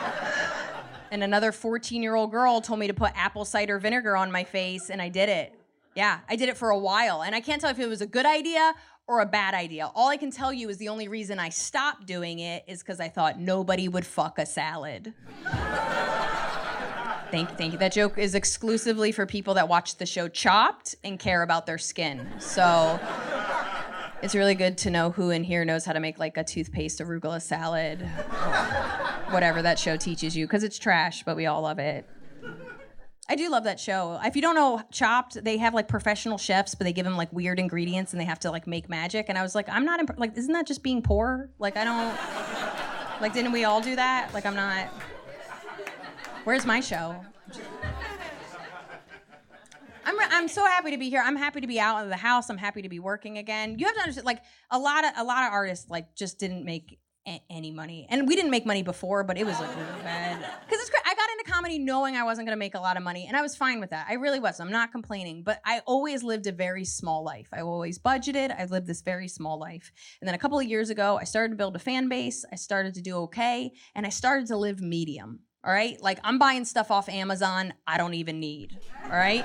and 1.10 1.24
another 1.24 1.50
14 1.50 2.02
year 2.02 2.14
old 2.14 2.30
girl 2.30 2.60
told 2.60 2.78
me 2.78 2.88
to 2.88 2.92
put 2.92 3.12
apple 3.14 3.46
cider 3.46 3.78
vinegar 3.78 4.18
on 4.18 4.30
my 4.30 4.44
face, 4.44 4.90
and 4.90 5.00
I 5.00 5.08
did 5.08 5.30
it. 5.30 5.58
Yeah, 5.94 6.18
I 6.28 6.36
did 6.36 6.50
it 6.50 6.58
for 6.58 6.68
a 6.68 6.78
while. 6.78 7.22
And 7.22 7.34
I 7.34 7.40
can't 7.40 7.58
tell 7.58 7.70
if 7.70 7.78
it 7.78 7.88
was 7.88 8.02
a 8.02 8.06
good 8.06 8.26
idea 8.26 8.74
or 9.06 9.20
a 9.20 9.26
bad 9.26 9.54
idea. 9.54 9.90
All 9.94 10.10
I 10.10 10.18
can 10.18 10.30
tell 10.30 10.52
you 10.52 10.68
is 10.68 10.76
the 10.76 10.90
only 10.90 11.08
reason 11.08 11.38
I 11.38 11.48
stopped 11.48 12.06
doing 12.06 12.40
it 12.40 12.64
is 12.68 12.80
because 12.80 13.00
I 13.00 13.08
thought 13.08 13.40
nobody 13.40 13.88
would 13.88 14.04
fuck 14.04 14.38
a 14.38 14.44
salad. 14.44 15.14
Thank 17.32 17.48
you, 17.48 17.56
thank 17.56 17.72
you. 17.72 17.78
That 17.78 17.92
joke 17.92 18.18
is 18.18 18.34
exclusively 18.34 19.10
for 19.10 19.24
people 19.24 19.54
that 19.54 19.66
watch 19.66 19.96
the 19.96 20.04
show 20.04 20.28
Chopped 20.28 20.96
and 21.02 21.18
care 21.18 21.42
about 21.42 21.64
their 21.64 21.78
skin. 21.78 22.28
So 22.38 23.00
it's 24.22 24.34
really 24.34 24.54
good 24.54 24.76
to 24.78 24.90
know 24.90 25.10
who 25.12 25.30
in 25.30 25.42
here 25.42 25.64
knows 25.64 25.86
how 25.86 25.94
to 25.94 26.00
make 26.00 26.18
like 26.18 26.36
a 26.36 26.44
toothpaste 26.44 27.00
arugula 27.00 27.40
salad, 27.40 28.02
whatever 29.30 29.62
that 29.62 29.78
show 29.78 29.96
teaches 29.96 30.36
you, 30.36 30.46
because 30.46 30.62
it's 30.62 30.78
trash, 30.78 31.22
but 31.22 31.34
we 31.34 31.46
all 31.46 31.62
love 31.62 31.78
it. 31.78 32.06
I 33.30 33.34
do 33.34 33.48
love 33.48 33.64
that 33.64 33.80
show. 33.80 34.20
If 34.22 34.36
you 34.36 34.42
don't 34.42 34.54
know 34.54 34.82
Chopped, 34.90 35.42
they 35.42 35.56
have 35.56 35.72
like 35.72 35.88
professional 35.88 36.36
chefs, 36.36 36.74
but 36.74 36.84
they 36.84 36.92
give 36.92 37.06
them 37.06 37.16
like 37.16 37.32
weird 37.32 37.58
ingredients 37.58 38.12
and 38.12 38.20
they 38.20 38.26
have 38.26 38.40
to 38.40 38.50
like 38.50 38.66
make 38.66 38.90
magic. 38.90 39.26
And 39.30 39.38
I 39.38 39.42
was 39.42 39.54
like, 39.54 39.70
I'm 39.70 39.86
not 39.86 40.00
imp- 40.00 40.18
like, 40.18 40.36
isn't 40.36 40.52
that 40.52 40.66
just 40.66 40.82
being 40.82 41.00
poor? 41.00 41.48
Like, 41.58 41.78
I 41.78 41.84
don't. 41.84 43.22
Like, 43.22 43.32
didn't 43.32 43.52
we 43.52 43.64
all 43.64 43.80
do 43.80 43.96
that? 43.96 44.34
Like, 44.34 44.44
I'm 44.44 44.56
not. 44.56 44.88
Where's 46.44 46.66
my 46.66 46.80
show? 46.80 47.16
I'm, 50.04 50.16
I'm 50.18 50.48
so 50.48 50.64
happy 50.66 50.90
to 50.90 50.98
be 50.98 51.08
here. 51.08 51.22
I'm 51.24 51.36
happy 51.36 51.60
to 51.60 51.66
be 51.68 51.78
out 51.78 52.02
of 52.02 52.08
the 52.08 52.16
house. 52.16 52.50
I'm 52.50 52.58
happy 52.58 52.82
to 52.82 52.88
be 52.88 52.98
working 52.98 53.38
again. 53.38 53.78
You 53.78 53.86
have 53.86 53.94
to 53.94 54.00
understand, 54.00 54.26
like 54.26 54.42
a 54.70 54.78
lot 54.78 55.04
of 55.04 55.12
a 55.16 55.22
lot 55.24 55.46
of 55.46 55.52
artists 55.52 55.88
like 55.88 56.16
just 56.16 56.40
didn't 56.40 56.64
make 56.64 56.98
a- 57.28 57.40
any 57.48 57.70
money, 57.70 58.08
and 58.10 58.26
we 58.26 58.34
didn't 58.34 58.50
make 58.50 58.66
money 58.66 58.82
before, 58.82 59.22
but 59.22 59.38
it 59.38 59.46
was 59.46 59.58
like 59.60 59.72
bad. 60.02 60.38
Because 60.66 60.80
it's 60.80 60.90
great. 60.90 61.02
I 61.06 61.14
got 61.14 61.30
into 61.38 61.52
comedy 61.52 61.78
knowing 61.78 62.16
I 62.16 62.24
wasn't 62.24 62.48
going 62.48 62.56
to 62.56 62.58
make 62.58 62.74
a 62.74 62.80
lot 62.80 62.96
of 62.96 63.04
money, 63.04 63.26
and 63.28 63.36
I 63.36 63.42
was 63.42 63.54
fine 63.54 63.78
with 63.78 63.90
that. 63.90 64.06
I 64.08 64.14
really 64.14 64.40
was. 64.40 64.58
I'm 64.58 64.72
not 64.72 64.90
complaining, 64.90 65.44
but 65.44 65.60
I 65.64 65.82
always 65.86 66.24
lived 66.24 66.48
a 66.48 66.52
very 66.52 66.84
small 66.84 67.22
life. 67.22 67.46
I 67.52 67.60
always 67.60 68.00
budgeted. 68.00 68.52
I 68.58 68.64
lived 68.64 68.88
this 68.88 69.02
very 69.02 69.28
small 69.28 69.60
life, 69.60 69.92
and 70.20 70.26
then 70.26 70.34
a 70.34 70.38
couple 70.38 70.58
of 70.58 70.66
years 70.66 70.90
ago, 70.90 71.16
I 71.20 71.24
started 71.24 71.50
to 71.50 71.56
build 71.56 71.76
a 71.76 71.78
fan 71.78 72.08
base. 72.08 72.44
I 72.50 72.56
started 72.56 72.94
to 72.94 73.00
do 73.00 73.16
okay, 73.18 73.70
and 73.94 74.04
I 74.04 74.08
started 74.08 74.48
to 74.48 74.56
live 74.56 74.80
medium. 74.80 75.40
All 75.64 75.72
right? 75.72 76.00
Like 76.02 76.18
I'm 76.24 76.38
buying 76.38 76.64
stuff 76.64 76.90
off 76.90 77.08
Amazon 77.08 77.74
I 77.86 77.98
don't 77.98 78.14
even 78.14 78.40
need. 78.40 78.78
All 79.04 79.10
right? 79.10 79.44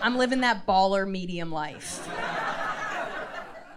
I'm 0.00 0.16
living 0.16 0.40
that 0.42 0.66
baller 0.66 1.08
medium 1.08 1.50
life. 1.50 2.06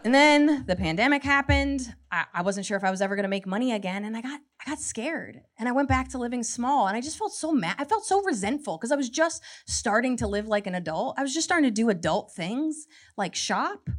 And 0.03 0.13
then 0.15 0.65
the 0.65 0.75
pandemic 0.75 1.23
happened. 1.23 1.93
I, 2.11 2.25
I 2.33 2.41
wasn't 2.41 2.65
sure 2.65 2.75
if 2.75 2.83
I 2.83 2.89
was 2.89 3.01
ever 3.01 3.15
gonna 3.15 3.27
make 3.27 3.45
money 3.45 3.71
again, 3.71 4.03
and 4.03 4.17
I 4.17 4.21
got 4.21 4.39
I 4.59 4.69
got 4.69 4.79
scared. 4.79 5.41
And 5.59 5.69
I 5.69 5.71
went 5.71 5.89
back 5.89 6.09
to 6.09 6.17
living 6.17 6.43
small, 6.43 6.87
and 6.87 6.97
I 6.97 7.01
just 7.01 7.17
felt 7.17 7.33
so 7.33 7.51
mad. 7.51 7.75
I 7.77 7.85
felt 7.85 8.05
so 8.05 8.21
resentful 8.23 8.77
because 8.77 8.91
I 8.91 8.95
was 8.95 9.09
just 9.09 9.43
starting 9.67 10.17
to 10.17 10.27
live 10.27 10.47
like 10.47 10.65
an 10.65 10.73
adult. 10.75 11.15
I 11.19 11.21
was 11.21 11.33
just 11.33 11.45
starting 11.45 11.69
to 11.69 11.73
do 11.73 11.89
adult 11.89 12.31
things 12.33 12.87
like 13.15 13.35
shop. 13.35 13.89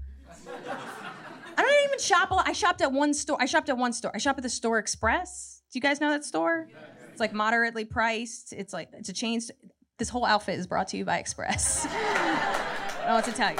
I 1.56 1.62
don't 1.62 1.84
even 1.88 1.98
shop 2.00 2.32
a 2.32 2.34
lot. 2.34 2.48
I 2.48 2.52
shopped 2.52 2.80
at 2.80 2.92
one 2.92 3.14
store. 3.14 3.36
I 3.40 3.46
shopped 3.46 3.68
at 3.68 3.78
one 3.78 3.92
store. 3.92 4.10
I 4.14 4.18
shop 4.18 4.36
at 4.38 4.42
the 4.42 4.48
Store 4.48 4.78
Express. 4.78 5.62
Do 5.72 5.78
you 5.78 5.80
guys 5.80 6.00
know 6.00 6.10
that 6.10 6.24
store? 6.24 6.68
It's 7.12 7.20
like 7.20 7.32
moderately 7.32 7.84
priced. 7.84 8.52
It's 8.52 8.72
like 8.72 8.88
it's 8.94 9.08
a 9.08 9.12
chain. 9.12 9.40
st- 9.40 9.58
This 9.98 10.08
whole 10.08 10.24
outfit 10.24 10.58
is 10.58 10.66
brought 10.66 10.88
to 10.88 10.96
you 10.96 11.04
by 11.04 11.18
Express. 11.18 11.86
I 11.90 13.04
don't 13.06 13.24
to 13.24 13.32
tell 13.32 13.50
you. 13.52 13.58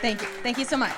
Thank 0.00 0.20
you. 0.20 0.28
Thank 0.42 0.58
you 0.58 0.64
so 0.64 0.76
much. 0.76 0.94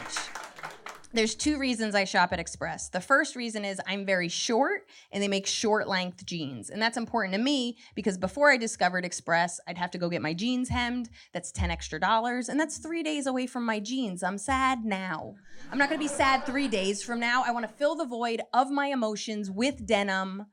There's 1.13 1.35
two 1.35 1.59
reasons 1.59 1.97
I 1.97 2.05
shop 2.05 2.33
at 2.33 2.39
Express. 2.39 2.89
The 2.89 3.01
first 3.01 3.35
reason 3.35 3.65
is 3.65 3.81
I'm 3.87 4.07
very 4.07 4.29
short 4.29 4.83
and 5.11 5.21
they 5.21 5.27
make 5.27 5.45
short 5.47 5.89
length 5.89 6.25
jeans. 6.25 6.71
And 6.71 6.81
that's 6.81 6.97
important 6.97 7.35
to 7.35 7.41
me 7.41 7.79
because 7.97 8.17
before 8.17 8.51
I 8.51 8.57
discovered 8.57 9.05
Express, 9.05 9.59
I'd 9.67 9.77
have 9.79 9.91
to 9.93 9.99
go 9.99 10.09
get 10.09 10.23
my 10.23 10.35
jeans 10.35 10.69
hemmed. 10.69 11.09
That's 11.33 11.51
10 11.51 11.71
extra 11.71 11.99
dollars. 11.99 12.49
And 12.49 12.61
that's 12.61 12.79
three 12.79 13.03
days 13.03 13.27
away 13.27 13.49
from 13.49 13.65
my 13.67 13.81
jeans. 13.81 14.23
I'm 14.23 14.39
sad 14.39 14.85
now. 14.85 15.35
I'm 15.73 15.79
not 15.79 15.89
gonna 15.89 15.99
be 15.99 16.07
sad 16.07 16.47
three 16.47 16.69
days 16.69 17.03
from 17.03 17.19
now. 17.19 17.43
I 17.45 17.51
wanna 17.51 17.69
fill 17.69 17.97
the 17.97 18.07
void 18.07 18.43
of 18.55 18.71
my 18.71 18.87
emotions 18.87 19.51
with 19.51 19.85
denim 19.87 20.47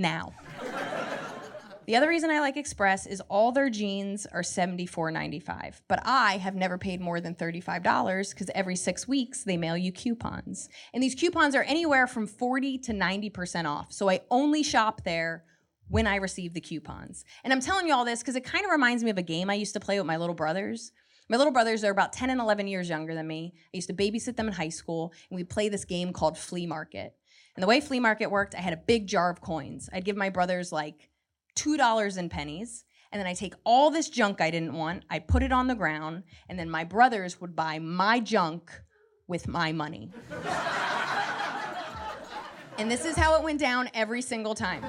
now. 0.00 0.32
The 1.86 1.96
other 1.96 2.08
reason 2.08 2.30
I 2.30 2.38
like 2.38 2.56
Express 2.56 3.06
is 3.06 3.20
all 3.22 3.50
their 3.50 3.68
jeans 3.68 4.24
are 4.26 4.42
$74.95, 4.42 5.80
but 5.88 6.00
I 6.04 6.36
have 6.36 6.54
never 6.54 6.78
paid 6.78 7.00
more 7.00 7.20
than 7.20 7.34
$35 7.34 8.30
because 8.30 8.48
every 8.54 8.76
six 8.76 9.08
weeks 9.08 9.42
they 9.42 9.56
mail 9.56 9.76
you 9.76 9.90
coupons. 9.90 10.68
And 10.94 11.02
these 11.02 11.16
coupons 11.16 11.56
are 11.56 11.64
anywhere 11.64 12.06
from 12.06 12.28
40 12.28 12.78
to 12.78 12.92
90% 12.92 13.64
off. 13.64 13.92
So 13.92 14.08
I 14.08 14.20
only 14.30 14.62
shop 14.62 15.02
there 15.04 15.42
when 15.88 16.06
I 16.06 16.16
receive 16.16 16.54
the 16.54 16.60
coupons. 16.60 17.24
And 17.42 17.52
I'm 17.52 17.60
telling 17.60 17.88
you 17.88 17.94
all 17.94 18.04
this 18.04 18.20
because 18.20 18.36
it 18.36 18.44
kind 18.44 18.64
of 18.64 18.70
reminds 18.70 19.02
me 19.02 19.10
of 19.10 19.18
a 19.18 19.22
game 19.22 19.50
I 19.50 19.54
used 19.54 19.74
to 19.74 19.80
play 19.80 19.98
with 19.98 20.06
my 20.06 20.16
little 20.16 20.36
brothers. 20.36 20.92
My 21.28 21.36
little 21.36 21.52
brothers 21.52 21.82
are 21.82 21.90
about 21.90 22.12
10 22.12 22.30
and 22.30 22.40
11 22.40 22.68
years 22.68 22.88
younger 22.88 23.14
than 23.14 23.26
me. 23.26 23.54
I 23.56 23.68
used 23.72 23.88
to 23.88 23.94
babysit 23.94 24.36
them 24.36 24.46
in 24.46 24.52
high 24.52 24.68
school, 24.68 25.12
and 25.28 25.36
we 25.36 25.44
play 25.44 25.68
this 25.68 25.84
game 25.84 26.12
called 26.12 26.38
Flea 26.38 26.66
Market. 26.66 27.14
And 27.56 27.62
the 27.62 27.66
way 27.66 27.80
Flea 27.80 28.00
Market 28.00 28.30
worked, 28.30 28.54
I 28.54 28.60
had 28.60 28.72
a 28.72 28.76
big 28.76 29.06
jar 29.06 29.30
of 29.30 29.40
coins. 29.40 29.90
I'd 29.92 30.04
give 30.04 30.16
my 30.16 30.30
brothers 30.30 30.72
like 30.72 31.10
$2 31.56 32.16
in 32.16 32.28
pennies, 32.28 32.84
And 33.12 33.18
then 33.18 33.26
I 33.26 33.34
take 33.34 33.54
all 33.64 33.90
this 33.90 34.08
junk 34.08 34.40
I 34.40 34.50
didn't 34.50 34.72
want, 34.72 35.04
I 35.10 35.18
put 35.18 35.42
it 35.42 35.50
on 35.50 35.66
the 35.66 35.74
ground, 35.74 36.22
and 36.48 36.56
then 36.56 36.70
my 36.70 36.84
brothers 36.84 37.40
would 37.40 37.56
buy 37.56 37.80
my 37.80 38.20
junk 38.20 38.70
with 39.26 39.48
my 39.48 39.72
money. 39.72 40.12
and 42.78 42.88
this 42.90 43.04
is 43.04 43.16
how 43.16 43.36
it 43.36 43.42
went 43.42 43.58
down 43.58 43.90
every 43.94 44.22
single 44.22 44.54
time. 44.54 44.84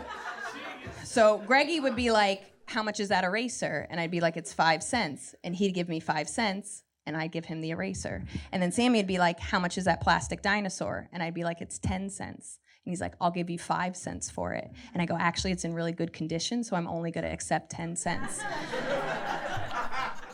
So 1.04 1.40
Greggy 1.40 1.80
would 1.80 1.96
be 1.96 2.12
like, 2.12 2.54
How 2.68 2.84
much 2.84 3.00
is 3.00 3.10
that 3.10 3.24
eraser? 3.24 3.88
And 3.90 4.00
I'd 4.00 4.12
be 4.12 4.22
like, 4.22 4.38
It's 4.38 4.54
five 4.54 4.84
cents. 4.84 5.34
And 5.44 5.56
he'd 5.56 5.74
give 5.74 5.90
me 5.90 6.00
five 6.00 6.30
cents 6.30 6.84
and 7.06 7.18
I'd 7.18 7.32
give 7.32 7.46
him 7.46 7.62
the 7.62 7.72
eraser. 7.72 8.24
And 8.52 8.62
then 8.62 8.72
Sammy 8.72 9.00
would 9.00 9.08
be 9.08 9.18
like, 9.18 9.40
How 9.40 9.60
much 9.60 9.78
is 9.78 9.86
that 9.86 10.02
plastic 10.02 10.42
dinosaur? 10.42 11.10
And 11.12 11.22
I'd 11.24 11.34
be 11.34 11.44
like, 11.44 11.62
It's 11.62 11.80
10 11.80 12.10
cents. 12.10 12.60
And 12.86 12.92
he's 12.92 13.02
like, 13.02 13.14
I'll 13.22 13.32
give 13.32 13.50
you 13.50 13.60
five 13.60 13.96
cents 13.96 14.30
for 14.30 14.54
it. 14.54 14.70
And 14.94 15.02
I 15.02 15.06
go, 15.06 15.16
Actually, 15.20 15.52
it's 15.52 15.66
in 15.66 15.74
really 15.74 15.92
good 15.92 16.14
condition, 16.14 16.64
so 16.64 16.76
I'm 16.76 16.88
only 16.88 17.12
gonna 17.12 17.30
accept 17.32 17.72
10 17.72 17.96
cents. 17.96 18.40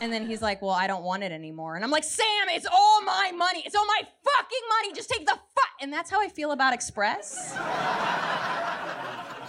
and 0.00 0.12
then 0.12 0.26
he's 0.26 0.42
like, 0.42 0.62
Well, 0.62 0.70
I 0.72 0.86
don't 0.86 1.04
want 1.04 1.22
it 1.22 1.32
anymore. 1.32 1.76
And 1.76 1.84
I'm 1.84 1.90
like, 1.90 2.04
Sam, 2.04 2.24
it's 2.48 2.66
all 2.70 3.02
my 3.02 3.32
money. 3.36 3.62
It's 3.66 3.74
all 3.74 3.86
my 3.86 4.00
fucking 4.00 4.68
money. 4.80 4.94
Just 4.94 5.10
take 5.10 5.26
the 5.26 5.32
fuck. 5.32 5.70
And 5.80 5.92
that's 5.92 6.10
how 6.10 6.20
I 6.20 6.28
feel 6.28 6.52
about 6.52 6.72
Express. 6.74 7.54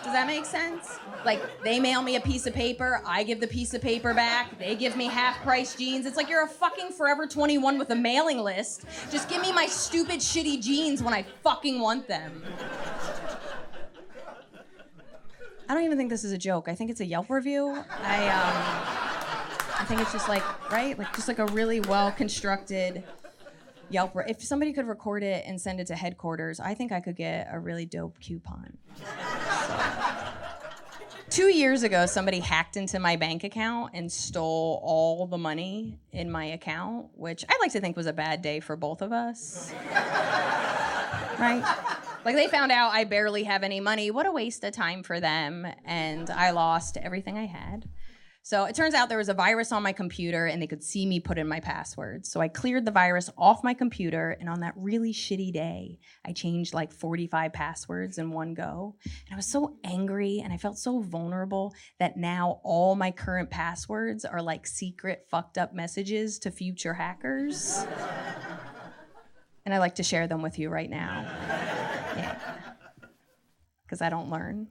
Does 0.03 0.13
that 0.13 0.27
make 0.27 0.45
sense? 0.45 0.97
Like 1.25 1.41
they 1.63 1.79
mail 1.79 2.01
me 2.01 2.15
a 2.15 2.21
piece 2.21 2.45
of 2.45 2.53
paper, 2.53 3.01
I 3.05 3.23
give 3.23 3.39
the 3.39 3.47
piece 3.47 3.73
of 3.73 3.81
paper 3.81 4.13
back, 4.13 4.57
they 4.57 4.75
give 4.75 4.95
me 4.95 5.05
half 5.07 5.41
price 5.43 5.75
jeans. 5.75 6.05
It's 6.05 6.17
like 6.17 6.29
you're 6.29 6.43
a 6.43 6.47
fucking 6.47 6.91
Forever 6.91 7.27
21 7.27 7.77
with 7.77 7.89
a 7.89 7.95
mailing 7.95 8.39
list. 8.39 8.85
Just 9.11 9.29
give 9.29 9.41
me 9.41 9.51
my 9.51 9.65
stupid 9.65 10.19
shitty 10.19 10.61
jeans 10.61 11.03
when 11.03 11.13
I 11.13 11.25
fucking 11.43 11.79
want 11.79 12.07
them. 12.07 12.41
I 15.67 15.73
don't 15.75 15.83
even 15.83 15.97
think 15.97 16.09
this 16.09 16.23
is 16.23 16.31
a 16.31 16.37
joke. 16.37 16.67
I 16.67 16.73
think 16.73 16.89
it's 16.89 17.01
a 17.01 17.05
Yelp 17.05 17.29
review. 17.29 17.83
I 18.01 18.27
um 18.29 18.99
I 19.79 19.85
think 19.85 20.01
it's 20.01 20.11
just 20.11 20.27
like, 20.27 20.43
right? 20.71 20.97
Like 20.97 21.15
just 21.15 21.27
like 21.27 21.39
a 21.39 21.45
really 21.47 21.79
well 21.79 22.11
constructed 22.11 23.03
Yelp. 23.89 24.13
If 24.27 24.43
somebody 24.43 24.73
could 24.73 24.87
record 24.87 25.23
it 25.23 25.45
and 25.45 25.59
send 25.59 25.79
it 25.79 25.87
to 25.87 25.95
headquarters, 25.95 26.59
I 26.59 26.73
think 26.73 26.91
I 26.91 26.99
could 26.99 27.15
get 27.15 27.47
a 27.51 27.59
really 27.59 27.85
dope 27.85 28.19
coupon. 28.19 28.77
Two 31.29 31.47
years 31.47 31.83
ago, 31.83 32.07
somebody 32.07 32.39
hacked 32.39 32.75
into 32.75 32.99
my 32.99 33.15
bank 33.15 33.43
account 33.43 33.91
and 33.93 34.11
stole 34.11 34.79
all 34.83 35.27
the 35.27 35.37
money 35.37 35.99
in 36.11 36.31
my 36.31 36.45
account, 36.45 37.07
which 37.15 37.45
I 37.47 37.55
like 37.61 37.71
to 37.73 37.79
think 37.79 37.95
was 37.95 38.07
a 38.07 38.13
bad 38.13 38.41
day 38.41 38.59
for 38.59 38.75
both 38.75 39.03
of 39.03 39.11
us. 39.11 39.71
right? 41.39 41.63
Like 42.25 42.35
they 42.35 42.47
found 42.47 42.71
out 42.71 42.93
I 42.93 43.03
barely 43.03 43.43
have 43.43 43.63
any 43.63 43.79
money. 43.79 44.09
What 44.11 44.25
a 44.25 44.31
waste 44.31 44.63
of 44.63 44.73
time 44.73 45.03
for 45.03 45.19
them. 45.19 45.67
And 45.85 46.29
I 46.31 46.51
lost 46.51 46.97
everything 46.97 47.37
I 47.37 47.45
had. 47.45 47.87
So 48.49 48.65
it 48.65 48.73
turns 48.73 48.95
out 48.95 49.09
there 49.09 49.19
was 49.19 49.29
a 49.29 49.35
virus 49.35 49.71
on 49.71 49.83
my 49.83 49.93
computer 49.93 50.47
and 50.47 50.59
they 50.59 50.65
could 50.65 50.83
see 50.83 51.05
me 51.05 51.19
put 51.19 51.37
in 51.37 51.47
my 51.47 51.59
passwords. 51.59 52.31
So 52.31 52.41
I 52.41 52.47
cleared 52.47 52.83
the 52.83 52.89
virus 52.89 53.29
off 53.37 53.63
my 53.63 53.75
computer 53.75 54.35
and 54.39 54.49
on 54.49 54.61
that 54.61 54.73
really 54.75 55.13
shitty 55.13 55.53
day, 55.53 55.99
I 56.25 56.33
changed 56.33 56.73
like 56.73 56.91
45 56.91 57.53
passwords 57.53 58.17
in 58.17 58.31
one 58.31 58.55
go. 58.55 58.95
And 59.05 59.33
I 59.33 59.35
was 59.35 59.45
so 59.45 59.77
angry 59.83 60.41
and 60.43 60.51
I 60.51 60.57
felt 60.57 60.79
so 60.79 60.99
vulnerable 60.99 61.75
that 61.99 62.17
now 62.17 62.59
all 62.63 62.95
my 62.95 63.11
current 63.11 63.51
passwords 63.51 64.25
are 64.25 64.41
like 64.41 64.65
secret 64.65 65.27
fucked 65.29 65.59
up 65.59 65.75
messages 65.75 66.39
to 66.39 66.49
future 66.49 66.95
hackers. 66.95 67.85
and 69.63 69.75
I 69.75 69.77
like 69.77 69.93
to 69.93 70.03
share 70.03 70.25
them 70.25 70.41
with 70.41 70.57
you 70.57 70.69
right 70.69 70.89
now. 70.89 71.21
Yeah. 72.17 72.39
Cuz 73.87 74.01
I 74.01 74.09
don't 74.09 74.31
learn. 74.31 74.69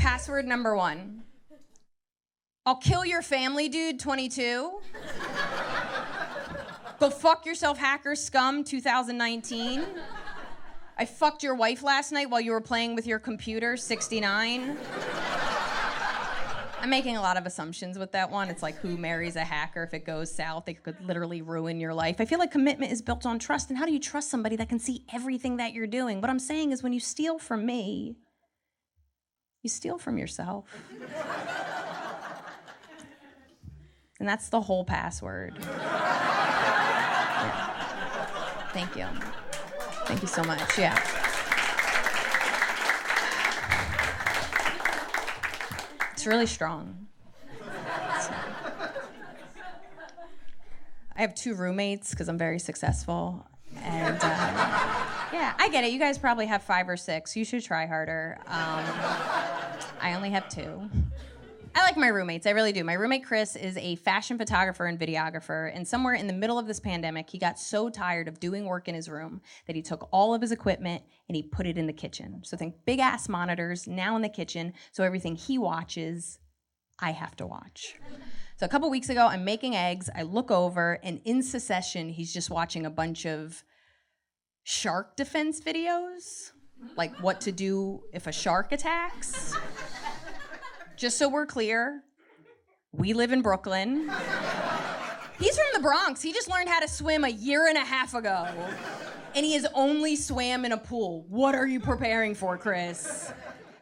Password 0.00 0.46
number 0.46 0.74
one. 0.74 1.24
I'll 2.64 2.76
kill 2.76 3.04
your 3.04 3.20
family, 3.20 3.68
dude, 3.68 4.00
22. 4.00 4.80
Go 6.98 7.10
fuck 7.10 7.44
yourself, 7.44 7.76
hacker 7.76 8.14
scum, 8.14 8.64
2019. 8.64 9.84
I 10.96 11.04
fucked 11.04 11.42
your 11.42 11.54
wife 11.54 11.82
last 11.82 12.12
night 12.12 12.30
while 12.30 12.40
you 12.40 12.52
were 12.52 12.62
playing 12.62 12.94
with 12.94 13.06
your 13.06 13.18
computer, 13.18 13.76
69. 13.76 14.78
I'm 16.80 16.88
making 16.88 17.18
a 17.18 17.20
lot 17.20 17.36
of 17.36 17.44
assumptions 17.44 17.98
with 17.98 18.12
that 18.12 18.30
one. 18.30 18.48
It's 18.48 18.62
like 18.62 18.76
who 18.76 18.96
marries 18.96 19.36
a 19.36 19.44
hacker 19.44 19.82
if 19.82 19.92
it 19.92 20.06
goes 20.06 20.32
south? 20.32 20.66
It 20.66 20.82
could 20.82 20.96
literally 21.04 21.42
ruin 21.42 21.78
your 21.78 21.92
life. 21.92 22.16
I 22.20 22.24
feel 22.24 22.38
like 22.38 22.50
commitment 22.50 22.90
is 22.90 23.02
built 23.02 23.26
on 23.26 23.38
trust. 23.38 23.68
And 23.68 23.78
how 23.78 23.84
do 23.84 23.92
you 23.92 24.00
trust 24.00 24.30
somebody 24.30 24.56
that 24.56 24.70
can 24.70 24.78
see 24.78 25.04
everything 25.12 25.58
that 25.58 25.74
you're 25.74 25.86
doing? 25.86 26.22
What 26.22 26.30
I'm 26.30 26.38
saying 26.38 26.72
is 26.72 26.82
when 26.82 26.94
you 26.94 27.00
steal 27.00 27.38
from 27.38 27.66
me, 27.66 28.16
you 29.62 29.70
steal 29.70 29.98
from 29.98 30.18
yourself. 30.18 30.64
and 34.18 34.28
that's 34.28 34.48
the 34.48 34.60
whole 34.60 34.84
password. 34.84 35.56
Yeah. 35.60 35.66
Thank 38.72 38.96
you. 38.96 39.06
Thank 40.06 40.22
you 40.22 40.28
so 40.28 40.42
much. 40.44 40.78
Yeah. 40.78 40.96
It's 46.12 46.26
really 46.26 46.46
strong. 46.46 47.06
I 51.16 51.22
have 51.22 51.34
two 51.34 51.54
roommates 51.54 52.10
because 52.10 52.28
I'm 52.28 52.38
very 52.38 52.58
successful. 52.58 53.46
And 53.82 54.18
uh, 54.22 54.39
yeah, 55.40 55.54
I 55.58 55.70
get 55.70 55.84
it. 55.84 55.92
You 55.92 55.98
guys 55.98 56.18
probably 56.18 56.44
have 56.46 56.62
five 56.62 56.86
or 56.88 56.98
six. 56.98 57.34
You 57.34 57.46
should 57.46 57.64
try 57.64 57.86
harder. 57.86 58.36
Um, 58.46 58.84
I 60.00 60.12
only 60.14 60.28
have 60.30 60.48
two. 60.50 60.82
I 61.74 61.82
like 61.82 61.96
my 61.96 62.08
roommates. 62.08 62.46
I 62.46 62.50
really 62.50 62.72
do. 62.72 62.84
My 62.84 62.92
roommate 62.92 63.24
Chris 63.24 63.56
is 63.56 63.76
a 63.78 63.94
fashion 63.96 64.36
photographer 64.36 64.84
and 64.84 64.98
videographer, 64.98 65.70
and 65.74 65.86
somewhere 65.88 66.14
in 66.14 66.26
the 66.26 66.32
middle 66.34 66.58
of 66.58 66.66
this 66.66 66.78
pandemic, 66.78 67.30
he 67.30 67.38
got 67.38 67.58
so 67.58 67.88
tired 67.88 68.28
of 68.28 68.38
doing 68.38 68.66
work 68.66 68.86
in 68.86 68.94
his 68.94 69.08
room 69.08 69.40
that 69.66 69.76
he 69.76 69.80
took 69.80 70.08
all 70.12 70.34
of 70.34 70.42
his 70.42 70.52
equipment 70.52 71.02
and 71.28 71.36
he 71.36 71.42
put 71.42 71.66
it 71.66 71.78
in 71.78 71.86
the 71.86 71.92
kitchen. 71.92 72.42
So 72.44 72.56
think 72.56 72.74
big 72.84 72.98
ass 72.98 73.28
monitors 73.28 73.86
now 73.86 74.16
in 74.16 74.22
the 74.22 74.28
kitchen, 74.28 74.74
so 74.92 75.04
everything 75.04 75.36
he 75.36 75.56
watches, 75.56 76.38
I 76.98 77.12
have 77.12 77.34
to 77.36 77.46
watch. 77.46 77.94
So 78.56 78.66
a 78.66 78.68
couple 78.68 78.90
weeks 78.90 79.08
ago, 79.08 79.26
I'm 79.26 79.44
making 79.44 79.74
eggs. 79.74 80.10
I 80.14 80.22
look 80.22 80.50
over, 80.50 80.98
and 81.02 81.20
in 81.24 81.42
succession, 81.42 82.10
he's 82.10 82.32
just 82.32 82.50
watching 82.50 82.84
a 82.84 82.90
bunch 82.90 83.24
of 83.24 83.64
shark 84.64 85.16
defense 85.16 85.60
videos, 85.60 86.52
like 86.96 87.14
what 87.20 87.40
to 87.42 87.52
do 87.52 88.02
if 88.12 88.26
a 88.26 88.32
shark 88.32 88.72
attacks. 88.72 89.54
Just 90.96 91.18
so 91.18 91.28
we're 91.28 91.46
clear, 91.46 92.02
we 92.92 93.12
live 93.12 93.32
in 93.32 93.42
Brooklyn. 93.42 94.10
He's 95.38 95.56
from 95.56 95.66
the 95.72 95.80
Bronx. 95.80 96.20
He 96.20 96.32
just 96.32 96.50
learned 96.50 96.68
how 96.68 96.80
to 96.80 96.88
swim 96.88 97.24
a 97.24 97.28
year 97.28 97.68
and 97.68 97.78
a 97.78 97.84
half 97.84 98.14
ago. 98.14 98.46
And 99.34 99.46
he 99.46 99.54
has 99.54 99.66
only 99.74 100.16
swam 100.16 100.64
in 100.64 100.72
a 100.72 100.76
pool. 100.76 101.24
What 101.28 101.54
are 101.54 101.66
you 101.66 101.80
preparing 101.80 102.34
for, 102.34 102.58
Chris? 102.58 103.32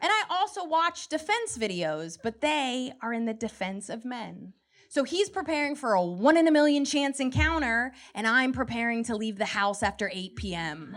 And 0.00 0.12
I 0.12 0.22
also 0.30 0.64
watch 0.64 1.08
defense 1.08 1.58
videos, 1.58 2.16
but 2.22 2.40
they 2.40 2.92
are 3.02 3.12
in 3.12 3.24
the 3.24 3.34
defense 3.34 3.88
of 3.88 4.04
men. 4.04 4.52
So 4.90 5.04
he's 5.04 5.28
preparing 5.28 5.76
for 5.76 5.92
a 5.92 6.02
one 6.02 6.38
in 6.38 6.48
a 6.48 6.50
million 6.50 6.86
chance 6.86 7.20
encounter, 7.20 7.92
and 8.14 8.26
I'm 8.26 8.52
preparing 8.52 9.04
to 9.04 9.16
leave 9.16 9.36
the 9.36 9.44
house 9.44 9.82
after 9.82 10.10
8 10.10 10.34
p.m. 10.36 10.96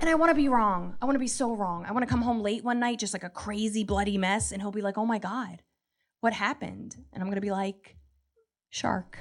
And 0.00 0.08
I 0.08 0.14
want 0.14 0.30
to 0.30 0.36
be 0.36 0.48
wrong. 0.48 0.94
I 1.02 1.04
want 1.04 1.16
to 1.16 1.20
be 1.20 1.26
so 1.26 1.52
wrong. 1.52 1.84
I 1.84 1.90
want 1.90 2.04
to 2.04 2.08
come 2.08 2.22
home 2.22 2.42
late 2.42 2.62
one 2.62 2.78
night, 2.78 3.00
just 3.00 3.12
like 3.12 3.24
a 3.24 3.28
crazy, 3.28 3.82
bloody 3.82 4.16
mess, 4.16 4.52
and 4.52 4.62
he'll 4.62 4.70
be 4.70 4.82
like, 4.82 4.96
oh 4.96 5.04
my 5.04 5.18
God, 5.18 5.62
what 6.20 6.32
happened? 6.32 6.96
And 7.12 7.20
I'm 7.20 7.26
to 7.34 7.40
be 7.40 7.50
like, 7.50 7.96
shark. 8.70 9.18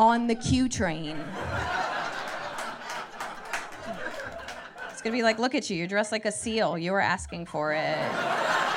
On 0.00 0.26
the 0.26 0.34
Q 0.34 0.68
train. 0.68 1.16
It's 4.90 5.00
to 5.12 5.16
be 5.16 5.22
like, 5.22 5.38
look 5.38 5.54
at 5.54 5.70
you. 5.70 5.76
You're 5.76 5.86
dressed 5.86 6.10
like 6.10 6.24
a 6.24 6.32
seal. 6.32 6.76
You 6.76 6.90
were 6.90 7.00
asking 7.00 7.46
for 7.46 7.72
it. 7.72 8.67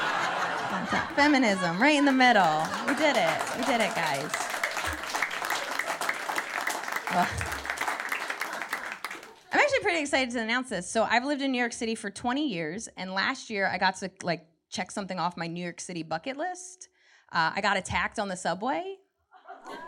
Feminism, 1.15 1.81
right 1.81 1.97
in 1.97 2.05
the 2.05 2.11
middle. 2.11 2.63
We 2.87 2.95
did 2.95 3.15
it. 3.17 3.41
We 3.57 3.63
did 3.63 3.81
it, 3.81 3.93
guys. 3.95 4.31
I'm 9.53 9.59
actually 9.59 9.79
pretty 9.81 10.01
excited 10.01 10.31
to 10.31 10.41
announce 10.41 10.69
this. 10.69 10.89
So 10.89 11.03
I've 11.03 11.25
lived 11.25 11.41
in 11.41 11.51
New 11.51 11.57
York 11.57 11.73
City 11.73 11.95
for 11.95 12.09
20 12.09 12.47
years, 12.47 12.87
and 12.97 13.13
last 13.13 13.49
year 13.49 13.67
I 13.67 13.77
got 13.77 13.97
to 13.97 14.11
like 14.23 14.45
check 14.69 14.91
something 14.91 15.19
off 15.19 15.37
my 15.37 15.47
New 15.47 15.63
York 15.63 15.81
City 15.81 16.03
bucket 16.03 16.37
list. 16.37 16.89
Uh, 17.31 17.51
I 17.55 17.61
got 17.61 17.77
attacked 17.77 18.19
on 18.19 18.27
the 18.27 18.37
subway. 18.37 18.95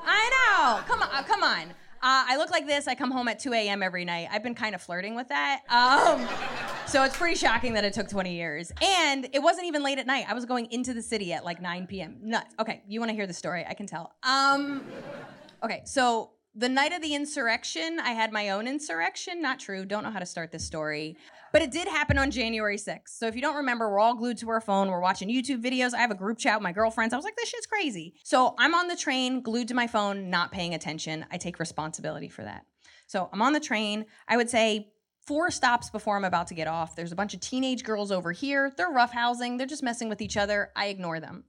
I 0.06 0.30
know. 0.30 0.84
Come 0.88 1.02
on, 1.02 1.10
uh, 1.12 1.24
come 1.24 1.44
on. 1.44 1.70
Uh, 2.04 2.26
I 2.28 2.36
look 2.38 2.52
like 2.52 2.68
this. 2.68 2.88
I 2.88 2.96
come 2.96 3.12
home 3.12 3.30
at 3.30 3.40
2 3.40 3.54
a.m. 3.54 3.82
every 3.82 4.04
night. 4.04 4.28
I've 4.32 4.44
been 4.44 4.56
kind 4.56 4.76
of 4.76 4.82
flirting 4.82 5.16
with 5.16 5.30
that. 5.30 5.62
Um, 5.70 6.28
so 6.86 7.04
it's 7.04 7.18
pretty 7.18 7.36
shocking 7.36 7.74
that 7.74 7.84
it 7.84 7.94
took 7.94 8.08
20 8.08 8.34
years. 8.34 8.72
And 8.82 9.28
it 9.34 9.42
wasn't 9.42 9.68
even 9.68 9.84
late 9.84 10.00
at 10.00 10.08
night. 10.08 10.26
I 10.28 10.34
was 10.34 10.46
going 10.46 10.68
into 10.72 10.94
the 10.94 11.02
city 11.02 11.34
at 11.34 11.44
like 11.46 11.62
9 11.62 11.88
p.m. 11.88 12.18
Nuts. 12.22 12.54
Okay, 12.60 12.84
you 12.88 13.00
want 13.00 13.10
to 13.10 13.16
hear 13.16 13.28
the 13.28 13.34
story? 13.34 13.66
I 13.68 13.74
can 13.74 13.88
tell. 13.88 14.14
Um, 14.24 14.84
okay, 15.64 15.82
so 15.86 16.32
the 16.56 16.70
night 16.70 16.94
of 16.94 17.02
the 17.02 17.16
insurrection, 17.16 18.00
I 18.00 18.12
had 18.12 18.32
my 18.32 18.50
own 18.50 18.68
insurrection. 18.68 19.42
Not 19.42 19.60
true. 19.60 19.86
Don't 19.86 20.04
know 20.04 20.12
how 20.12 20.20
to 20.20 20.26
start 20.26 20.52
this 20.52 20.64
story. 20.64 21.18
But 21.52 21.62
it 21.62 21.72
did 21.72 21.88
happen 21.88 22.18
on 22.18 22.32
January 22.32 22.78
6th. 22.78 23.10
So 23.10 23.28
if 23.28 23.36
you 23.36 23.42
don't 23.42 23.56
remember, 23.56 23.90
we're 23.90 24.00
all 24.00 24.16
glued 24.16 24.38
to 24.40 24.50
our 24.50 24.62
phone. 24.62 24.90
We're 24.90 25.02
watching 25.02 25.30
YouTube 25.30 25.64
videos. 25.64 25.94
I 25.94 26.00
have 26.00 26.12
a 26.12 26.16
group 26.16 26.38
chat 26.38 26.58
with 26.58 26.64
my 26.64 26.72
girlfriends. 26.72 27.14
I 27.14 27.18
was 27.18 27.26
like, 27.26 27.36
this 27.36 27.50
shit's 27.50 27.66
crazy. 27.66 28.16
So 28.24 28.56
I'm 28.58 28.74
on 28.76 28.88
the 28.88 28.96
train, 28.96 29.42
glued 29.42 29.68
to 29.70 29.74
my 29.74 29.88
phone, 29.88 30.30
not 30.30 30.52
paying 30.52 30.74
attention. 30.74 31.26
I 31.32 31.38
take 31.38 31.60
responsibility 31.60 32.30
for 32.30 32.44
that. 32.44 32.66
So 33.08 33.30
I'm 33.32 33.42
on 33.42 33.54
the 33.54 33.60
train. 33.60 34.06
I 34.28 34.38
would 34.38 34.50
say 34.50 34.93
four 35.26 35.52
stops 35.52 35.90
before 35.90 36.16
I'm 36.16 36.26
about 36.26 36.48
to 36.48 36.54
get 36.54 36.68
off. 36.68 36.96
There's 36.96 37.12
a 37.12 37.16
bunch 37.16 37.34
of 37.34 37.40
teenage 37.40 37.84
girls 37.84 38.12
over 38.12 38.32
here. 38.32 38.72
They're 38.76 38.92
roughhousing. 38.92 39.58
They're 39.58 39.68
just 39.68 39.84
messing 39.84 40.10
with 40.10 40.22
each 40.22 40.38
other. 40.38 40.72
I 40.76 40.88
ignore 40.88 41.20
them. 41.20 41.46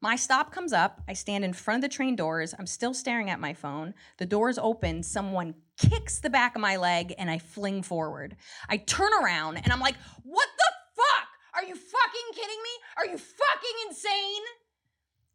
My 0.00 0.16
stop 0.16 0.52
comes 0.52 0.72
up. 0.72 1.00
I 1.08 1.14
stand 1.14 1.44
in 1.44 1.52
front 1.52 1.82
of 1.82 1.90
the 1.90 1.94
train 1.94 2.16
doors. 2.16 2.54
I'm 2.58 2.66
still 2.66 2.92
staring 2.92 3.30
at 3.30 3.40
my 3.40 3.54
phone. 3.54 3.94
The 4.18 4.26
doors 4.26 4.58
open. 4.58 5.02
Someone 5.02 5.54
kicks 5.78 6.20
the 6.20 6.30
back 6.30 6.54
of 6.54 6.60
my 6.60 6.76
leg 6.76 7.14
and 7.18 7.30
I 7.30 7.38
fling 7.38 7.82
forward. 7.82 8.36
I 8.68 8.76
turn 8.76 9.10
around 9.22 9.56
and 9.56 9.72
I'm 9.72 9.80
like, 9.80 9.96
what 10.22 10.48
the 10.58 10.72
fuck? 10.96 11.28
Are 11.54 11.64
you 11.64 11.74
fucking 11.74 12.34
kidding 12.34 12.62
me? 12.62 12.70
Are 12.98 13.06
you 13.06 13.18
fucking 13.18 13.88
insane? 13.88 14.42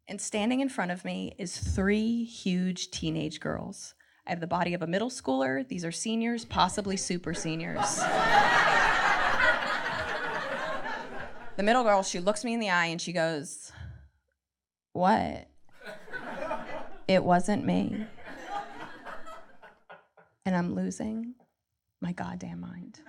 And 0.08 0.20
standing 0.20 0.60
in 0.60 0.68
front 0.68 0.90
of 0.90 1.04
me 1.04 1.34
is 1.38 1.56
three 1.56 2.24
huge 2.24 2.90
teenage 2.90 3.40
girls. 3.40 3.94
I 4.26 4.30
have 4.30 4.40
the 4.40 4.46
body 4.46 4.74
of 4.74 4.82
a 4.82 4.86
middle 4.86 5.10
schooler. 5.10 5.66
These 5.66 5.84
are 5.84 5.90
seniors, 5.92 6.44
possibly 6.44 6.96
super 6.96 7.34
seniors. 7.34 7.96
the 11.56 11.62
middle 11.62 11.82
girl, 11.82 12.02
she 12.02 12.20
looks 12.20 12.44
me 12.44 12.54
in 12.54 12.60
the 12.60 12.70
eye 12.70 12.86
and 12.86 13.00
she 13.00 13.12
goes, 13.12 13.72
What? 14.92 15.48
It 17.08 17.24
wasn't 17.24 17.64
me. 17.64 18.06
And 20.44 20.56
I'm 20.56 20.74
losing 20.74 21.34
my 22.00 22.12
goddamn 22.12 22.60
mind. 22.60 23.00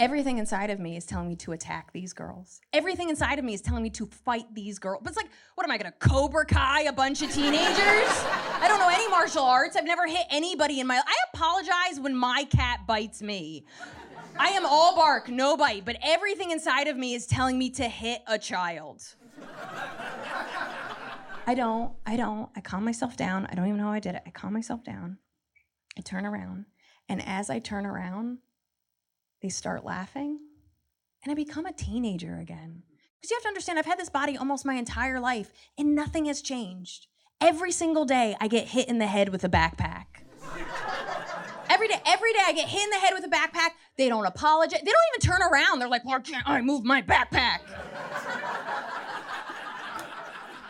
Everything 0.00 0.38
inside 0.38 0.70
of 0.70 0.80
me 0.80 0.96
is 0.96 1.06
telling 1.06 1.28
me 1.28 1.36
to 1.36 1.52
attack 1.52 1.92
these 1.92 2.12
girls. 2.12 2.60
Everything 2.72 3.10
inside 3.10 3.38
of 3.38 3.44
me 3.44 3.54
is 3.54 3.60
telling 3.60 3.82
me 3.82 3.90
to 3.90 4.06
fight 4.06 4.52
these 4.52 4.80
girls. 4.80 5.00
But 5.02 5.10
it's 5.10 5.16
like, 5.16 5.30
what 5.54 5.64
am 5.64 5.70
I 5.70 5.78
gonna 5.78 5.92
Cobra 5.92 6.44
Kai 6.44 6.82
a 6.82 6.92
bunch 6.92 7.22
of 7.22 7.32
teenagers? 7.32 7.78
I 7.78 8.64
don't 8.66 8.80
know 8.80 8.88
any 8.88 9.08
martial 9.08 9.44
arts. 9.44 9.76
I've 9.76 9.84
never 9.84 10.08
hit 10.08 10.26
anybody 10.30 10.80
in 10.80 10.88
my 10.88 10.96
life. 10.96 11.04
I 11.06 11.14
apologize 11.32 12.00
when 12.00 12.16
my 12.16 12.44
cat 12.50 12.80
bites 12.88 13.22
me. 13.22 13.66
I 14.36 14.48
am 14.48 14.66
all 14.66 14.96
bark, 14.96 15.28
no 15.28 15.56
bite, 15.56 15.84
but 15.84 15.96
everything 16.02 16.50
inside 16.50 16.88
of 16.88 16.96
me 16.96 17.14
is 17.14 17.26
telling 17.26 17.56
me 17.56 17.70
to 17.70 17.84
hit 17.84 18.20
a 18.26 18.36
child. 18.36 19.04
I 21.46 21.54
don't, 21.54 21.92
I 22.04 22.16
don't. 22.16 22.50
I 22.56 22.60
calm 22.60 22.84
myself 22.84 23.16
down. 23.16 23.46
I 23.46 23.54
don't 23.54 23.66
even 23.66 23.78
know 23.78 23.84
how 23.84 23.92
I 23.92 24.00
did 24.00 24.16
it. 24.16 24.22
I 24.26 24.30
calm 24.30 24.54
myself 24.54 24.82
down. 24.82 25.18
I 25.96 26.00
turn 26.00 26.26
around. 26.26 26.64
And 27.08 27.22
as 27.24 27.48
I 27.48 27.60
turn 27.60 27.86
around, 27.86 28.38
they 29.44 29.50
start 29.50 29.84
laughing, 29.84 30.38
and 31.22 31.30
I 31.30 31.34
become 31.34 31.66
a 31.66 31.72
teenager 31.72 32.38
again. 32.38 32.82
Because 33.20 33.30
you 33.30 33.36
have 33.36 33.42
to 33.42 33.48
understand, 33.48 33.78
I've 33.78 33.84
had 33.84 33.98
this 33.98 34.08
body 34.08 34.38
almost 34.38 34.64
my 34.64 34.72
entire 34.72 35.20
life, 35.20 35.52
and 35.76 35.94
nothing 35.94 36.24
has 36.24 36.40
changed. 36.40 37.08
Every 37.42 37.70
single 37.70 38.06
day, 38.06 38.38
I 38.40 38.48
get 38.48 38.68
hit 38.68 38.88
in 38.88 38.96
the 38.96 39.06
head 39.06 39.28
with 39.28 39.44
a 39.44 39.50
backpack. 39.50 40.06
every 41.68 41.88
day, 41.88 42.00
every 42.06 42.32
day, 42.32 42.38
I 42.42 42.54
get 42.54 42.70
hit 42.70 42.84
in 42.84 42.88
the 42.88 42.96
head 42.96 43.12
with 43.12 43.24
a 43.24 43.28
backpack. 43.28 43.72
They 43.98 44.08
don't 44.08 44.24
apologize. 44.24 44.80
They 44.80 44.90
don't 44.90 45.04
even 45.14 45.30
turn 45.30 45.42
around. 45.42 45.78
They're 45.78 45.88
like, 45.88 46.06
"Why 46.06 46.20
can't 46.20 46.48
I 46.48 46.62
move 46.62 46.82
my 46.82 47.02
backpack?" 47.02 47.58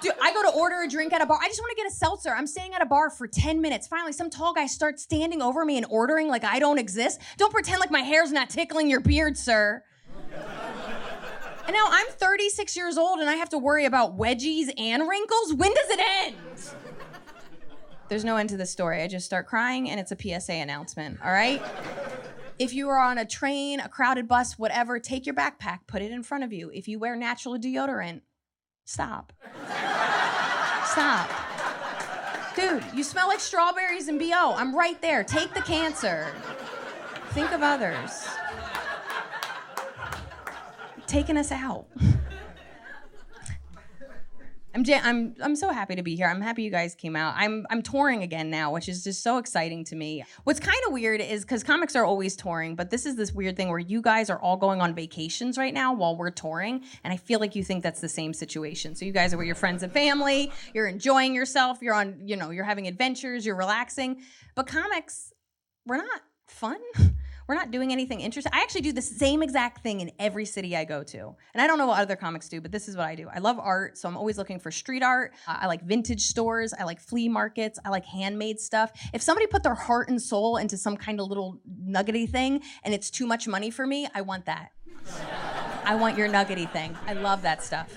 Dude, 0.05 0.13
I 0.21 0.35
go 0.35 0.43
to 0.43 0.51
order 0.51 0.83
a 0.83 0.87
drink 0.87 1.15
at 1.15 1.23
a 1.23 1.27
bar. 1.27 1.39
I 1.41 1.49
just 1.49 1.61
want 1.61 1.71
to 1.71 1.83
get 1.83 1.91
a 1.91 1.95
seltzer. 1.95 2.35
I'm 2.35 2.47
staying 2.47 2.75
at 2.75 2.83
a 2.83 2.85
bar 2.85 3.09
for 3.09 3.27
10 3.27 3.63
minutes. 3.63 3.87
Finally, 3.87 4.13
some 4.13 4.29
tall 4.29 4.53
guy 4.53 4.67
starts 4.67 5.03
standing 5.03 5.41
over 5.41 5.65
me 5.65 5.79
and 5.79 5.87
ordering 5.89 6.29
like 6.29 6.45
I 6.45 6.59
don't 6.59 6.77
exist. 6.77 7.23
Don't 7.39 7.51
pretend 7.51 7.81
like 7.81 7.91
my 7.91 8.03
hair's 8.03 8.31
not 8.31 8.51
tickling 8.51 8.91
your 8.91 9.01
beard, 9.01 9.39
sir. 9.39 9.83
and 10.31 11.73
now 11.73 11.87
I'm 11.89 12.07
36 12.09 12.77
years 12.77 12.99
old 12.99 13.21
and 13.21 13.31
I 13.31 13.37
have 13.37 13.49
to 13.49 13.59
worry 13.59 13.87
about 13.87 14.19
wedgies 14.19 14.71
and 14.77 15.09
wrinkles. 15.09 15.55
When 15.55 15.73
does 15.73 15.89
it 15.89 16.01
end? 16.01 16.37
There's 18.11 18.27
no 18.27 18.37
end 18.37 18.51
to 18.51 18.59
the 18.59 18.67
story. 18.67 19.01
I 19.01 19.09
just 19.09 19.25
start 19.25 19.47
crying 19.47 19.89
and 19.89 19.99
it's 19.99 20.13
a 20.13 20.17
PSA 20.21 20.53
announcement, 20.53 21.19
all 21.25 21.33
right? 21.33 21.63
If 22.59 22.75
you 22.75 22.91
are 22.91 22.99
on 22.99 23.17
a 23.17 23.25
train, 23.25 23.81
a 23.81 23.89
crowded 23.89 24.29
bus, 24.29 24.59
whatever, 24.59 24.99
take 25.01 25.25
your 25.25 25.35
backpack, 25.35 25.87
put 25.87 26.03
it 26.03 26.13
in 26.13 26.23
front 26.23 26.45
of 26.45 26.53
you. 26.53 26.71
If 26.75 26.89
you 26.89 26.99
wear 26.99 27.17
natural 27.17 27.57
deodorant, 27.57 28.21
Stop. 28.85 29.33
Stop. 30.95 31.29
Dude, 32.55 32.85
you 32.95 33.03
smell 33.03 33.27
like 33.27 33.41
strawberries 33.41 34.07
and 34.07 34.17
BO. 34.17 34.55
I'm 34.57 34.73
right 34.73 35.03
there. 35.03 35.25
Take 35.25 35.53
the 35.53 35.61
cancer. 35.61 36.33
Think 37.31 37.51
of 37.51 37.65
others. 37.65 38.29
Taking 41.09 41.37
us 41.37 41.51
out. 41.51 41.87
I'm, 44.75 44.85
I'm, 45.03 45.35
I'm 45.41 45.57
so 45.57 45.71
happy 45.71 45.95
to 45.95 46.03
be 46.03 46.17
here. 46.17 46.27
I'm 46.27 46.41
happy 46.41 46.65
you 46.65 46.71
guys 46.71 46.95
came 46.95 47.15
out. 47.15 47.35
I'm, 47.37 47.65
I'm 47.71 47.81
touring 47.81 48.23
again 48.23 48.51
now, 48.51 48.73
which 48.73 48.89
is 48.89 49.05
just 49.05 49.23
so 49.23 49.39
exciting 49.39 49.85
to 49.85 49.97
me. 49.97 50.25
What's 50.43 50.59
kind 50.59 50.79
of 50.87 50.93
weird 50.93 51.21
is 51.21 51.43
because 51.43 51.63
comics 51.63 51.95
are 51.95 52.05
always 52.05 52.35
touring, 52.35 52.75
but 52.75 52.91
this 52.91 53.07
is 53.07 53.15
this 53.15 53.33
weird 53.33 53.57
thing 53.57 53.69
where 53.69 53.79
you 53.79 54.03
guys 54.03 54.31
are 54.31 54.39
all 54.41 54.57
going 54.57 54.81
on 54.81 54.95
vacations 54.95 55.57
right 55.57 55.73
now 55.73 55.95
while 55.95 56.17
we're 56.17 56.31
touring. 56.31 56.83
And 57.05 57.13
I 57.13 57.17
feel 57.17 57.39
like 57.39 57.55
you 57.55 57.63
think 57.63 57.85
that's 57.85 58.01
the 58.01 58.09
same 58.09 58.35
situation. 58.35 58.97
So 58.97 59.05
you 59.05 59.13
guys 59.13 59.33
are 59.33 59.39
with 59.39 59.47
your 59.47 59.55
friends 59.55 59.85
and 59.85 59.93
family, 59.93 60.51
you're 60.75 60.89
enjoying 60.89 61.35
yourself, 61.35 61.79
you're 61.81 61.95
on, 61.95 62.21
you 62.25 62.37
know, 62.37 62.51
you're 62.51 62.65
having 62.65 62.89
adventures, 62.89 63.47
you're 63.47 63.57
relaxing. 63.57 64.23
But 64.57 64.67
comics, 64.67 65.33
we're 65.87 65.99
not 65.99 66.23
fun. 66.47 66.79
We're 67.47 67.55
not 67.55 67.71
doing 67.71 67.93
anything 67.93 68.21
interesting. 68.21 68.53
I 68.55 68.61
actually 68.63 68.81
do 68.81 68.93
the 68.93 69.03
same 69.03 69.43
exact 69.43 69.83
thing 69.83 70.01
in 70.01 70.11
every 70.19 70.47
city 70.47 70.75
I 70.75 70.85
go 70.85 71.03
to. 71.05 71.35
And 71.53 71.63
I 71.63 71.67
don't 71.67 71.77
know 71.77 71.87
what 71.87 72.01
other 72.01 72.17
comics 72.17 72.49
do, 72.49 72.61
but 72.61 72.73
this 72.73 72.89
is 72.89 72.97
what 72.97 73.07
I 73.07 73.15
do. 73.15 73.29
I 73.33 73.39
love 73.39 73.59
art, 73.59 73.99
so 73.99 74.09
I'm 74.09 74.17
always 74.17 74.39
looking 74.39 74.59
for 74.59 74.71
street 74.71 75.03
art. 75.03 75.35
Uh, 75.47 75.59
I 75.61 75.67
like 75.67 75.83
vintage 75.83 76.23
stores. 76.23 76.73
I 76.73 76.85
like 76.85 77.01
flea 77.01 77.29
markets. 77.29 77.79
I 77.85 77.91
like 77.91 78.07
handmade 78.07 78.61
stuff. 78.61 78.93
If 79.13 79.21
somebody 79.21 79.47
put 79.47 79.63
their 79.63 79.75
heart 79.75 80.09
and 80.09 80.21
soul 80.21 80.57
into 80.57 80.79
some 80.79 80.97
kind 80.97 81.21
of 81.21 81.29
little 81.29 81.61
nuggety 81.85 82.27
thing 82.27 82.63
and 82.83 82.95
it's 82.95 83.11
too 83.11 83.27
much 83.27 83.47
money 83.47 83.71
for 83.71 83.87
me, 83.87 84.09
I 84.15 84.23
want 84.23 84.47
that. 84.47 84.71
I 85.85 85.97
want 85.97 86.17
your 86.17 86.29
nuggety 86.29 86.65
thing. 86.65 86.97
I 87.07 87.13
love 87.13 87.43
that 87.43 87.63
stuff. 87.63 87.95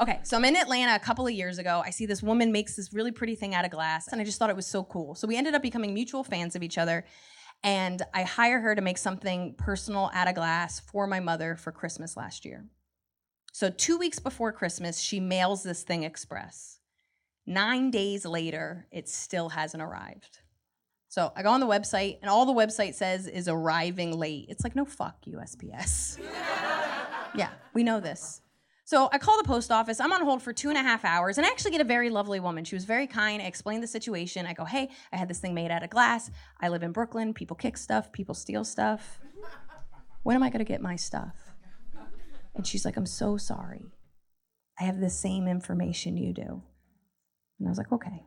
Okay, 0.00 0.20
so 0.22 0.36
I'm 0.36 0.44
in 0.44 0.54
Atlanta 0.54 0.94
a 0.94 0.98
couple 0.98 1.26
of 1.26 1.32
years 1.32 1.58
ago. 1.58 1.82
I 1.84 1.90
see 1.90 2.06
this 2.06 2.22
woman 2.22 2.52
makes 2.52 2.76
this 2.76 2.92
really 2.92 3.10
pretty 3.10 3.34
thing 3.34 3.54
out 3.54 3.64
of 3.64 3.70
glass, 3.70 4.08
and 4.08 4.20
I 4.20 4.24
just 4.24 4.38
thought 4.38 4.50
it 4.50 4.56
was 4.56 4.66
so 4.66 4.84
cool. 4.84 5.14
So 5.14 5.26
we 5.26 5.36
ended 5.36 5.54
up 5.54 5.62
becoming 5.62 5.92
mutual 5.94 6.22
fans 6.22 6.54
of 6.54 6.62
each 6.62 6.78
other 6.78 7.04
and 7.62 8.02
I 8.14 8.22
hire 8.22 8.60
her 8.60 8.74
to 8.74 8.82
make 8.82 8.98
something 8.98 9.54
personal 9.54 10.10
out 10.14 10.28
of 10.28 10.34
glass 10.34 10.80
for 10.80 11.06
my 11.06 11.20
mother 11.20 11.56
for 11.56 11.72
Christmas 11.72 12.16
last 12.16 12.44
year. 12.44 12.66
So, 13.52 13.70
two 13.70 13.96
weeks 13.96 14.18
before 14.18 14.52
Christmas, 14.52 15.00
she 15.00 15.18
mails 15.18 15.62
this 15.62 15.82
thing 15.82 16.02
express. 16.02 16.78
Nine 17.46 17.90
days 17.90 18.26
later, 18.26 18.86
it 18.90 19.08
still 19.08 19.48
hasn't 19.48 19.82
arrived. 19.82 20.40
So, 21.08 21.32
I 21.34 21.42
go 21.42 21.50
on 21.50 21.60
the 21.60 21.66
website, 21.66 22.18
and 22.20 22.28
all 22.28 22.44
the 22.44 22.52
website 22.52 22.94
says 22.94 23.26
is 23.26 23.48
arriving 23.48 24.12
late. 24.12 24.46
It's 24.50 24.62
like, 24.62 24.76
no, 24.76 24.84
fuck 24.84 25.24
USPS. 25.24 26.18
yeah, 27.34 27.50
we 27.72 27.82
know 27.82 27.98
this. 27.98 28.42
So 28.86 29.08
I 29.10 29.18
call 29.18 29.36
the 29.36 29.48
post 29.48 29.72
office. 29.72 29.98
I'm 29.98 30.12
on 30.12 30.22
hold 30.22 30.42
for 30.42 30.52
two 30.52 30.68
and 30.68 30.78
a 30.78 30.82
half 30.82 31.04
hours, 31.04 31.38
and 31.38 31.46
I 31.46 31.50
actually 31.50 31.72
get 31.72 31.80
a 31.80 31.84
very 31.84 32.08
lovely 32.08 32.38
woman. 32.38 32.64
She 32.64 32.76
was 32.76 32.84
very 32.84 33.08
kind. 33.08 33.42
I 33.42 33.46
explained 33.46 33.82
the 33.82 33.88
situation. 33.88 34.46
I 34.46 34.52
go, 34.52 34.64
hey, 34.64 34.90
I 35.12 35.16
had 35.16 35.26
this 35.26 35.40
thing 35.40 35.54
made 35.54 35.72
out 35.72 35.82
of 35.82 35.90
glass. 35.90 36.30
I 36.60 36.68
live 36.68 36.84
in 36.84 36.92
Brooklyn. 36.92 37.34
People 37.34 37.56
kick 37.56 37.76
stuff, 37.76 38.12
people 38.12 38.32
steal 38.32 38.64
stuff. 38.64 39.18
When 40.22 40.36
am 40.36 40.42
I 40.44 40.50
going 40.50 40.60
to 40.60 40.64
get 40.64 40.80
my 40.80 40.94
stuff? 40.94 41.34
And 42.54 42.64
she's 42.64 42.84
like, 42.84 42.96
I'm 42.96 43.06
so 43.06 43.36
sorry. 43.36 43.86
I 44.78 44.84
have 44.84 45.00
the 45.00 45.10
same 45.10 45.48
information 45.48 46.16
you 46.16 46.32
do. 46.32 46.62
And 47.58 47.66
I 47.66 47.68
was 47.68 47.78
like, 47.78 47.90
okay. 47.90 48.24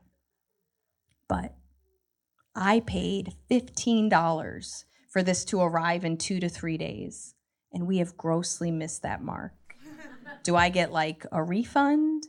But 1.29 1.55
I 2.53 2.81
paid 2.81 3.33
$15 3.49 4.83
for 5.09 5.23
this 5.23 5.45
to 5.45 5.61
arrive 5.61 6.03
in 6.03 6.17
two 6.17 6.41
to 6.41 6.49
three 6.49 6.77
days, 6.77 7.33
and 7.71 7.87
we 7.87 7.99
have 7.99 8.17
grossly 8.17 8.71
missed 8.71 9.03
that 9.03 9.23
mark 9.23 9.53
do 10.43 10.55
I 10.55 10.69
get 10.69 10.91
like 10.91 11.25
a 11.31 11.43
refund? 11.43 12.27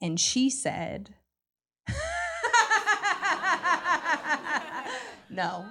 And 0.00 0.18
she 0.18 0.48
said, 0.50 1.14
no. 5.28 5.64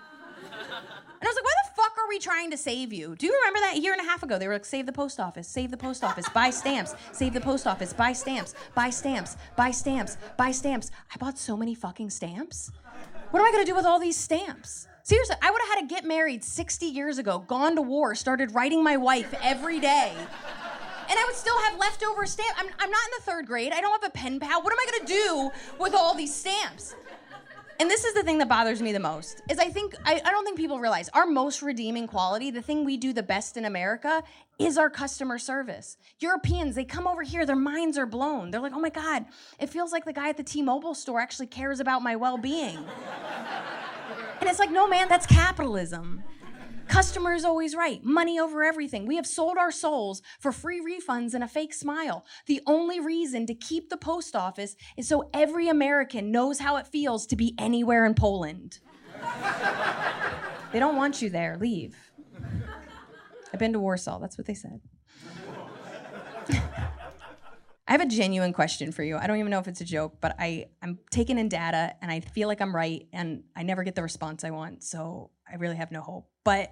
And 1.21 1.27
I 1.27 1.31
was 1.31 1.35
like, 1.35 1.43
why 1.43 1.53
the 1.65 1.71
fuck 1.75 1.97
are 1.97 2.07
we 2.07 2.19
trying 2.19 2.51
to 2.51 2.57
save 2.57 2.93
you? 2.93 3.15
Do 3.15 3.25
you 3.25 3.37
remember 3.39 3.59
that 3.59 3.75
a 3.77 3.79
year 3.79 3.91
and 3.91 4.01
a 4.01 4.05
half 4.05 4.23
ago? 4.23 4.39
They 4.39 4.47
were 4.47 4.53
like, 4.53 4.65
save 4.65 4.85
the 4.85 4.93
post 4.93 5.19
office, 5.19 5.47
save 5.47 5.71
the 5.71 5.77
post 5.77 6.03
office, 6.03 6.29
buy 6.29 6.49
stamps, 6.49 6.95
save 7.11 7.33
the 7.33 7.41
post 7.41 7.67
office, 7.67 7.91
buy 7.91 8.13
stamps, 8.13 8.55
buy 8.73 8.89
stamps, 8.89 9.35
buy 9.57 9.71
stamps, 9.71 10.17
buy 10.37 10.51
stamps. 10.51 10.91
I 11.13 11.17
bought 11.17 11.37
so 11.37 11.57
many 11.57 11.75
fucking 11.75 12.11
stamps. 12.11 12.71
What 13.31 13.41
am 13.41 13.45
I 13.47 13.51
gonna 13.51 13.65
do 13.65 13.75
with 13.75 13.85
all 13.85 13.99
these 13.99 14.17
stamps? 14.17 14.87
Seriously, 15.03 15.35
I 15.41 15.51
would 15.51 15.61
have 15.61 15.69
had 15.79 15.81
to 15.81 15.93
get 15.93 16.05
married 16.05 16.43
60 16.43 16.85
years 16.85 17.17
ago, 17.17 17.39
gone 17.39 17.75
to 17.75 17.81
war, 17.81 18.15
started 18.15 18.53
writing 18.53 18.83
my 18.83 18.95
wife 18.95 19.33
every 19.41 19.79
day 19.79 20.13
and 21.09 21.17
I 21.17 21.25
would 21.25 21.35
still 21.35 21.59
have 21.63 21.79
leftover 21.79 22.25
stamps. 22.25 22.53
I'm, 22.57 22.67
I'm 22.67 22.91
not 22.91 23.01
in 23.05 23.11
the 23.17 23.23
third 23.23 23.47
grade. 23.47 23.71
I 23.73 23.81
don't 23.81 24.01
have 24.01 24.09
a 24.09 24.13
pen 24.13 24.39
pal. 24.39 24.61
What 24.61 24.71
am 24.71 24.79
I 24.79 24.85
gonna 24.91 25.07
do 25.07 25.51
with 25.79 25.93
all 25.93 26.15
these 26.15 26.33
stamps? 26.33 26.95
and 27.79 27.89
this 27.89 28.03
is 28.03 28.13
the 28.13 28.23
thing 28.23 28.37
that 28.39 28.49
bothers 28.49 28.81
me 28.81 28.91
the 28.91 28.99
most 28.99 29.41
is 29.49 29.57
i 29.57 29.69
think 29.69 29.95
I, 30.05 30.21
I 30.23 30.31
don't 30.31 30.43
think 30.43 30.57
people 30.57 30.79
realize 30.79 31.09
our 31.09 31.25
most 31.25 31.61
redeeming 31.61 32.07
quality 32.07 32.51
the 32.51 32.61
thing 32.61 32.85
we 32.85 32.97
do 32.97 33.13
the 33.13 33.23
best 33.23 33.57
in 33.57 33.65
america 33.65 34.23
is 34.59 34.77
our 34.77 34.89
customer 34.89 35.37
service 35.39 35.97
europeans 36.19 36.75
they 36.75 36.85
come 36.85 37.07
over 37.07 37.23
here 37.23 37.45
their 37.45 37.55
minds 37.55 37.97
are 37.97 38.05
blown 38.05 38.51
they're 38.51 38.61
like 38.61 38.73
oh 38.75 38.79
my 38.79 38.89
god 38.89 39.25
it 39.59 39.69
feels 39.69 39.91
like 39.91 40.05
the 40.05 40.13
guy 40.13 40.29
at 40.29 40.37
the 40.37 40.43
t-mobile 40.43 40.93
store 40.93 41.19
actually 41.19 41.47
cares 41.47 41.79
about 41.79 42.03
my 42.03 42.15
well-being 42.15 42.77
and 44.41 44.49
it's 44.49 44.59
like 44.59 44.71
no 44.71 44.87
man 44.87 45.07
that's 45.07 45.25
capitalism 45.25 46.21
Customer 46.89 47.33
is 47.33 47.45
always 47.45 47.75
right. 47.75 48.03
Money 48.03 48.39
over 48.39 48.63
everything. 48.63 49.05
We 49.05 49.15
have 49.15 49.27
sold 49.27 49.57
our 49.57 49.71
souls 49.71 50.23
for 50.39 50.51
free 50.51 50.81
refunds 50.81 51.35
and 51.35 51.43
a 51.43 51.47
fake 51.47 51.73
smile. 51.73 52.25
The 52.47 52.61
only 52.65 52.99
reason 52.99 53.45
to 53.45 53.53
keep 53.53 53.89
the 53.89 53.97
post 53.97 54.35
office 54.35 54.75
is 54.97 55.07
so 55.07 55.29
every 55.31 55.69
American 55.69 56.31
knows 56.31 56.59
how 56.59 56.77
it 56.77 56.87
feels 56.87 57.27
to 57.27 57.35
be 57.35 57.53
anywhere 57.59 58.05
in 58.05 58.15
Poland. 58.15 58.79
they 60.73 60.79
don't 60.79 60.95
want 60.95 61.21
you 61.21 61.29
there. 61.29 61.57
Leave. 61.59 61.95
I've 63.53 63.59
been 63.59 63.73
to 63.73 63.79
Warsaw. 63.79 64.17
That's 64.17 64.37
what 64.37 64.47
they 64.47 64.55
said. 64.55 64.81
I 67.89 67.93
have 67.93 68.01
a 68.01 68.05
genuine 68.05 68.53
question 68.53 68.91
for 68.91 69.01
you. 69.01 69.17
I 69.17 69.25
don't 69.25 69.37
even 69.37 69.49
know 69.49 69.57
if 69.57 69.67
it's 69.67 69.81
a 69.81 69.85
joke, 69.85 70.17
but 70.21 70.35
I, 70.37 70.67
I'm 70.83 70.99
taking 71.09 71.39
in 71.39 71.49
data 71.49 71.95
and 72.03 72.11
I 72.11 72.19
feel 72.19 72.47
like 72.47 72.61
I'm 72.61 72.73
right 72.73 73.07
and 73.11 73.43
I 73.55 73.63
never 73.63 73.83
get 73.83 73.95
the 73.95 74.03
response 74.03 74.43
I 74.43 74.51
want. 74.51 74.83
So 74.83 75.31
I 75.51 75.55
really 75.55 75.75
have 75.75 75.91
no 75.91 76.01
hope. 76.01 76.29
But 76.43 76.71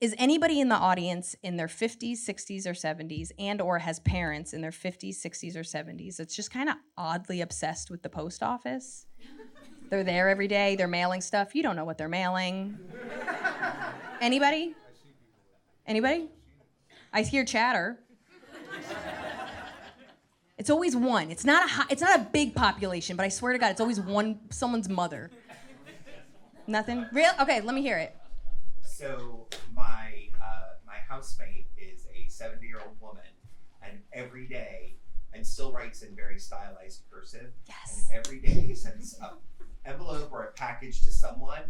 is 0.00 0.12
anybody 0.18 0.60
in 0.60 0.68
the 0.68 0.74
audience 0.74 1.36
in 1.44 1.56
their 1.56 1.68
50s, 1.68 2.14
60s, 2.14 2.66
or 2.66 2.72
70s 2.72 3.30
and 3.38 3.60
or 3.60 3.78
has 3.78 4.00
parents 4.00 4.52
in 4.52 4.60
their 4.60 4.72
50s, 4.72 5.24
60s, 5.24 5.54
or 5.54 5.62
70s 5.62 6.16
that's 6.16 6.34
just 6.34 6.50
kind 6.50 6.68
of 6.68 6.74
oddly 6.98 7.40
obsessed 7.40 7.88
with 7.88 8.02
the 8.02 8.10
post 8.10 8.42
office? 8.42 9.06
They're 9.88 10.02
there 10.02 10.28
every 10.28 10.48
day, 10.48 10.74
they're 10.74 10.88
mailing 10.88 11.20
stuff. 11.20 11.54
You 11.54 11.62
don't 11.62 11.76
know 11.76 11.84
what 11.84 11.96
they're 11.96 12.08
mailing. 12.08 12.76
Anybody? 14.20 14.74
Anybody? 15.86 16.28
I 17.12 17.22
hear 17.22 17.44
chatter. 17.44 18.00
It's 20.64 20.70
always 20.70 20.96
one. 20.96 21.30
It's 21.30 21.44
not 21.44 21.68
a 21.68 21.92
it's 21.92 22.00
not 22.00 22.18
a 22.18 22.22
big 22.22 22.54
population, 22.54 23.18
but 23.18 23.26
I 23.26 23.28
swear 23.28 23.52
to 23.52 23.58
God, 23.58 23.72
it's 23.72 23.82
always 23.82 24.00
one 24.00 24.40
someone's 24.48 24.88
mother. 24.88 25.30
Nothing? 26.66 27.04
Real? 27.12 27.32
Okay, 27.38 27.60
let 27.60 27.74
me 27.74 27.82
hear 27.82 27.98
it. 27.98 28.16
So 28.80 29.46
my 29.76 30.30
uh, 30.42 30.76
my 30.86 30.94
housemate 31.06 31.66
is 31.76 32.06
a 32.16 32.30
70 32.30 32.66
year 32.66 32.80
old 32.82 32.98
woman, 32.98 33.28
and 33.82 33.98
every 34.14 34.46
day, 34.46 34.96
and 35.34 35.46
still 35.46 35.70
writes 35.70 36.00
in 36.00 36.16
very 36.16 36.38
stylized 36.38 37.02
cursive. 37.10 37.52
Yes. 37.68 38.06
And 38.08 38.24
every 38.24 38.38
day 38.38 38.72
sends 38.72 39.18
an 39.20 39.36
envelope 39.84 40.30
or 40.32 40.44
a 40.44 40.52
package 40.52 41.02
to 41.02 41.12
someone 41.12 41.64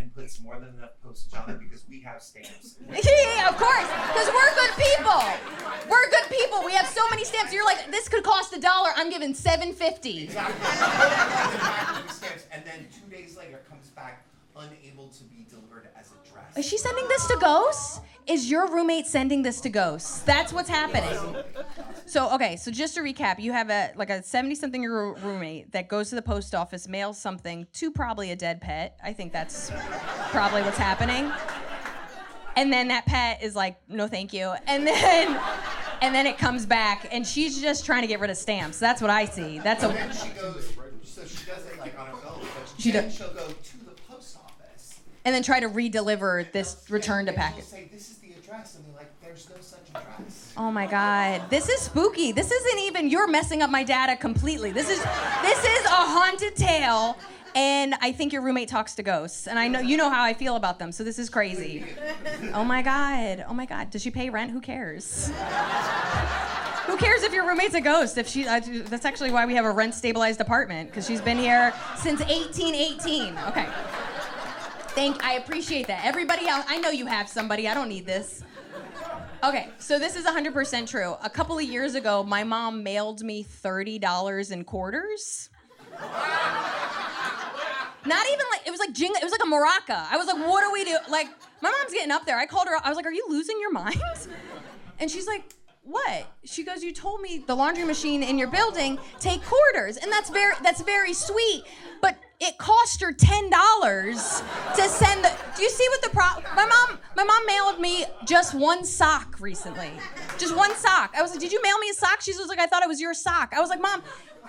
and 0.00 0.14
puts 0.14 0.40
more 0.40 0.58
than 0.58 0.70
enough 0.78 0.90
postage 1.04 1.38
on 1.38 1.50
it 1.50 1.58
because 1.60 1.84
we 1.88 2.00
have 2.00 2.22
stamps. 2.22 2.76
yeah, 2.88 3.48
of 3.52 3.56
course, 3.56 3.86
because 4.08 4.28
we're 4.32 4.54
good 4.54 4.74
people. 4.76 5.22
We're 5.88 6.08
good 6.10 6.28
people. 6.30 6.64
We 6.64 6.72
have 6.72 6.86
so 6.86 7.02
many 7.10 7.24
stamps. 7.24 7.52
You're 7.52 7.66
like, 7.66 7.90
this 7.90 8.08
could 8.08 8.24
cost 8.24 8.56
a 8.56 8.60
dollar. 8.60 8.90
I'm 8.96 9.10
giving 9.10 9.34
seven 9.34 9.72
fifty. 9.72 10.24
Exactly. 10.24 10.54
and 12.52 12.64
then 12.64 12.86
two 12.90 13.14
days 13.14 13.36
later 13.36 13.60
comes 13.68 13.88
back 13.90 14.24
unable 14.60 15.08
to 15.08 15.24
be 15.24 15.46
delivered 15.48 15.88
as 15.98 16.08
a 16.10 16.32
dress. 16.32 16.56
Is 16.56 16.66
she 16.68 16.78
sending 16.78 17.06
this 17.08 17.26
to 17.28 17.36
ghosts? 17.40 18.00
Is 18.26 18.50
your 18.50 18.68
roommate 18.70 19.06
sending 19.06 19.42
this 19.42 19.60
to 19.62 19.68
ghosts? 19.70 20.20
That's 20.20 20.52
what's 20.52 20.68
happening. 20.68 21.36
So 22.06 22.32
okay, 22.34 22.56
so 22.56 22.70
just 22.70 22.94
to 22.94 23.00
recap, 23.00 23.38
you 23.40 23.52
have 23.52 23.70
a 23.70 23.92
like 23.96 24.10
a 24.10 24.22
70 24.22 24.54
something 24.56 24.82
year 24.82 25.14
roommate 25.14 25.72
that 25.72 25.88
goes 25.88 26.10
to 26.10 26.14
the 26.16 26.22
post 26.22 26.54
office, 26.54 26.86
mails 26.86 27.18
something 27.18 27.66
to 27.74 27.90
probably 27.90 28.30
a 28.30 28.36
dead 28.36 28.60
pet. 28.60 28.96
I 29.02 29.12
think 29.12 29.32
that's 29.32 29.70
probably 30.30 30.62
what's 30.62 30.78
happening. 30.78 31.32
And 32.56 32.72
then 32.72 32.88
that 32.88 33.06
pet 33.06 33.42
is 33.42 33.54
like, 33.56 33.78
"No, 33.88 34.06
thank 34.06 34.32
you." 34.32 34.52
And 34.66 34.86
then 34.86 35.40
and 36.02 36.14
then 36.14 36.26
it 36.26 36.36
comes 36.38 36.66
back 36.66 37.08
and 37.12 37.26
she's 37.26 37.60
just 37.60 37.84
trying 37.86 38.02
to 38.02 38.08
get 38.08 38.20
rid 38.20 38.30
of 38.30 38.36
stamps. 38.36 38.78
That's 38.78 39.00
what 39.00 39.10
I 39.10 39.24
see. 39.24 39.58
That's 39.60 39.82
And 39.82 39.92
a 39.92 39.96
then 39.96 40.12
she 40.12 40.28
goes, 40.30 40.72
so 41.04 41.24
she 41.24 41.44
does 41.46 41.64
it 41.66 41.78
like 41.78 41.98
on 41.98 42.06
her 42.06 42.12
own, 42.28 42.40
but 42.40 42.72
She 42.78 42.90
does- 42.92 43.14
she'll 43.14 43.32
go 43.32 43.46
to 43.48 43.84
the 43.84 43.92
post 44.08 44.36
office. 44.38 45.00
And 45.24 45.34
then 45.34 45.42
try 45.42 45.60
to 45.60 45.68
redeliver 45.68 46.50
this 46.52 46.84
return 46.88 47.26
to 47.26 47.32
packet. 47.32 47.64
say, 47.64 47.88
this 47.92 48.10
is 48.10 48.18
the 48.18 48.32
address, 48.32 48.76
and 48.76 48.84
they're 48.86 48.94
like, 48.94 49.20
there's 49.22 49.48
no 49.50 49.60
such 49.60 49.80
address. 49.90 50.52
Oh 50.56 50.70
my 50.70 50.86
god. 50.86 51.48
This 51.50 51.68
is 51.68 51.80
spooky. 51.80 52.32
This 52.32 52.50
isn't 52.50 52.80
even 52.80 53.08
you're 53.08 53.28
messing 53.28 53.62
up 53.62 53.70
my 53.70 53.84
data 53.84 54.16
completely. 54.16 54.72
This 54.72 54.90
is 54.90 54.98
this 54.98 55.64
is 55.64 55.84
a 55.86 55.88
haunted 55.88 56.56
tale 56.56 57.16
and 57.54 57.94
I 58.00 58.12
think 58.12 58.32
your 58.32 58.42
roommate 58.42 58.68
talks 58.68 58.94
to 58.96 59.02
ghosts 59.02 59.46
and 59.46 59.58
I 59.58 59.68
know 59.68 59.80
you 59.80 59.96
know 59.96 60.10
how 60.10 60.22
I 60.22 60.34
feel 60.34 60.56
about 60.56 60.78
them. 60.78 60.92
So 60.92 61.04
this 61.04 61.18
is 61.18 61.30
crazy. 61.30 61.84
Oh 62.52 62.64
my 62.64 62.82
god. 62.82 63.44
Oh 63.48 63.54
my 63.54 63.66
god. 63.66 63.90
Does 63.90 64.02
she 64.02 64.10
pay 64.10 64.30
rent? 64.30 64.50
Who 64.50 64.60
cares? 64.60 65.30
Who 66.86 66.96
cares 66.96 67.22
if 67.22 67.32
your 67.32 67.46
roommate's 67.46 67.74
a 67.74 67.80
ghost? 67.80 68.18
If 68.18 68.26
she, 68.26 68.48
I, 68.48 68.58
that's 68.60 69.04
actually 69.04 69.30
why 69.30 69.46
we 69.46 69.54
have 69.54 69.64
a 69.64 69.70
rent 69.70 69.94
stabilized 69.94 70.40
apartment 70.40 70.90
because 70.90 71.06
she's 71.06 71.20
been 71.20 71.38
here 71.38 71.72
since 71.96 72.20
1818. 72.20 73.38
Okay. 73.48 73.66
Thank, 74.94 75.24
I 75.24 75.34
appreciate 75.34 75.86
that. 75.86 76.04
Everybody 76.04 76.46
else, 76.46 76.64
I 76.68 76.78
know 76.78 76.90
you 76.90 77.06
have 77.06 77.28
somebody. 77.28 77.68
I 77.68 77.74
don't 77.74 77.88
need 77.88 78.06
this. 78.06 78.42
Okay, 79.42 79.68
so 79.78 79.98
this 79.98 80.16
is 80.16 80.26
100% 80.26 80.88
true. 80.88 81.16
A 81.22 81.30
couple 81.30 81.56
of 81.56 81.64
years 81.64 81.94
ago, 81.94 82.22
my 82.22 82.44
mom 82.44 82.82
mailed 82.82 83.22
me 83.22 83.42
$30 83.44 84.50
in 84.50 84.64
quarters. 84.64 85.48
Not 88.06 88.26
even 88.26 88.46
like 88.50 88.66
it 88.66 88.70
was 88.70 88.80
like 88.80 88.92
jing, 88.92 89.12
it 89.14 89.22
was 89.22 89.32
like 89.32 89.42
a 89.42 89.46
maraca. 89.46 90.06
I 90.10 90.16
was 90.16 90.26
like, 90.26 90.38
what 90.38 90.62
do 90.62 90.72
we 90.72 90.84
do? 90.84 90.96
Like, 91.08 91.28
my 91.62 91.70
mom's 91.70 91.92
getting 91.92 92.10
up 92.10 92.26
there. 92.26 92.38
I 92.38 92.46
called 92.46 92.66
her. 92.68 92.76
I 92.82 92.88
was 92.88 92.96
like, 92.96 93.06
are 93.06 93.12
you 93.12 93.26
losing 93.28 93.58
your 93.60 93.72
mind? 93.72 94.00
And 94.98 95.10
she's 95.10 95.26
like, 95.26 95.54
what? 95.82 96.26
She 96.44 96.62
goes, 96.62 96.82
you 96.82 96.92
told 96.92 97.20
me 97.20 97.42
the 97.46 97.54
laundry 97.54 97.84
machine 97.84 98.22
in 98.22 98.38
your 98.38 98.48
building 98.48 98.98
take 99.18 99.42
quarters, 99.42 99.96
and 99.96 100.12
that's 100.12 100.30
very 100.30 100.54
that's 100.62 100.82
very 100.82 101.12
sweet. 101.12 101.64
But 102.00 102.16
it 102.40 102.56
cost 102.56 103.00
her 103.02 103.12
ten 103.12 103.50
dollars 103.50 104.42
to 104.74 104.88
send 104.88 105.22
the. 105.24 105.30
Do 105.56 105.62
you 105.62 105.70
see 105.70 105.86
what 105.90 106.02
the 106.02 106.10
pro? 106.10 106.24
My 106.56 106.66
mom, 106.66 106.98
my 107.16 107.24
mom 107.24 107.46
mailed 107.46 107.80
me 107.80 108.06
just 108.24 108.54
one 108.54 108.84
sock 108.84 109.38
recently, 109.40 109.90
just 110.38 110.56
one 110.56 110.74
sock. 110.76 111.14
I 111.16 111.22
was 111.22 111.32
like, 111.32 111.40
did 111.40 111.52
you 111.52 111.62
mail 111.62 111.78
me 111.78 111.90
a 111.90 111.94
sock? 111.94 112.22
She 112.22 112.32
was 112.32 112.48
like, 112.48 112.58
I 112.58 112.66
thought 112.66 112.82
it 112.82 112.88
was 112.88 113.00
your 113.00 113.14
sock. 113.14 113.52
I 113.54 113.60
was 113.60 113.68
like, 113.68 113.80
mom, 113.80 114.02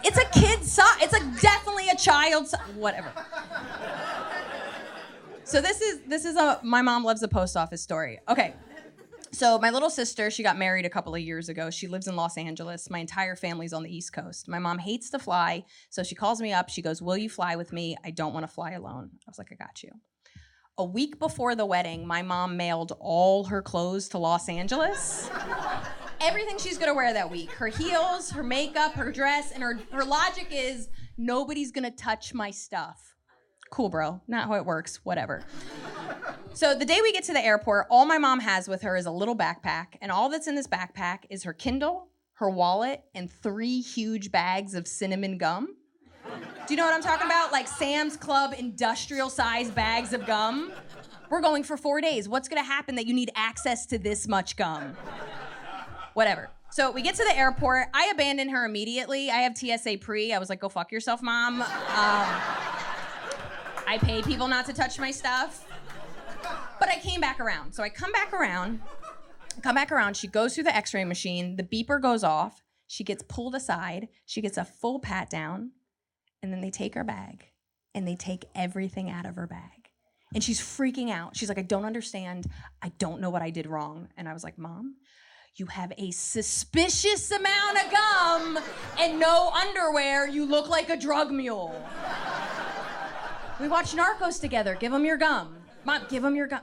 it's 0.04 0.18
a 0.18 0.26
kid's 0.40 0.72
sock. 0.72 1.02
It's 1.02 1.14
like 1.14 1.42
definitely 1.42 1.90
a 1.90 1.96
child's 1.98 2.52
sock. 2.52 2.62
Whatever. 2.76 3.12
So 5.44 5.60
this 5.60 5.82
is 5.82 6.00
this 6.08 6.24
is 6.24 6.38
a 6.38 6.62
my 6.64 6.82
mom 6.82 7.04
loves 7.04 7.20
the 7.20 7.28
post 7.28 7.58
office 7.58 7.82
story. 7.82 8.20
Okay. 8.30 8.54
So 9.34 9.58
my 9.60 9.70
little 9.70 9.90
sister, 9.90 10.30
she 10.30 10.44
got 10.44 10.58
married 10.58 10.86
a 10.86 10.90
couple 10.90 11.16
of 11.16 11.22
years 11.22 11.48
ago. 11.48 11.70
She 11.70 11.88
lives 11.88 12.08
in 12.08 12.16
Los 12.18 12.38
Angeles. 12.38 12.90
My 12.90 13.00
entire 13.00 13.36
family's 13.36 13.72
on 13.72 13.84
the 13.84 13.96
East 13.96 14.12
Coast. 14.12 14.50
My 14.50 14.60
mom 14.60 14.78
hates 14.78 15.10
to 15.12 15.20
fly, 15.20 15.64
so 15.90 16.04
she 16.04 16.16
calls 16.16 16.42
me 16.42 16.52
up. 16.52 16.70
She 16.70 16.82
goes, 16.82 17.02
"Will 17.02 17.18
you 17.18 17.30
fly 17.30 17.56
with 17.56 17.72
me? 17.72 17.96
I 18.04 18.12
don't 18.12 18.34
want 18.34 18.44
to 18.44 18.54
fly 18.54 18.72
alone." 18.72 19.12
I 19.14 19.30
was 19.30 19.38
like, 19.38 19.48
"I 19.52 19.56
got 19.56 19.84
you." 19.84 19.92
A 20.78 20.84
week 20.84 21.18
before 21.18 21.56
the 21.56 21.66
wedding, 21.66 22.06
my 22.06 22.22
mom 22.22 22.58
mailed 22.58 22.92
all 23.00 23.46
her 23.46 23.62
clothes 23.62 24.10
to 24.10 24.18
Los 24.18 24.50
Angeles. 24.50 25.30
Everything 26.20 26.58
she's 26.58 26.78
gonna 26.78 26.94
wear 26.94 27.14
that 27.14 27.32
week. 27.32 27.52
Her 27.52 27.68
heels, 27.68 28.32
her 28.32 28.44
makeup, 28.44 28.94
her 28.94 29.12
dress, 29.12 29.52
and 29.52 29.64
her 29.64 29.80
her 29.92 30.04
logic 30.04 30.48
is 30.52 30.90
nobody's 31.18 31.72
gonna 31.72 31.92
touch 31.92 32.34
my 32.34 32.52
stuff. 32.52 33.16
Cool, 33.72 33.90
bro. 33.90 34.22
Not 34.28 34.48
how 34.48 34.56
it 34.56 34.66
works. 34.66 35.00
Whatever. 35.06 35.44
So 36.54 36.76
the 36.76 36.86
day 36.86 37.00
we 37.02 37.14
get 37.14 37.24
to 37.26 37.34
the 37.34 37.44
airport, 37.44 37.88
all 37.90 38.06
my 38.06 38.18
mom 38.18 38.42
has 38.42 38.68
with 38.68 38.82
her 38.82 38.98
is 38.98 39.06
a 39.06 39.12
little 39.12 39.36
backpack, 39.36 39.96
and 40.02 40.12
all 40.12 40.30
that's 40.30 40.48
in 40.48 40.56
this 40.56 40.68
backpack 40.68 41.20
is 41.30 41.44
her 41.44 41.54
Kindle, 41.54 42.10
her 42.34 42.50
wallet, 42.50 43.04
and 43.16 43.32
three 43.32 43.80
huge 43.80 44.32
bags 44.32 44.76
of 44.76 44.86
cinnamon 44.86 45.38
gum. 45.38 45.76
Do 46.68 46.74
you 46.74 46.76
know 46.76 46.86
what 46.86 46.94
I'm 46.94 47.02
talking 47.02 47.26
about? 47.26 47.52
Like 47.54 47.68
Sam's 47.68 48.18
Club 48.18 48.54
industrial 48.58 49.30
size 49.30 49.72
bags 49.72 50.12
of 50.14 50.26
gum. 50.26 50.72
We're 51.30 51.42
going 51.42 51.64
for 51.64 51.78
four 51.78 52.02
days. 52.02 52.28
What's 52.28 52.50
gonna 52.50 52.64
happen 52.64 52.96
that 52.96 53.08
you 53.08 53.14
need 53.14 53.32
access 53.36 53.86
to 53.88 53.98
this 53.98 54.28
much 54.28 54.58
gum? 54.58 54.96
Whatever. 56.16 56.50
So 56.70 56.92
we 56.92 57.02
get 57.02 57.16
to 57.16 57.24
the 57.24 57.36
airport. 57.36 57.88
I 57.94 58.12
abandon 58.14 58.50
her 58.50 58.66
immediately. 58.66 59.32
I 59.32 59.38
have 59.38 59.58
TSA 59.58 59.98
pre. 60.00 60.34
I 60.34 60.38
was 60.38 60.50
like, 60.50 60.60
go 60.60 60.70
fuck 60.70 60.92
yourself, 60.92 61.22
mom. 61.22 61.62
Um, 61.62 61.68
I 63.88 63.98
pay 64.02 64.22
people 64.22 64.48
not 64.48 64.66
to 64.68 64.74
touch 64.74 65.00
my 65.00 65.12
stuff. 65.12 65.66
But 66.82 66.90
I 66.90 66.98
came 66.98 67.22
back 67.22 67.40
around. 67.40 67.74
So 67.74 67.84
I 67.84 67.90
come 67.90 68.12
back 68.12 68.34
around, 68.34 68.82
come 69.62 69.76
back 69.76 69.92
around. 69.92 70.18
She 70.18 70.28
goes 70.28 70.56
through 70.56 70.64
the 70.64 70.76
x 70.76 70.96
ray 70.96 71.06
machine. 71.06 71.56
The 71.56 71.64
beeper 71.64 72.02
goes 72.02 72.24
off. 72.24 72.64
She 72.88 73.04
gets 73.04 73.22
pulled 73.22 73.54
aside. 73.54 74.08
She 74.26 74.42
gets 74.42 74.58
a 74.58 74.66
full 74.66 75.00
pat 75.00 75.30
down. 75.30 75.74
And 76.42 76.52
then 76.52 76.60
they 76.60 76.72
take 76.72 76.96
her 76.96 77.04
bag 77.04 77.46
and 77.94 78.08
they 78.08 78.16
take 78.16 78.46
everything 78.56 79.12
out 79.12 79.28
of 79.28 79.36
her 79.36 79.46
bag. 79.46 79.90
And 80.34 80.44
she's 80.44 80.60
freaking 80.60 81.12
out. 81.12 81.38
She's 81.38 81.50
like, 81.50 81.60
I 81.60 81.62
don't 81.62 81.86
understand. 81.86 82.48
I 82.82 82.90
don't 82.98 83.22
know 83.22 83.30
what 83.30 83.44
I 83.44 83.52
did 83.52 83.68
wrong. 83.68 84.08
And 84.18 84.28
I 84.28 84.34
was 84.34 84.44
like, 84.44 84.58
Mom, 84.58 84.96
you 85.58 85.68
have 85.68 85.94
a 86.00 86.10
suspicious 86.10 87.30
amount 87.30 87.78
of 87.78 87.92
gum 87.92 88.60
and 88.98 89.20
no 89.20 89.52
underwear. 89.52 90.28
You 90.28 90.46
look 90.46 90.68
like 90.68 90.90
a 90.90 90.98
drug 90.98 91.30
mule. 91.30 91.80
We 93.60 93.68
watch 93.68 93.94
Narcos 93.94 94.42
together. 94.42 94.74
Give 94.74 94.92
him 94.92 95.06
your 95.06 95.18
gum. 95.18 95.61
Mom, 95.84 96.02
give 96.10 96.24
him 96.24 96.36
your 96.36 96.48
gun. 96.48 96.62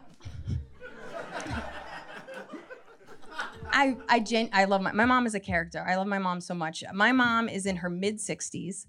I 3.71 3.97
I 4.09 4.21
gen- 4.21 4.51
I 4.53 4.65
love 4.65 4.81
my 4.81 4.93
my 4.93 5.05
mom 5.05 5.27
is 5.27 5.35
a 5.35 5.41
character. 5.41 5.85
I 5.87 5.97
love 5.97 6.07
my 6.07 6.19
mom 6.19 6.41
so 6.41 6.55
much. 6.55 6.83
My 6.93 7.13
mom 7.13 7.49
is 7.49 7.67
in 7.67 7.77
her 7.77 7.91
mid 7.91 8.17
60s 8.19 8.87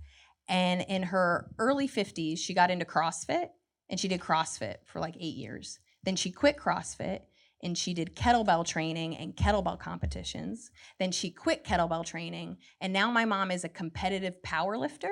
and 0.48 0.82
in 0.88 1.04
her 1.04 1.52
early 1.60 1.88
50s 1.88 2.40
she 2.40 2.54
got 2.54 2.72
into 2.72 2.86
CrossFit 2.86 3.48
and 3.90 4.00
she 4.00 4.08
did 4.08 4.20
CrossFit 4.20 4.78
for 4.86 5.00
like 5.00 5.16
8 5.20 5.36
years. 5.36 5.80
Then 6.04 6.16
she 6.16 6.32
quit 6.32 6.58
CrossFit 6.58 7.22
and 7.62 7.78
she 7.78 7.94
did 7.94 8.16
kettlebell 8.16 8.66
training 8.66 9.18
and 9.18 9.36
kettlebell 9.36 9.80
competitions. 9.80 10.72
Then 10.98 11.12
she 11.12 11.30
quit 11.30 11.64
kettlebell 11.66 12.06
training 12.06 12.58
and 12.80 12.94
now 12.94 13.12
my 13.12 13.26
mom 13.26 13.52
is 13.52 13.64
a 13.64 13.70
competitive 13.70 14.42
power 14.44 14.78
lifter. 14.78 15.12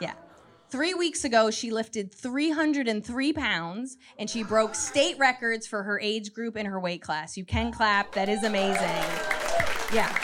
Yeah. 0.00 0.14
Three 0.70 0.92
weeks 0.92 1.24
ago, 1.24 1.50
she 1.50 1.70
lifted 1.70 2.12
303 2.12 3.32
pounds 3.32 3.96
and 4.18 4.28
she 4.28 4.42
broke 4.42 4.74
state 4.74 5.18
records 5.18 5.66
for 5.66 5.82
her 5.82 5.98
age 5.98 6.34
group 6.34 6.58
in 6.58 6.66
her 6.66 6.78
weight 6.78 7.00
class. 7.00 7.38
You 7.38 7.44
can 7.46 7.72
clap. 7.72 8.12
That 8.12 8.28
is 8.28 8.44
amazing. 8.44 8.82
Yeah. 9.94 10.14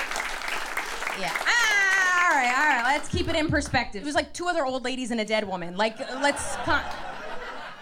Yeah. 1.18 1.32
Ah, 1.32 2.28
all 2.28 2.36
right, 2.36 2.54
all 2.58 2.64
right. 2.76 2.82
Let's 2.84 3.08
keep 3.08 3.28
it 3.28 3.36
in 3.36 3.48
perspective. 3.48 4.02
It 4.02 4.04
was 4.04 4.14
like 4.14 4.34
two 4.34 4.46
other 4.46 4.66
old 4.66 4.84
ladies 4.84 5.10
and 5.10 5.20
a 5.20 5.24
dead 5.24 5.48
woman. 5.48 5.78
Like, 5.78 5.98
let's. 6.20 6.56
Con- 6.56 6.84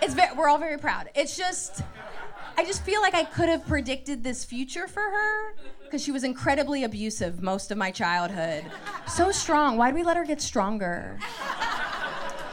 it's 0.00 0.14
very, 0.14 0.34
we're 0.36 0.48
all 0.48 0.58
very 0.58 0.78
proud. 0.78 1.10
It's 1.16 1.36
just, 1.36 1.82
I 2.56 2.64
just 2.64 2.84
feel 2.84 3.00
like 3.00 3.14
I 3.14 3.24
could 3.24 3.48
have 3.48 3.66
predicted 3.66 4.22
this 4.22 4.44
future 4.44 4.86
for 4.86 5.02
her 5.02 5.54
because 5.84 6.02
she 6.02 6.10
was 6.12 6.24
incredibly 6.24 6.84
abusive 6.84 7.42
most 7.42 7.70
of 7.70 7.78
my 7.78 7.90
childhood. 7.90 8.64
So 9.06 9.30
strong. 9.30 9.76
Why 9.76 9.88
did 9.90 9.94
we 9.96 10.02
let 10.02 10.16
her 10.16 10.24
get 10.24 10.40
stronger? 10.40 11.18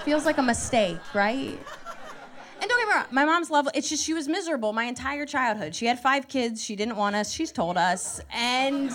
Feels 0.09 0.25
like 0.25 0.39
a 0.39 0.41
mistake, 0.41 0.97
right? 1.13 1.55
And 2.59 2.67
don't 2.67 2.79
get 2.79 2.87
me 2.87 2.93
wrong, 2.95 3.05
my 3.11 3.25
mom's 3.25 3.51
lovely. 3.51 3.73
It's 3.75 3.87
just 3.87 4.03
she 4.03 4.15
was 4.15 4.27
miserable 4.27 4.73
my 4.73 4.85
entire 4.85 5.23
childhood. 5.23 5.75
She 5.75 5.85
had 5.85 5.99
five 5.99 6.27
kids. 6.27 6.63
She 6.63 6.75
didn't 6.75 6.95
want 6.95 7.15
us. 7.15 7.31
She's 7.31 7.51
told 7.51 7.77
us. 7.77 8.19
And 8.33 8.89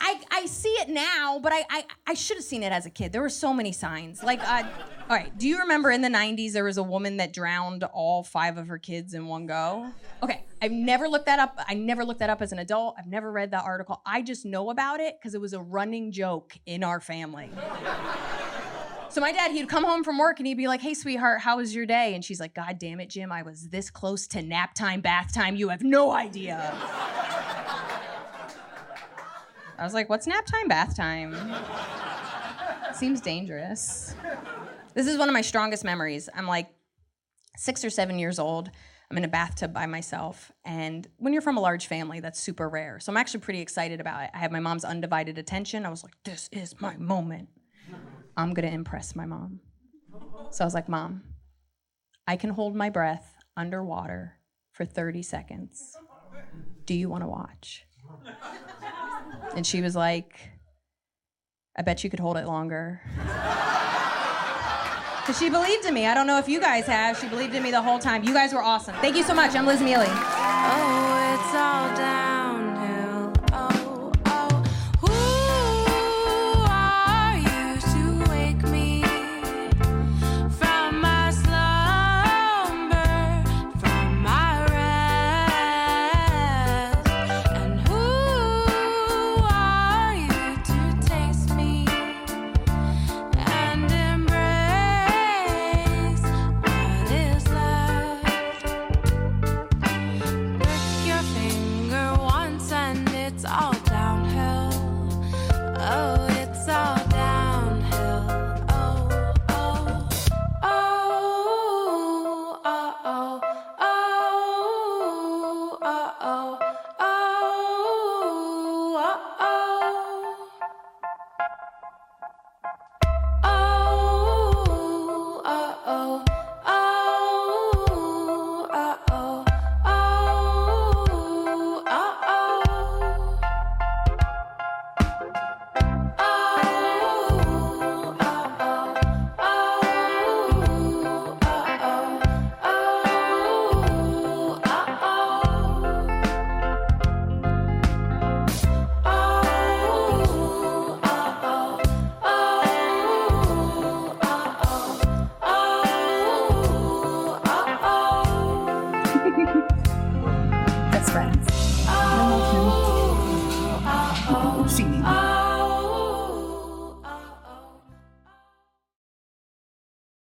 I, 0.00 0.20
I 0.32 0.46
see 0.46 0.70
it 0.70 0.88
now, 0.88 1.38
but 1.40 1.52
I, 1.52 1.64
I, 1.70 1.84
I 2.08 2.14
should 2.14 2.36
have 2.36 2.44
seen 2.44 2.64
it 2.64 2.72
as 2.72 2.84
a 2.84 2.90
kid. 2.90 3.12
There 3.12 3.22
were 3.22 3.28
so 3.28 3.54
many 3.54 3.70
signs. 3.70 4.24
Like, 4.24 4.40
uh, 4.42 4.64
all 5.08 5.16
right, 5.16 5.38
do 5.38 5.46
you 5.46 5.60
remember 5.60 5.92
in 5.92 6.02
the 6.02 6.08
90s 6.08 6.50
there 6.50 6.64
was 6.64 6.76
a 6.76 6.82
woman 6.82 7.18
that 7.18 7.32
drowned 7.32 7.84
all 7.84 8.24
five 8.24 8.58
of 8.58 8.66
her 8.66 8.78
kids 8.78 9.14
in 9.14 9.28
one 9.28 9.46
go? 9.46 9.86
Okay, 10.20 10.42
I've 10.60 10.72
never 10.72 11.06
looked 11.06 11.26
that 11.26 11.38
up. 11.38 11.60
I 11.68 11.74
never 11.74 12.04
looked 12.04 12.18
that 12.18 12.30
up 12.30 12.42
as 12.42 12.50
an 12.50 12.58
adult. 12.58 12.96
I've 12.98 13.06
never 13.06 13.30
read 13.30 13.52
that 13.52 13.62
article. 13.64 14.02
I 14.04 14.20
just 14.20 14.44
know 14.44 14.70
about 14.70 14.98
it 14.98 15.16
because 15.20 15.36
it 15.36 15.40
was 15.40 15.52
a 15.52 15.60
running 15.60 16.10
joke 16.10 16.58
in 16.66 16.82
our 16.82 16.98
family. 16.98 17.50
So 19.10 19.20
my 19.22 19.32
dad, 19.32 19.52
he'd 19.52 19.68
come 19.68 19.84
home 19.84 20.04
from 20.04 20.18
work 20.18 20.38
and 20.38 20.46
he'd 20.46 20.56
be 20.56 20.68
like, 20.68 20.80
"Hey, 20.80 20.94
sweetheart, 20.94 21.40
how 21.40 21.56
was 21.56 21.74
your 21.74 21.86
day?" 21.86 22.14
And 22.14 22.24
she's 22.24 22.40
like, 22.40 22.54
"God 22.54 22.78
damn 22.78 23.00
it, 23.00 23.08
Jim, 23.08 23.32
I 23.32 23.42
was 23.42 23.68
this 23.70 23.90
close 23.90 24.26
to 24.28 24.42
nap 24.42 24.74
time, 24.74 25.00
bath 25.00 25.32
time. 25.32 25.56
You 25.56 25.70
have 25.70 25.82
no 25.82 26.12
idea." 26.12 26.72
I 29.78 29.84
was 29.84 29.94
like, 29.94 30.08
"What's 30.08 30.26
nap 30.26 30.44
time, 30.46 30.68
bath 30.68 30.96
time?" 30.96 31.34
Seems 32.92 33.20
dangerous. 33.20 34.14
This 34.94 35.06
is 35.06 35.16
one 35.16 35.28
of 35.28 35.32
my 35.32 35.42
strongest 35.42 35.84
memories. 35.84 36.28
I'm 36.34 36.46
like 36.46 36.68
six 37.56 37.84
or 37.84 37.90
seven 37.90 38.18
years 38.18 38.38
old. 38.38 38.70
I'm 39.10 39.16
in 39.16 39.24
a 39.24 39.28
bathtub 39.28 39.72
by 39.72 39.86
myself. 39.86 40.52
And 40.64 41.08
when 41.16 41.32
you're 41.32 41.40
from 41.40 41.56
a 41.56 41.60
large 41.60 41.86
family, 41.86 42.20
that's 42.20 42.38
super 42.38 42.68
rare. 42.68 43.00
So 43.00 43.10
I'm 43.10 43.16
actually 43.16 43.40
pretty 43.40 43.60
excited 43.60 44.00
about 44.00 44.24
it. 44.24 44.30
I 44.34 44.38
have 44.38 44.52
my 44.52 44.60
mom's 44.60 44.84
undivided 44.84 45.38
attention. 45.38 45.86
I 45.86 45.88
was 45.88 46.04
like, 46.04 46.12
this 46.24 46.48
is 46.52 46.78
my 46.80 46.96
moment. 46.98 47.48
I'm 48.38 48.54
gonna 48.54 48.68
impress 48.68 49.16
my 49.16 49.26
mom. 49.26 49.58
So 50.52 50.62
I 50.62 50.66
was 50.66 50.72
like, 50.72 50.88
Mom, 50.88 51.24
I 52.26 52.36
can 52.36 52.50
hold 52.50 52.76
my 52.76 52.88
breath 52.88 53.34
underwater 53.56 54.36
for 54.70 54.84
30 54.84 55.22
seconds. 55.22 55.96
Do 56.86 56.94
you 56.94 57.08
wanna 57.08 57.28
watch? 57.28 57.84
And 59.56 59.66
she 59.66 59.82
was 59.82 59.96
like, 59.96 60.50
I 61.76 61.82
bet 61.82 62.04
you 62.04 62.10
could 62.10 62.20
hold 62.20 62.36
it 62.38 62.46
longer. 62.46 63.02
Because 65.28 65.40
she 65.40 65.50
believed 65.50 65.84
in 65.84 65.92
me. 65.92 66.06
I 66.06 66.14
don't 66.14 66.26
know 66.26 66.38
if 66.38 66.48
you 66.48 66.58
guys 66.58 66.86
have. 66.86 67.18
She 67.18 67.28
believed 67.28 67.54
in 67.54 67.62
me 67.62 67.70
the 67.70 67.82
whole 67.82 67.98
time. 67.98 68.24
You 68.24 68.32
guys 68.32 68.54
were 68.54 68.62
awesome. 68.62 68.94
Thank 69.02 69.14
you 69.14 69.22
so 69.22 69.34
much. 69.34 69.54
I'm 69.54 69.66
Liz 69.66 69.82
Miele. 69.82 70.06
Oh. 70.08 70.98